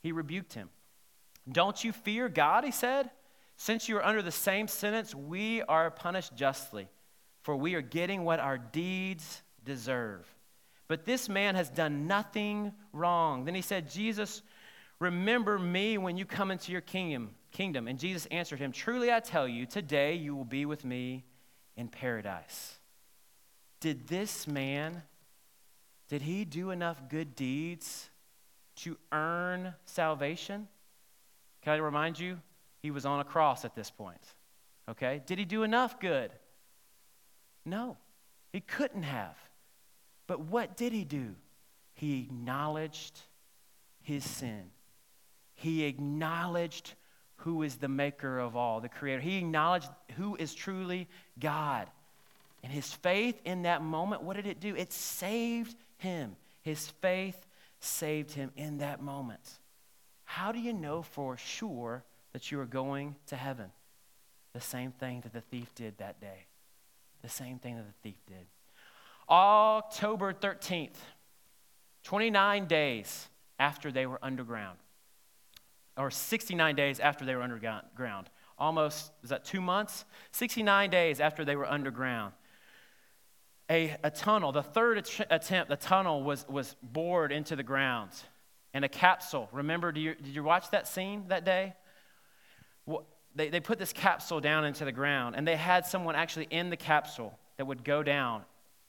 He 0.00 0.12
rebuked 0.12 0.54
him. 0.54 0.70
Don't 1.50 1.82
you 1.82 1.92
fear 1.92 2.28
God, 2.28 2.64
he 2.64 2.70
said? 2.70 3.10
Since 3.62 3.88
you 3.88 3.96
are 3.96 4.04
under 4.04 4.22
the 4.22 4.32
same 4.32 4.66
sentence, 4.66 5.14
we 5.14 5.62
are 5.62 5.88
punished 5.88 6.34
justly, 6.34 6.88
for 7.42 7.54
we 7.54 7.76
are 7.76 7.80
getting 7.80 8.24
what 8.24 8.40
our 8.40 8.58
deeds 8.58 9.40
deserve. 9.64 10.26
But 10.88 11.04
this 11.04 11.28
man 11.28 11.54
has 11.54 11.70
done 11.70 12.08
nothing 12.08 12.72
wrong. 12.92 13.44
Then 13.44 13.54
he 13.54 13.62
said, 13.62 13.88
Jesus, 13.88 14.42
remember 14.98 15.60
me 15.60 15.96
when 15.96 16.16
you 16.16 16.24
come 16.24 16.50
into 16.50 16.72
your 16.72 16.80
kingdom. 16.80 17.36
Kingdom. 17.52 17.86
And 17.86 18.00
Jesus 18.00 18.26
answered 18.32 18.58
him, 18.58 18.72
Truly 18.72 19.12
I 19.12 19.20
tell 19.20 19.46
you, 19.46 19.64
today 19.64 20.14
you 20.14 20.34
will 20.34 20.44
be 20.44 20.66
with 20.66 20.84
me 20.84 21.24
in 21.76 21.86
paradise. 21.86 22.80
Did 23.78 24.08
this 24.08 24.48
man, 24.48 25.04
did 26.08 26.22
he 26.22 26.44
do 26.44 26.72
enough 26.72 27.00
good 27.08 27.36
deeds 27.36 28.10
to 28.78 28.98
earn 29.12 29.74
salvation? 29.84 30.66
Can 31.60 31.74
I 31.74 31.76
remind 31.76 32.18
you? 32.18 32.40
He 32.82 32.90
was 32.90 33.06
on 33.06 33.20
a 33.20 33.24
cross 33.24 33.64
at 33.64 33.74
this 33.74 33.90
point. 33.90 34.34
Okay? 34.88 35.22
Did 35.24 35.38
he 35.38 35.44
do 35.44 35.62
enough 35.62 36.00
good? 36.00 36.32
No, 37.64 37.96
he 38.52 38.60
couldn't 38.60 39.04
have. 39.04 39.36
But 40.26 40.40
what 40.40 40.76
did 40.76 40.92
he 40.92 41.04
do? 41.04 41.34
He 41.94 42.22
acknowledged 42.22 43.20
his 44.02 44.24
sin. 44.24 44.70
He 45.54 45.84
acknowledged 45.84 46.94
who 47.36 47.62
is 47.62 47.76
the 47.76 47.88
maker 47.88 48.38
of 48.38 48.56
all, 48.56 48.80
the 48.80 48.88
creator. 48.88 49.20
He 49.20 49.38
acknowledged 49.38 49.88
who 50.16 50.36
is 50.36 50.54
truly 50.54 51.08
God. 51.38 51.88
And 52.62 52.72
his 52.72 52.92
faith 52.92 53.40
in 53.44 53.62
that 53.62 53.82
moment, 53.82 54.22
what 54.22 54.36
did 54.36 54.46
it 54.46 54.60
do? 54.60 54.74
It 54.74 54.92
saved 54.92 55.76
him. 55.98 56.36
His 56.62 56.88
faith 56.88 57.46
saved 57.80 58.32
him 58.32 58.50
in 58.56 58.78
that 58.78 59.02
moment. 59.02 59.58
How 60.24 60.52
do 60.52 60.60
you 60.60 60.72
know 60.72 61.02
for 61.02 61.36
sure 61.36 62.04
that 62.32 62.50
you 62.50 62.60
are 62.60 62.66
going 62.66 63.16
to 63.26 63.36
heaven. 63.36 63.70
The 64.52 64.60
same 64.60 64.92
thing 64.92 65.20
that 65.22 65.32
the 65.32 65.40
thief 65.40 65.74
did 65.74 65.98
that 65.98 66.20
day. 66.20 66.46
The 67.22 67.28
same 67.28 67.58
thing 67.58 67.76
that 67.76 67.86
the 67.86 68.08
thief 68.08 68.18
did. 68.26 68.46
October 69.28 70.32
13th, 70.32 70.96
29 72.04 72.66
days 72.66 73.28
after 73.58 73.92
they 73.92 74.06
were 74.06 74.18
underground, 74.22 74.78
or 75.96 76.10
69 76.10 76.74
days 76.74 77.00
after 77.00 77.24
they 77.24 77.34
were 77.34 77.42
underground, 77.42 78.28
almost, 78.58 79.12
is 79.22 79.30
that 79.30 79.44
two 79.44 79.60
months? 79.60 80.04
69 80.32 80.90
days 80.90 81.20
after 81.20 81.44
they 81.44 81.56
were 81.56 81.70
underground. 81.70 82.32
A, 83.70 83.96
a 84.02 84.10
tunnel, 84.10 84.52
the 84.52 84.62
third 84.62 84.98
attempt, 85.30 85.70
the 85.70 85.76
tunnel 85.76 86.22
was, 86.22 86.46
was 86.48 86.76
bored 86.82 87.32
into 87.32 87.56
the 87.56 87.62
ground. 87.62 88.10
And 88.74 88.84
a 88.84 88.88
capsule, 88.88 89.48
remember, 89.52 89.92
you, 89.94 90.14
did 90.14 90.34
you 90.34 90.42
watch 90.42 90.70
that 90.70 90.88
scene 90.88 91.24
that 91.28 91.44
day? 91.44 91.74
They, 93.34 93.48
they 93.48 93.60
put 93.60 93.78
this 93.78 93.92
capsule 93.92 94.40
down 94.40 94.64
into 94.64 94.84
the 94.84 94.92
ground, 94.92 95.36
and 95.36 95.46
they 95.46 95.56
had 95.56 95.86
someone 95.86 96.14
actually 96.14 96.48
in 96.50 96.70
the 96.70 96.76
capsule 96.76 97.38
that 97.56 97.66
would 97.66 97.84
go 97.84 98.02
down 98.02 98.42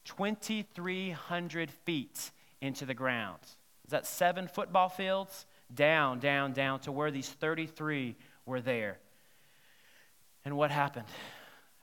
2,300 0.04 1.70
feet 1.70 2.30
into 2.60 2.84
the 2.86 2.94
ground. 2.94 3.40
Is 3.84 3.90
that 3.90 4.06
seven 4.06 4.48
football 4.48 4.88
fields? 4.88 5.46
Down, 5.74 6.18
down, 6.18 6.52
down 6.52 6.80
to 6.80 6.92
where 6.92 7.10
these 7.10 7.28
33 7.28 8.16
were 8.46 8.60
there. 8.60 8.98
And 10.44 10.56
what 10.56 10.70
happened? 10.70 11.06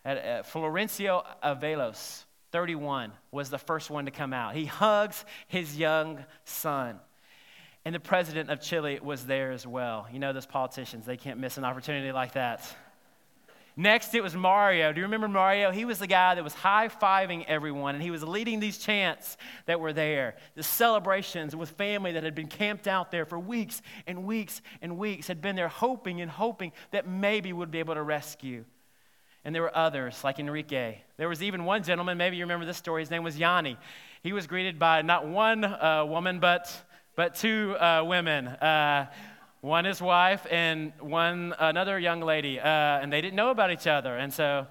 At, 0.05 0.17
at 0.17 0.51
Florencio 0.51 1.23
Avalos, 1.43 2.23
31, 2.51 3.11
was 3.31 3.49
the 3.49 3.57
first 3.57 3.89
one 3.89 4.05
to 4.05 4.11
come 4.11 4.33
out. 4.33 4.55
He 4.55 4.65
hugs 4.65 5.25
his 5.47 5.77
young 5.77 6.23
son. 6.45 6.99
And 7.83 7.95
the 7.95 7.99
president 7.99 8.49
of 8.49 8.61
Chile 8.61 8.99
was 9.01 9.25
there 9.25 9.51
as 9.51 9.65
well. 9.65 10.07
You 10.11 10.19
know, 10.19 10.33
those 10.33 10.45
politicians, 10.45 11.05
they 11.05 11.17
can't 11.17 11.39
miss 11.39 11.57
an 11.57 11.63
opportunity 11.63 12.11
like 12.11 12.33
that. 12.33 12.75
Next, 13.77 14.13
it 14.13 14.21
was 14.21 14.35
Mario. 14.35 14.91
Do 14.91 14.99
you 14.99 15.05
remember 15.05 15.29
Mario? 15.29 15.71
He 15.71 15.85
was 15.85 15.97
the 15.97 16.07
guy 16.07 16.35
that 16.35 16.43
was 16.43 16.53
high 16.53 16.89
fiving 16.89 17.45
everyone, 17.47 17.95
and 17.95 18.03
he 18.03 18.11
was 18.11 18.21
leading 18.21 18.59
these 18.59 18.77
chants 18.77 19.37
that 19.65 19.79
were 19.79 19.93
there. 19.93 20.35
The 20.55 20.63
celebrations 20.63 21.55
with 21.55 21.69
family 21.71 22.11
that 22.11 22.23
had 22.23 22.35
been 22.35 22.47
camped 22.47 22.87
out 22.87 23.11
there 23.11 23.25
for 23.25 23.39
weeks 23.39 23.81
and 24.05 24.25
weeks 24.25 24.61
and 24.81 24.97
weeks, 24.97 25.27
had 25.27 25.41
been 25.41 25.55
there 25.55 25.69
hoping 25.69 26.19
and 26.19 26.29
hoping 26.29 26.73
that 26.91 27.07
maybe 27.07 27.53
would 27.53 27.71
be 27.71 27.79
able 27.79 27.95
to 27.95 28.03
rescue. 28.03 28.65
And 29.45 29.55
there 29.55 29.61
were 29.61 29.75
others, 29.75 30.21
like 30.23 30.37
Enrique. 30.37 30.99
There 31.17 31.29
was 31.29 31.41
even 31.41 31.63
one 31.63 31.81
gentleman, 31.81 32.17
maybe 32.17 32.35
you 32.35 32.43
remember 32.43 32.65
this 32.65 32.77
story, 32.77 33.01
his 33.01 33.09
name 33.09 33.23
was 33.23 33.39
Yanni. 33.39 33.77
He 34.21 34.33
was 34.33 34.47
greeted 34.47 34.77
by 34.77 35.01
not 35.01 35.27
one 35.27 35.63
uh, 35.63 36.05
woman, 36.05 36.39
but 36.39 36.71
but 37.21 37.35
two 37.35 37.75
uh, 37.79 38.03
women. 38.03 38.47
Uh, 38.47 39.05
one 39.59 39.85
his 39.85 40.01
wife 40.01 40.47
and 40.49 40.91
one 40.99 41.53
another 41.59 41.99
young 41.99 42.19
lady, 42.19 42.59
uh, 42.59 42.65
and 42.65 43.13
they 43.13 43.21
didn't 43.21 43.35
know 43.35 43.51
about 43.51 43.69
each 43.69 43.85
other, 43.85 44.17
and 44.17 44.33
so 44.33 44.65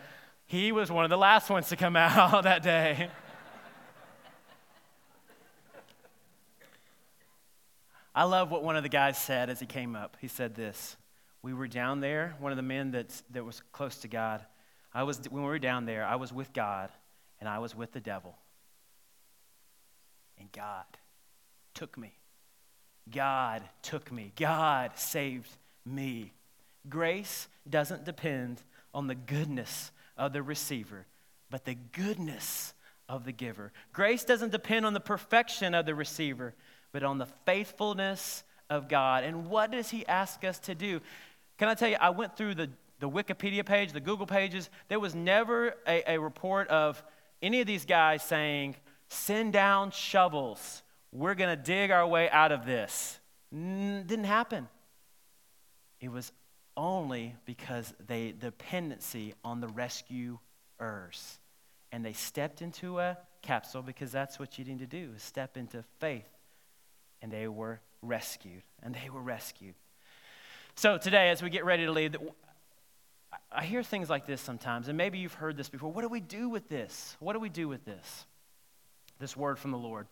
he 0.46 0.72
was 0.72 0.90
one 0.90 1.04
of 1.04 1.10
the 1.10 1.16
last 1.16 1.48
ones 1.48 1.68
to 1.68 1.76
come 1.76 1.94
out 1.96 2.42
that 2.42 2.64
day. 2.64 3.08
I 8.16 8.24
love 8.24 8.50
what 8.50 8.64
one 8.64 8.74
of 8.74 8.82
the 8.82 8.88
guys 8.88 9.16
said 9.16 9.48
as 9.48 9.60
he 9.60 9.66
came 9.66 9.94
up. 9.94 10.16
He 10.20 10.26
said 10.26 10.56
this: 10.56 10.96
"We 11.42 11.54
were 11.54 11.68
down 11.68 12.00
there. 12.00 12.34
One 12.40 12.50
of 12.50 12.56
the 12.56 12.64
men 12.64 12.90
that 12.90 13.22
that 13.30 13.44
was 13.44 13.62
close 13.70 13.98
to 13.98 14.08
God. 14.08 14.44
I 14.92 15.04
was 15.04 15.20
when 15.30 15.44
we 15.44 15.48
were 15.48 15.60
down 15.60 15.86
there. 15.86 16.04
I 16.04 16.16
was 16.16 16.32
with 16.32 16.52
God, 16.52 16.90
and 17.38 17.48
I 17.48 17.60
was 17.60 17.76
with 17.76 17.92
the 17.92 18.00
devil, 18.00 18.34
and 20.36 20.50
God 20.50 20.86
took 21.74 21.96
me." 21.96 22.16
God 23.12 23.62
took 23.82 24.10
me. 24.10 24.32
God 24.36 24.92
saved 24.96 25.50
me. 25.84 26.32
Grace 26.88 27.48
doesn't 27.68 28.04
depend 28.04 28.62
on 28.94 29.06
the 29.06 29.14
goodness 29.14 29.90
of 30.16 30.32
the 30.32 30.42
receiver, 30.42 31.06
but 31.50 31.64
the 31.64 31.76
goodness 31.92 32.74
of 33.08 33.24
the 33.24 33.32
giver. 33.32 33.72
Grace 33.92 34.24
doesn't 34.24 34.52
depend 34.52 34.86
on 34.86 34.94
the 34.94 35.00
perfection 35.00 35.74
of 35.74 35.86
the 35.86 35.94
receiver, 35.94 36.54
but 36.92 37.02
on 37.02 37.18
the 37.18 37.26
faithfulness 37.44 38.44
of 38.68 38.88
God. 38.88 39.24
And 39.24 39.48
what 39.48 39.72
does 39.72 39.90
He 39.90 40.06
ask 40.06 40.44
us 40.44 40.58
to 40.60 40.74
do? 40.74 41.00
Can 41.58 41.68
I 41.68 41.74
tell 41.74 41.88
you, 41.88 41.96
I 42.00 42.10
went 42.10 42.36
through 42.36 42.54
the, 42.54 42.70
the 43.00 43.10
Wikipedia 43.10 43.66
page, 43.66 43.92
the 43.92 44.00
Google 44.00 44.26
pages. 44.26 44.70
There 44.88 45.00
was 45.00 45.14
never 45.14 45.74
a, 45.86 46.14
a 46.14 46.18
report 46.18 46.68
of 46.68 47.02
any 47.42 47.60
of 47.60 47.66
these 47.66 47.84
guys 47.84 48.22
saying, 48.22 48.76
send 49.08 49.52
down 49.52 49.90
shovels. 49.90 50.82
We're 51.12 51.34
going 51.34 51.56
to 51.56 51.62
dig 51.62 51.90
our 51.90 52.06
way 52.06 52.30
out 52.30 52.52
of 52.52 52.64
this. 52.64 53.18
N- 53.52 54.04
didn't 54.06 54.26
happen. 54.26 54.68
It 56.00 56.10
was 56.10 56.32
only 56.76 57.36
because 57.44 57.92
they 58.06 58.32
dependency 58.32 59.34
on 59.44 59.60
the 59.60 59.68
rescuers. 59.68 60.38
And 61.92 62.04
they 62.04 62.12
stepped 62.12 62.62
into 62.62 63.00
a 63.00 63.18
capsule 63.42 63.82
because 63.82 64.12
that's 64.12 64.38
what 64.38 64.58
you 64.58 64.64
need 64.64 64.78
to 64.78 64.86
do, 64.86 65.10
is 65.16 65.22
step 65.22 65.56
into 65.56 65.84
faith. 65.98 66.28
And 67.20 67.32
they 67.32 67.48
were 67.48 67.80
rescued. 68.02 68.62
And 68.82 68.94
they 68.94 69.10
were 69.10 69.20
rescued. 69.20 69.74
So 70.76 70.96
today, 70.96 71.30
as 71.30 71.42
we 71.42 71.50
get 71.50 71.64
ready 71.64 71.84
to 71.84 71.92
leave, 71.92 72.16
I 73.52 73.64
hear 73.64 73.82
things 73.82 74.08
like 74.08 74.26
this 74.26 74.40
sometimes, 74.40 74.88
and 74.88 74.96
maybe 74.96 75.18
you've 75.18 75.34
heard 75.34 75.56
this 75.56 75.68
before. 75.68 75.92
What 75.92 76.02
do 76.02 76.08
we 76.08 76.20
do 76.20 76.48
with 76.48 76.68
this? 76.68 77.16
What 77.20 77.32
do 77.32 77.40
we 77.40 77.48
do 77.48 77.68
with 77.68 77.84
this? 77.84 78.26
This 79.18 79.36
word 79.36 79.58
from 79.58 79.72
the 79.72 79.78
Lord. 79.78 80.06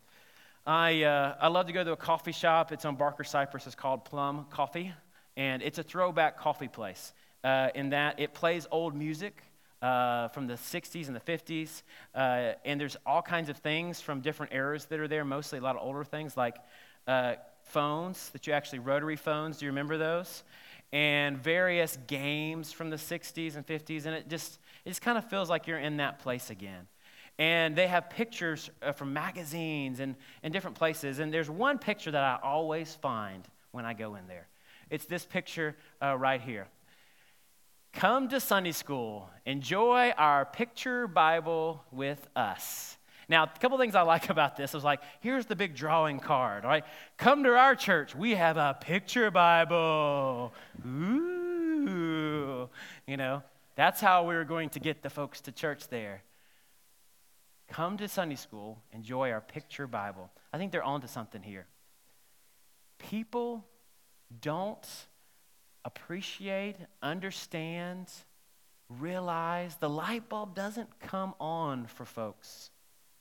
I, 0.66 1.02
uh, 1.02 1.36
I 1.40 1.48
love 1.48 1.66
to 1.66 1.72
go 1.72 1.82
to 1.84 1.92
a 1.92 1.96
coffee 1.96 2.32
shop. 2.32 2.72
It's 2.72 2.84
on 2.84 2.96
Barker 2.96 3.24
Cypress. 3.24 3.66
It's 3.66 3.74
called 3.74 4.04
Plum 4.04 4.46
Coffee, 4.50 4.92
and 5.36 5.62
it's 5.62 5.78
a 5.78 5.82
throwback 5.82 6.38
coffee 6.38 6.68
place 6.68 7.12
uh, 7.44 7.68
in 7.74 7.90
that 7.90 8.20
it 8.20 8.34
plays 8.34 8.66
old 8.70 8.94
music. 8.94 9.42
Uh, 9.80 10.26
from 10.30 10.48
the 10.48 10.54
60s 10.54 11.06
and 11.06 11.14
the 11.14 11.20
50s, 11.20 11.82
uh, 12.12 12.54
and 12.64 12.80
there's 12.80 12.96
all 13.06 13.22
kinds 13.22 13.48
of 13.48 13.56
things 13.58 14.00
from 14.00 14.20
different 14.20 14.52
eras 14.52 14.86
that 14.86 14.98
are 14.98 15.06
there, 15.06 15.24
mostly 15.24 15.60
a 15.60 15.62
lot 15.62 15.76
of 15.76 15.82
older 15.82 16.02
things 16.02 16.36
like 16.36 16.56
uh, 17.06 17.34
phones 17.62 18.30
that 18.30 18.44
you 18.48 18.52
actually, 18.52 18.80
rotary 18.80 19.14
phones. 19.14 19.58
Do 19.58 19.66
you 19.66 19.70
remember 19.70 19.96
those? 19.96 20.42
And 20.92 21.38
various 21.38 21.96
games 22.08 22.72
from 22.72 22.90
the 22.90 22.96
60s 22.96 23.54
and 23.54 23.64
50s, 23.64 24.04
and 24.06 24.16
it 24.16 24.28
just, 24.28 24.58
it 24.84 24.88
just 24.88 25.00
kind 25.00 25.16
of 25.16 25.30
feels 25.30 25.48
like 25.48 25.68
you're 25.68 25.78
in 25.78 25.98
that 25.98 26.18
place 26.18 26.50
again 26.50 26.88
and 27.38 27.76
they 27.76 27.86
have 27.86 28.10
pictures 28.10 28.70
uh, 28.82 28.92
from 28.92 29.12
magazines 29.12 30.00
and, 30.00 30.16
and 30.42 30.52
different 30.52 30.76
places. 30.76 31.20
And 31.20 31.32
there's 31.32 31.48
one 31.48 31.78
picture 31.78 32.10
that 32.10 32.22
I 32.22 32.38
always 32.42 32.94
find 32.94 33.46
when 33.70 33.84
I 33.84 33.94
go 33.94 34.16
in 34.16 34.26
there. 34.26 34.48
It's 34.90 35.04
this 35.04 35.24
picture 35.24 35.76
uh, 36.02 36.16
right 36.16 36.40
here. 36.40 36.66
Come 37.92 38.28
to 38.28 38.40
Sunday 38.40 38.72
school, 38.72 39.30
enjoy 39.46 40.12
our 40.16 40.44
picture 40.44 41.06
Bible 41.06 41.84
with 41.90 42.28
us. 42.36 42.96
Now, 43.28 43.44
a 43.44 43.58
couple 43.58 43.76
things 43.78 43.94
I 43.94 44.02
like 44.02 44.30
about 44.30 44.56
this 44.56 44.74
is 44.74 44.84
like, 44.84 45.00
here's 45.20 45.46
the 45.46 45.56
big 45.56 45.74
drawing 45.74 46.18
card, 46.18 46.64
right? 46.64 46.84
Come 47.16 47.44
to 47.44 47.50
our 47.50 47.74
church, 47.74 48.14
we 48.14 48.34
have 48.34 48.56
a 48.56 48.76
picture 48.80 49.30
Bible. 49.30 50.52
Ooh, 50.86 52.68
you 53.06 53.16
know, 53.16 53.42
that's 53.74 54.00
how 54.00 54.24
we're 54.26 54.44
going 54.44 54.70
to 54.70 54.80
get 54.80 55.02
the 55.02 55.10
folks 55.10 55.40
to 55.42 55.52
church 55.52 55.88
there. 55.88 56.22
Come 57.68 57.98
to 57.98 58.08
Sunday 58.08 58.36
school, 58.36 58.78
enjoy 58.92 59.30
our 59.30 59.40
picture 59.40 59.86
Bible. 59.86 60.30
I 60.52 60.58
think 60.58 60.72
they're 60.72 60.82
onto 60.82 61.06
something 61.06 61.42
here. 61.42 61.66
People 62.98 63.64
don't 64.40 64.86
appreciate, 65.84 66.76
understand, 67.02 68.10
realize 68.88 69.76
the 69.76 69.88
light 69.88 70.28
bulb 70.28 70.54
doesn't 70.54 70.98
come 70.98 71.34
on 71.38 71.86
for 71.86 72.04
folks 72.04 72.70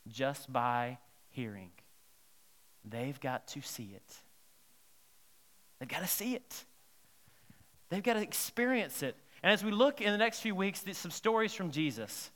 just 0.08 0.52
by 0.52 0.98
hearing. 1.30 1.72
They've 2.86 3.20
got 3.20 3.48
to 3.50 3.62
see 3.62 3.92
it. 3.94 4.16
They've 5.80 5.90
got 5.90 6.02
to 6.02 6.08
see 6.08 6.36
it. 6.36 6.66
They've 7.90 8.04
got 8.04 8.14
to 8.14 8.22
experience 8.22 9.04
it. 9.04 9.16
And 9.44 9.52
as 9.52 9.64
we 9.64 9.72
look 9.72 10.02
in 10.02 10.12
the 10.12 10.18
next 10.18 10.40
few 10.40 10.56
weeks, 10.56 10.84
some 10.94 11.12
stories 11.12 11.54
from 11.54 11.70
Jesus 11.72 12.32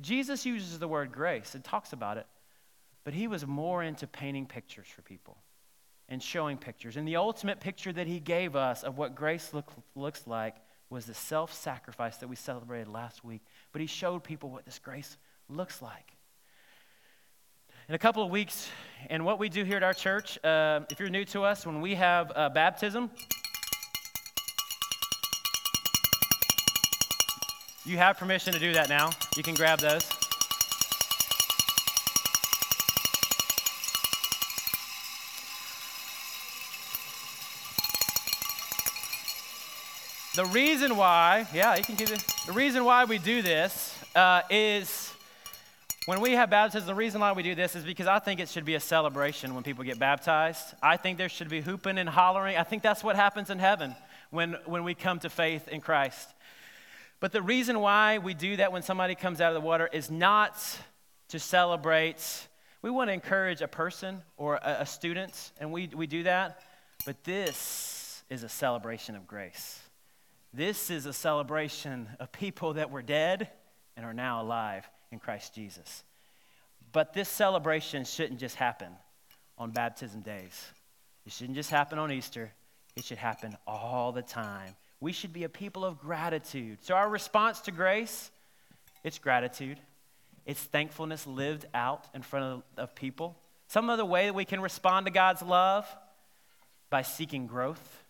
Jesus 0.00 0.44
uses 0.44 0.78
the 0.78 0.88
word 0.88 1.12
grace 1.12 1.54
and 1.54 1.64
talks 1.64 1.92
about 1.92 2.18
it, 2.18 2.26
but 3.04 3.14
he 3.14 3.28
was 3.28 3.46
more 3.46 3.82
into 3.82 4.06
painting 4.06 4.46
pictures 4.46 4.86
for 4.86 5.02
people 5.02 5.38
and 6.08 6.22
showing 6.22 6.56
pictures. 6.56 6.96
And 6.96 7.06
the 7.06 7.16
ultimate 7.16 7.60
picture 7.60 7.92
that 7.92 8.06
he 8.06 8.20
gave 8.20 8.54
us 8.54 8.82
of 8.82 8.98
what 8.98 9.14
grace 9.14 9.52
look, 9.52 9.72
looks 9.94 10.26
like 10.26 10.56
was 10.90 11.06
the 11.06 11.14
self 11.14 11.52
sacrifice 11.52 12.18
that 12.18 12.28
we 12.28 12.36
celebrated 12.36 12.88
last 12.88 13.24
week. 13.24 13.42
But 13.72 13.80
he 13.80 13.86
showed 13.86 14.22
people 14.22 14.50
what 14.50 14.64
this 14.64 14.78
grace 14.78 15.16
looks 15.48 15.82
like. 15.82 16.12
In 17.88 17.94
a 17.94 17.98
couple 17.98 18.22
of 18.22 18.30
weeks, 18.30 18.68
and 19.08 19.24
what 19.24 19.38
we 19.38 19.48
do 19.48 19.62
here 19.62 19.76
at 19.76 19.82
our 19.84 19.94
church, 19.94 20.42
uh, 20.44 20.80
if 20.90 20.98
you're 20.98 21.08
new 21.08 21.24
to 21.26 21.42
us, 21.44 21.64
when 21.64 21.80
we 21.80 21.94
have 21.94 22.32
uh, 22.34 22.48
baptism, 22.48 23.10
You 27.86 27.98
have 27.98 28.18
permission 28.18 28.52
to 28.52 28.58
do 28.58 28.72
that 28.72 28.88
now. 28.88 29.10
You 29.36 29.44
can 29.44 29.54
grab 29.54 29.78
those. 29.78 30.02
The 40.34 40.46
reason 40.46 40.96
why, 40.96 41.46
yeah, 41.54 41.76
you 41.76 41.84
can 41.84 41.94
give 41.94 42.10
it. 42.10 42.24
The 42.46 42.52
reason 42.52 42.84
why 42.84 43.04
we 43.04 43.18
do 43.18 43.40
this 43.40 43.96
uh, 44.16 44.42
is 44.50 45.14
when 46.06 46.20
we 46.20 46.32
have 46.32 46.50
baptism, 46.50 46.88
the 46.88 46.94
reason 46.94 47.20
why 47.20 47.30
we 47.30 47.44
do 47.44 47.54
this 47.54 47.76
is 47.76 47.84
because 47.84 48.08
I 48.08 48.18
think 48.18 48.40
it 48.40 48.48
should 48.48 48.64
be 48.64 48.74
a 48.74 48.80
celebration 48.80 49.54
when 49.54 49.62
people 49.62 49.84
get 49.84 50.00
baptized. 50.00 50.74
I 50.82 50.96
think 50.96 51.18
there 51.18 51.28
should 51.28 51.48
be 51.48 51.60
hooping 51.60 51.98
and 51.98 52.08
hollering. 52.08 52.56
I 52.56 52.64
think 52.64 52.82
that's 52.82 53.04
what 53.04 53.14
happens 53.14 53.48
in 53.48 53.60
heaven 53.60 53.94
when, 54.30 54.54
when 54.64 54.82
we 54.82 54.94
come 54.94 55.20
to 55.20 55.30
faith 55.30 55.68
in 55.68 55.80
Christ. 55.80 56.30
But 57.20 57.32
the 57.32 57.42
reason 57.42 57.80
why 57.80 58.18
we 58.18 58.34
do 58.34 58.56
that 58.56 58.72
when 58.72 58.82
somebody 58.82 59.14
comes 59.14 59.40
out 59.40 59.54
of 59.54 59.54
the 59.54 59.66
water 59.66 59.88
is 59.90 60.10
not 60.10 60.62
to 61.28 61.38
celebrate. 61.38 62.48
We 62.82 62.90
want 62.90 63.08
to 63.08 63.14
encourage 63.14 63.62
a 63.62 63.68
person 63.68 64.22
or 64.36 64.56
a, 64.56 64.78
a 64.80 64.86
student, 64.86 65.52
and 65.58 65.72
we, 65.72 65.88
we 65.88 66.06
do 66.06 66.24
that. 66.24 66.62
But 67.04 67.24
this 67.24 68.22
is 68.28 68.42
a 68.42 68.48
celebration 68.48 69.16
of 69.16 69.26
grace. 69.26 69.80
This 70.52 70.90
is 70.90 71.06
a 71.06 71.12
celebration 71.12 72.08
of 72.20 72.32
people 72.32 72.74
that 72.74 72.90
were 72.90 73.02
dead 73.02 73.48
and 73.96 74.04
are 74.04 74.14
now 74.14 74.42
alive 74.42 74.88
in 75.10 75.18
Christ 75.18 75.54
Jesus. 75.54 76.04
But 76.92 77.12
this 77.12 77.28
celebration 77.28 78.04
shouldn't 78.04 78.40
just 78.40 78.56
happen 78.56 78.92
on 79.58 79.70
baptism 79.70 80.20
days. 80.20 80.64
It 81.24 81.32
shouldn't 81.32 81.56
just 81.56 81.70
happen 81.70 81.98
on 81.98 82.12
Easter. 82.12 82.52
It 82.94 83.04
should 83.04 83.18
happen 83.18 83.56
all 83.66 84.12
the 84.12 84.22
time 84.22 84.76
we 85.00 85.12
should 85.12 85.32
be 85.32 85.44
a 85.44 85.48
people 85.48 85.84
of 85.84 85.98
gratitude. 85.98 86.78
So, 86.82 86.94
our 86.94 87.08
response 87.08 87.60
to 87.62 87.70
grace, 87.70 88.30
it's 89.04 89.18
gratitude. 89.18 89.78
It's 90.46 90.62
thankfulness 90.62 91.26
lived 91.26 91.66
out 91.74 92.06
in 92.14 92.22
front 92.22 92.44
of, 92.76 92.84
of 92.84 92.94
people. 92.94 93.36
Some 93.68 93.90
other 93.90 94.04
way 94.04 94.26
that 94.26 94.34
we 94.34 94.44
can 94.44 94.60
respond 94.60 95.06
to 95.06 95.12
God's 95.12 95.42
love 95.42 95.86
by 96.88 97.02
seeking 97.02 97.46
growth. 97.46 98.04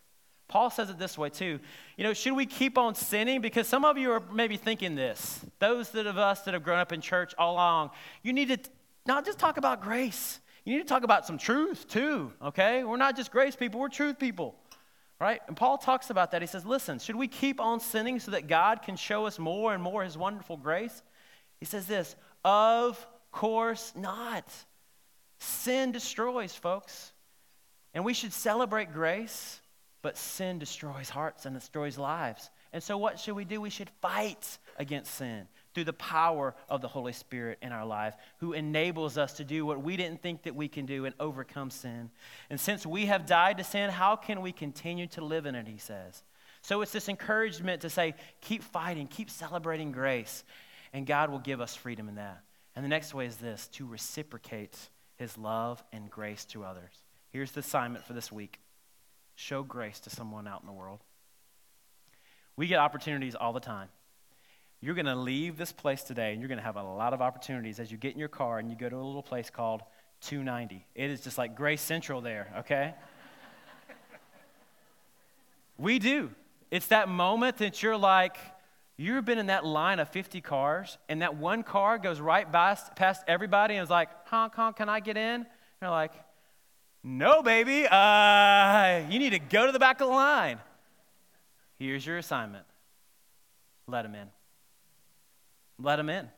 Paul 0.48 0.70
says 0.70 0.90
it 0.90 0.98
this 0.98 1.18
way 1.18 1.30
too. 1.30 1.58
You 1.96 2.04
know, 2.04 2.12
should 2.12 2.34
we 2.34 2.46
keep 2.46 2.78
on 2.78 2.94
sinning? 2.94 3.40
Because 3.40 3.66
some 3.66 3.84
of 3.84 3.98
you 3.98 4.12
are 4.12 4.22
maybe 4.32 4.56
thinking 4.56 4.94
this. 4.94 5.40
Those 5.58 5.90
that 5.90 6.06
of 6.06 6.18
us 6.18 6.42
that 6.42 6.54
have 6.54 6.62
grown 6.62 6.78
up 6.78 6.92
in 6.92 7.00
church 7.00 7.34
all 7.36 7.54
along, 7.54 7.90
you 8.22 8.32
need 8.32 8.48
to 8.48 8.58
not 9.06 9.24
just 9.24 9.38
talk 9.38 9.56
about 9.56 9.82
grace. 9.82 10.38
You 10.64 10.76
need 10.76 10.82
to 10.82 10.88
talk 10.88 11.04
about 11.04 11.26
some 11.26 11.38
truth 11.38 11.88
too, 11.88 12.32
okay? 12.42 12.84
We're 12.84 12.96
not 12.96 13.16
just 13.16 13.30
grace 13.30 13.56
people, 13.56 13.80
we're 13.80 13.88
truth 13.88 14.18
people. 14.18 14.56
Right? 15.18 15.40
And 15.48 15.56
Paul 15.56 15.78
talks 15.78 16.10
about 16.10 16.32
that. 16.32 16.42
He 16.42 16.46
says, 16.46 16.66
listen, 16.66 16.98
should 16.98 17.16
we 17.16 17.26
keep 17.26 17.60
on 17.60 17.80
sinning 17.80 18.20
so 18.20 18.32
that 18.32 18.48
God 18.48 18.82
can 18.82 18.96
show 18.96 19.26
us 19.26 19.38
more 19.38 19.72
and 19.72 19.82
more 19.82 20.04
his 20.04 20.18
wonderful 20.18 20.58
grace? 20.58 21.02
He 21.58 21.64
says 21.64 21.86
this, 21.86 22.14
of 22.44 23.04
course 23.32 23.92
not. 23.96 24.46
Sin 25.38 25.92
destroys, 25.92 26.54
folks. 26.54 27.12
And 27.94 28.04
we 28.04 28.12
should 28.12 28.32
celebrate 28.32 28.92
grace, 28.92 29.60
but 30.02 30.18
sin 30.18 30.58
destroys 30.58 31.08
hearts 31.08 31.46
and 31.46 31.54
destroys 31.54 31.96
lives. 31.96 32.50
And 32.74 32.82
so, 32.82 32.98
what 32.98 33.18
should 33.18 33.34
we 33.34 33.46
do? 33.46 33.60
We 33.60 33.70
should 33.70 33.88
fight 34.02 34.58
against 34.78 35.14
sin 35.14 35.48
through 35.76 35.84
the 35.84 35.92
power 35.92 36.54
of 36.70 36.80
the 36.80 36.88
Holy 36.88 37.12
Spirit 37.12 37.58
in 37.60 37.70
our 37.70 37.84
life, 37.84 38.16
who 38.38 38.54
enables 38.54 39.18
us 39.18 39.34
to 39.34 39.44
do 39.44 39.66
what 39.66 39.82
we 39.82 39.94
didn't 39.94 40.22
think 40.22 40.44
that 40.44 40.56
we 40.56 40.68
can 40.68 40.86
do 40.86 41.04
and 41.04 41.14
overcome 41.20 41.68
sin. 41.68 42.08
And 42.48 42.58
since 42.58 42.86
we 42.86 43.04
have 43.04 43.26
died 43.26 43.58
to 43.58 43.64
sin, 43.64 43.90
how 43.90 44.16
can 44.16 44.40
we 44.40 44.52
continue 44.52 45.06
to 45.08 45.22
live 45.22 45.44
in 45.44 45.54
it, 45.54 45.68
he 45.68 45.76
says. 45.76 46.22
So 46.62 46.80
it's 46.80 46.92
this 46.92 47.10
encouragement 47.10 47.82
to 47.82 47.90
say, 47.90 48.14
keep 48.40 48.62
fighting, 48.62 49.06
keep 49.06 49.28
celebrating 49.28 49.92
grace, 49.92 50.44
and 50.94 51.06
God 51.06 51.28
will 51.28 51.40
give 51.40 51.60
us 51.60 51.76
freedom 51.76 52.08
in 52.08 52.14
that. 52.14 52.40
And 52.74 52.82
the 52.82 52.88
next 52.88 53.12
way 53.12 53.26
is 53.26 53.36
this 53.36 53.68
to 53.74 53.86
reciprocate 53.86 54.78
his 55.16 55.36
love 55.36 55.84
and 55.92 56.08
grace 56.08 56.46
to 56.46 56.64
others. 56.64 57.04
Here's 57.28 57.50
the 57.50 57.60
assignment 57.60 58.02
for 58.02 58.14
this 58.14 58.32
week 58.32 58.60
show 59.34 59.62
grace 59.62 60.00
to 60.00 60.08
someone 60.08 60.48
out 60.48 60.62
in 60.62 60.66
the 60.66 60.72
world. 60.72 61.00
We 62.56 62.66
get 62.66 62.78
opportunities 62.78 63.34
all 63.34 63.52
the 63.52 63.60
time 63.60 63.90
you're 64.86 64.94
going 64.94 65.04
to 65.04 65.16
leave 65.16 65.56
this 65.56 65.72
place 65.72 66.04
today 66.04 66.30
and 66.30 66.40
you're 66.40 66.46
going 66.46 66.60
to 66.60 66.64
have 66.64 66.76
a 66.76 66.82
lot 66.82 67.12
of 67.12 67.20
opportunities 67.20 67.80
as 67.80 67.90
you 67.90 67.98
get 67.98 68.12
in 68.12 68.20
your 68.20 68.28
car 68.28 68.60
and 68.60 68.70
you 68.70 68.76
go 68.76 68.88
to 68.88 68.94
a 68.94 69.02
little 69.02 69.20
place 69.20 69.50
called 69.50 69.82
290. 70.20 70.86
It 70.94 71.10
is 71.10 71.22
just 71.22 71.36
like 71.36 71.56
Grace 71.56 71.82
Central 71.82 72.20
there, 72.20 72.54
okay? 72.58 72.94
we 75.76 75.98
do. 75.98 76.30
It's 76.70 76.86
that 76.86 77.08
moment 77.08 77.56
that 77.56 77.82
you're 77.82 77.96
like, 77.96 78.36
you've 78.96 79.24
been 79.24 79.38
in 79.38 79.46
that 79.46 79.66
line 79.66 79.98
of 79.98 80.08
50 80.10 80.40
cars, 80.40 80.98
and 81.08 81.20
that 81.20 81.34
one 81.34 81.64
car 81.64 81.98
goes 81.98 82.20
right 82.20 82.50
by, 82.50 82.78
past 82.94 83.24
everybody 83.26 83.74
and 83.74 83.82
is 83.82 83.90
like, 83.90 84.08
honk, 84.28 84.54
honk, 84.54 84.76
can 84.76 84.88
I 84.88 85.00
get 85.00 85.16
in? 85.16 85.40
And 85.40 85.46
you're 85.82 85.90
like, 85.90 86.12
no, 87.02 87.42
baby, 87.42 87.88
uh, 87.90 89.02
you 89.10 89.18
need 89.18 89.30
to 89.30 89.40
go 89.40 89.66
to 89.66 89.72
the 89.72 89.80
back 89.80 90.00
of 90.00 90.06
the 90.06 90.14
line. 90.14 90.60
Here's 91.76 92.06
your 92.06 92.18
assignment 92.18 92.66
let 93.88 94.02
them 94.02 94.14
in. 94.14 94.28
Let 95.78 95.96
them 95.96 96.08
in. 96.08 96.28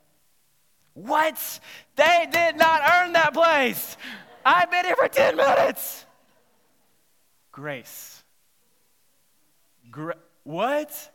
What? 0.95 1.61
They 1.97 2.26
did 2.30 2.57
not 2.57 2.82
earn 2.93 3.12
that 3.12 3.32
place. 3.32 3.97
I've 4.45 4.70
been 4.70 4.84
here 4.84 4.97
for 4.97 5.09
10 5.09 5.36
minutes. 5.36 6.05
Grace. 7.53 8.22
Gra- 9.91 10.16
what? 10.45 11.11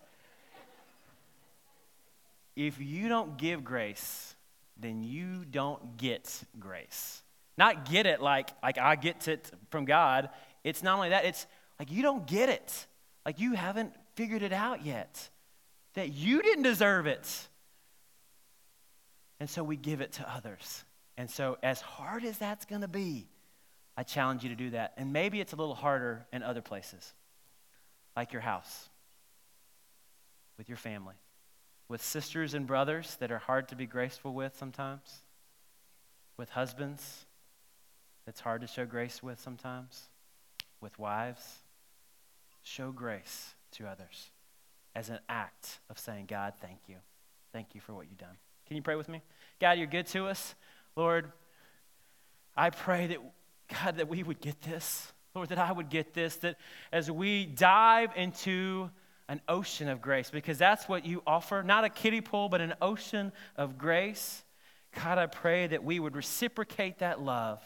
If 2.56 2.80
you 2.80 3.10
don't 3.10 3.38
give 3.38 3.64
grace, 3.64 4.36
then 4.78 5.04
you 5.04 5.46
don't 5.50 5.98
get 5.98 6.44
grace. 6.60 7.22
Not 7.58 7.90
get 7.90 8.06
it 8.06 8.22
like, 8.22 8.50
like 8.62 8.78
I 8.78 8.96
get 8.96 9.28
it 9.28 9.52
from 9.70 9.86
God. 9.86 10.30
It's 10.64 10.84
not 10.84 10.96
only 10.96 11.10
that, 11.10 11.26
it's 11.26 11.46
like 11.80 11.92
you 11.92 12.02
don't 12.02 12.26
get 12.26 12.50
it. 12.50 12.88
Like 13.26 13.40
you 13.40 13.54
haven't 13.54 13.94
figured 14.16 14.42
it 14.42 14.54
out 14.54 14.86
yet. 14.86 15.30
That 15.94 16.14
you 16.14 16.42
didn't 16.42 16.64
deserve 16.64 17.06
it. 17.06 17.48
And 19.44 19.50
so 19.50 19.62
we 19.62 19.76
give 19.76 20.00
it 20.00 20.14
to 20.14 20.34
others. 20.34 20.86
And 21.18 21.30
so, 21.30 21.58
as 21.62 21.82
hard 21.82 22.24
as 22.24 22.38
that's 22.38 22.64
going 22.64 22.80
to 22.80 22.88
be, 22.88 23.28
I 23.98 24.04
challenge 24.04 24.44
you 24.44 24.48
to 24.48 24.56
do 24.56 24.70
that. 24.70 24.94
And 24.96 25.12
maybe 25.12 25.42
it's 25.42 25.52
a 25.52 25.58
little 25.58 25.76
harder 25.76 26.26
in 26.32 26.44
other 26.44 26.62
places, 26.62 27.12
like 28.16 28.32
your 28.32 28.42
house, 28.42 28.88
with 30.58 30.70
your 30.70 30.78
family, 30.78 31.16
with 31.90 32.02
sisters 32.02 32.54
and 32.54 32.66
brothers 32.66 33.18
that 33.20 33.34
are 33.34 33.38
hard 33.38 33.68
to 33.68 33.76
be 33.76 33.86
graceful 33.86 34.34
with 34.34 34.56
sometimes, 34.56 35.14
with 36.38 36.50
husbands 36.52 37.26
that's 38.26 38.40
hard 38.40 38.62
to 38.62 38.68
show 38.68 38.86
grace 38.86 39.22
with 39.22 39.42
sometimes, 39.42 40.04
with 40.80 40.98
wives. 40.98 41.60
Show 42.62 42.94
grace 42.94 43.56
to 43.74 43.88
others 43.88 44.32
as 44.96 45.10
an 45.10 45.20
act 45.28 45.80
of 45.90 46.00
saying, 46.00 46.28
God, 46.28 46.54
thank 46.62 46.80
you. 46.88 46.96
Thank 47.52 47.76
you 47.76 47.82
for 47.82 47.94
what 47.94 48.06
you've 48.10 48.18
done. 48.18 48.38
Can 48.74 48.78
you 48.78 48.82
pray 48.82 48.96
with 48.96 49.08
me? 49.08 49.22
God, 49.60 49.78
you're 49.78 49.86
good 49.86 50.08
to 50.08 50.26
us. 50.26 50.56
Lord, 50.96 51.32
I 52.58 52.72
pray 52.72 53.06
that, 53.06 53.20
God, 53.72 53.98
that 53.98 54.10
we 54.10 54.24
would 54.24 54.42
get 54.42 54.64
this. 54.64 55.14
Lord, 55.36 55.50
that 55.50 55.60
I 55.60 55.72
would 55.72 55.92
get 55.92 56.16
this, 56.16 56.38
that 56.38 56.56
as 56.92 57.12
we 57.12 57.46
dive 57.46 58.10
into 58.16 58.90
an 59.30 59.42
ocean 59.48 59.90
of 59.90 60.02
grace, 60.02 60.32
because 60.32 60.58
that's 60.58 60.90
what 60.90 61.06
you 61.06 61.22
offer, 61.28 61.62
not 61.62 61.84
a 61.84 61.90
kiddie 61.90 62.20
pool, 62.20 62.50
but 62.50 62.62
an 62.62 62.74
ocean 62.82 63.32
of 63.58 63.78
grace. 63.78 64.44
God, 64.96 65.20
I 65.20 65.28
pray 65.28 65.68
that 65.68 65.84
we 65.84 66.00
would 66.00 66.16
reciprocate 66.16 66.98
that 66.98 67.22
love. 67.22 67.62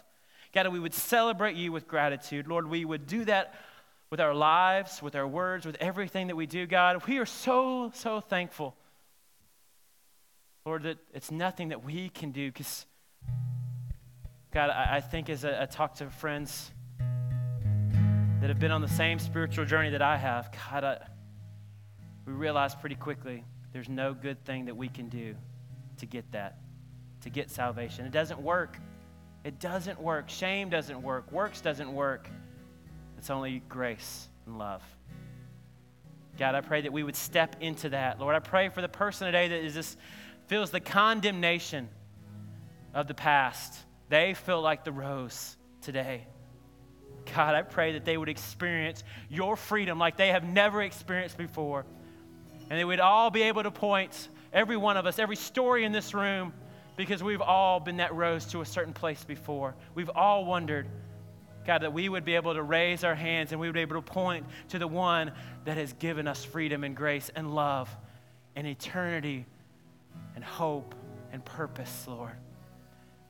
God, 0.54 0.64
that 0.64 0.74
we 0.74 0.80
would 0.82 0.94
celebrate 0.94 1.56
you 1.56 1.72
with 1.72 1.88
gratitude. 1.88 2.50
Lord, 2.50 2.70
we 2.70 2.84
would 2.84 3.08
do 3.08 3.24
that 3.24 3.54
with 4.10 4.20
our 4.20 4.36
lives, 4.36 5.02
with 5.02 5.16
our 5.16 5.26
words, 5.26 5.66
with 5.66 5.78
everything 5.80 6.28
that 6.28 6.36
we 6.36 6.48
do, 6.48 6.68
God. 6.68 7.02
We 7.08 7.20
are 7.20 7.26
so, 7.26 7.92
so 7.96 8.20
thankful 8.20 8.76
Lord, 10.68 10.84
that 10.84 10.98
it's 11.14 11.32
nothing 11.32 11.70
that 11.70 11.86
we 11.86 12.10
can 12.10 12.32
do 12.32 12.52
because, 12.52 12.86
God, 14.52 14.70
I, 14.70 14.98
I, 14.98 15.00
think 15.00 15.30
as 15.30 15.46
I, 15.46 15.62
I 15.62 15.66
talk 15.66 15.96
to 15.96 16.10
friends 16.10 16.72
that 18.42 18.50
have 18.50 18.60
been 18.60 18.72
on 18.72 18.82
the 18.82 18.90
same 18.90 19.18
spiritual 19.18 19.64
journey 19.64 19.92
that 19.92 20.02
I 20.02 20.18
have, 20.18 20.52
God, 20.70 20.84
I, 20.84 20.98
we 22.26 22.34
realize 22.34 22.76
pretty 22.76 22.96
quickly 22.96 23.46
there's 23.72 23.88
no 23.88 24.14
good 24.14 24.44
thing 24.44 24.66
that 24.66 24.76
we 24.76 24.90
can 24.90 25.08
do 25.08 25.36
to 26.00 26.06
get 26.06 26.30
that, 26.34 26.58
to 27.22 27.30
get 27.30 27.50
salvation. 27.50 28.06
It 28.06 28.12
doesn't 28.12 28.42
work. 28.42 28.78
It 29.46 29.62
doesn't 29.62 30.02
work. 30.02 30.28
Shame 30.28 30.70
doesn't 30.70 31.02
work. 31.02 31.32
Works 31.32 31.62
doesn't 31.62 31.94
work. 31.94 32.30
It's 33.18 33.30
only 33.30 33.64
grace 33.70 34.28
and 34.46 34.60
love. 34.60 34.84
God, 36.38 36.56
I 36.56 36.62
pray 36.62 36.82
that 36.82 36.92
we 36.92 37.04
would 37.04 37.16
step 37.16 37.56
into 37.62 37.88
that. 37.90 38.20
Lord, 38.20 38.36
I 38.36 38.40
pray 38.40 38.68
for 38.68 38.82
the 38.82 38.90
person 38.90 39.28
today 39.28 39.48
that 39.48 39.64
is 39.64 39.74
just 39.74 39.98
feels 40.48 40.72
the 40.72 40.80
condemnation 40.80 41.90
of 42.94 43.08
the 43.08 43.14
past. 43.14 43.78
They 44.10 44.34
feel 44.34 44.62
like 44.62 44.84
the 44.84 44.92
rose 44.92 45.56
today. 45.82 46.26
God, 47.36 47.56
I 47.56 47.62
pray 47.62 47.94
that 47.94 48.06
they 48.06 48.18
would 48.18 48.30
experience 48.30 49.04
your 49.30 49.56
freedom 49.58 50.00
like 50.00 50.16
they 50.16 50.30
have 50.30 50.46
never 50.46 50.82
experienced 50.82 51.38
before. 51.38 51.86
And 52.70 52.80
they 52.80 52.86
would 52.86 53.00
all 53.00 53.30
be 53.30 53.44
able 53.44 53.64
to 53.64 53.72
point, 53.72 54.30
every 54.54 54.78
one 54.78 54.98
of 54.98 55.06
us, 55.06 55.20
every 55.20 55.36
story 55.36 55.84
in 55.84 55.92
this 55.92 56.14
room, 56.14 56.54
because 56.96 57.22
we've 57.22 57.42
all 57.42 57.80
been 57.80 57.98
that 57.98 58.16
rose 58.16 58.46
to 58.48 58.62
a 58.62 58.66
certain 58.66 58.94
place 58.94 59.24
before. 59.24 59.76
We've 59.94 60.10
all 60.10 60.46
wondered, 60.46 60.88
God, 61.66 61.82
that 61.84 61.94
we 61.94 62.10
would 62.10 62.26
be 62.26 62.36
able 62.36 62.54
to 62.54 62.64
raise 62.64 63.04
our 63.04 63.16
hands 63.16 63.52
and 63.52 63.60
we 63.60 63.68
would 63.68 63.74
be 63.74 63.82
able 63.82 64.02
to 64.02 64.02
point 64.02 64.46
to 64.70 64.80
the 64.80 64.88
one 64.88 65.32
that 65.66 65.78
has 65.78 65.94
given 65.94 66.28
us 66.28 66.44
freedom 66.44 66.84
and 66.84 66.96
grace 66.96 67.30
and 67.36 67.54
love 67.54 67.94
and 68.56 68.66
eternity 68.66 69.46
and 70.38 70.46
hope 70.46 70.94
and 71.34 71.44
purpose, 71.44 72.06
Lord. 72.08 72.30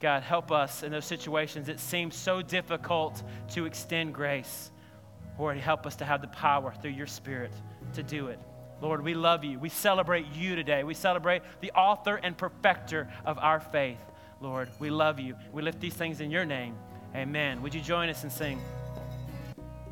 God, 0.01 0.23
help 0.23 0.51
us 0.51 0.83
in 0.83 0.91
those 0.91 1.05
situations 1.05 1.69
it 1.69 1.79
seems 1.79 2.17
so 2.17 2.41
difficult 2.41 3.23
to 3.51 3.65
extend 3.65 4.13
grace. 4.13 4.71
Lord, 5.39 5.55
help 5.55 5.85
us 5.85 5.95
to 5.95 6.05
have 6.05 6.19
the 6.19 6.27
power 6.27 6.73
through 6.81 6.91
your 6.91 7.07
Spirit 7.07 7.53
to 7.93 8.03
do 8.03 8.27
it. 8.27 8.39
Lord, 8.81 9.05
we 9.05 9.13
love 9.13 9.45
you. 9.45 9.57
We 9.57 9.69
celebrate 9.69 10.25
you 10.35 10.57
today. 10.57 10.83
We 10.83 10.95
celebrate 10.95 11.43
the 11.61 11.71
author 11.71 12.19
and 12.21 12.37
perfecter 12.37 13.07
of 13.25 13.39
our 13.39 13.61
faith. 13.61 14.01
Lord, 14.41 14.67
we 14.77 14.89
love 14.89 15.17
you. 15.17 15.37
We 15.53 15.61
lift 15.61 15.79
these 15.79 15.93
things 15.93 16.19
in 16.19 16.29
your 16.29 16.43
name. 16.43 16.75
Amen. 17.15 17.61
Would 17.61 17.73
you 17.73 17.79
join 17.79 18.09
us 18.09 18.23
and 18.23 18.31
sing? 18.31 18.59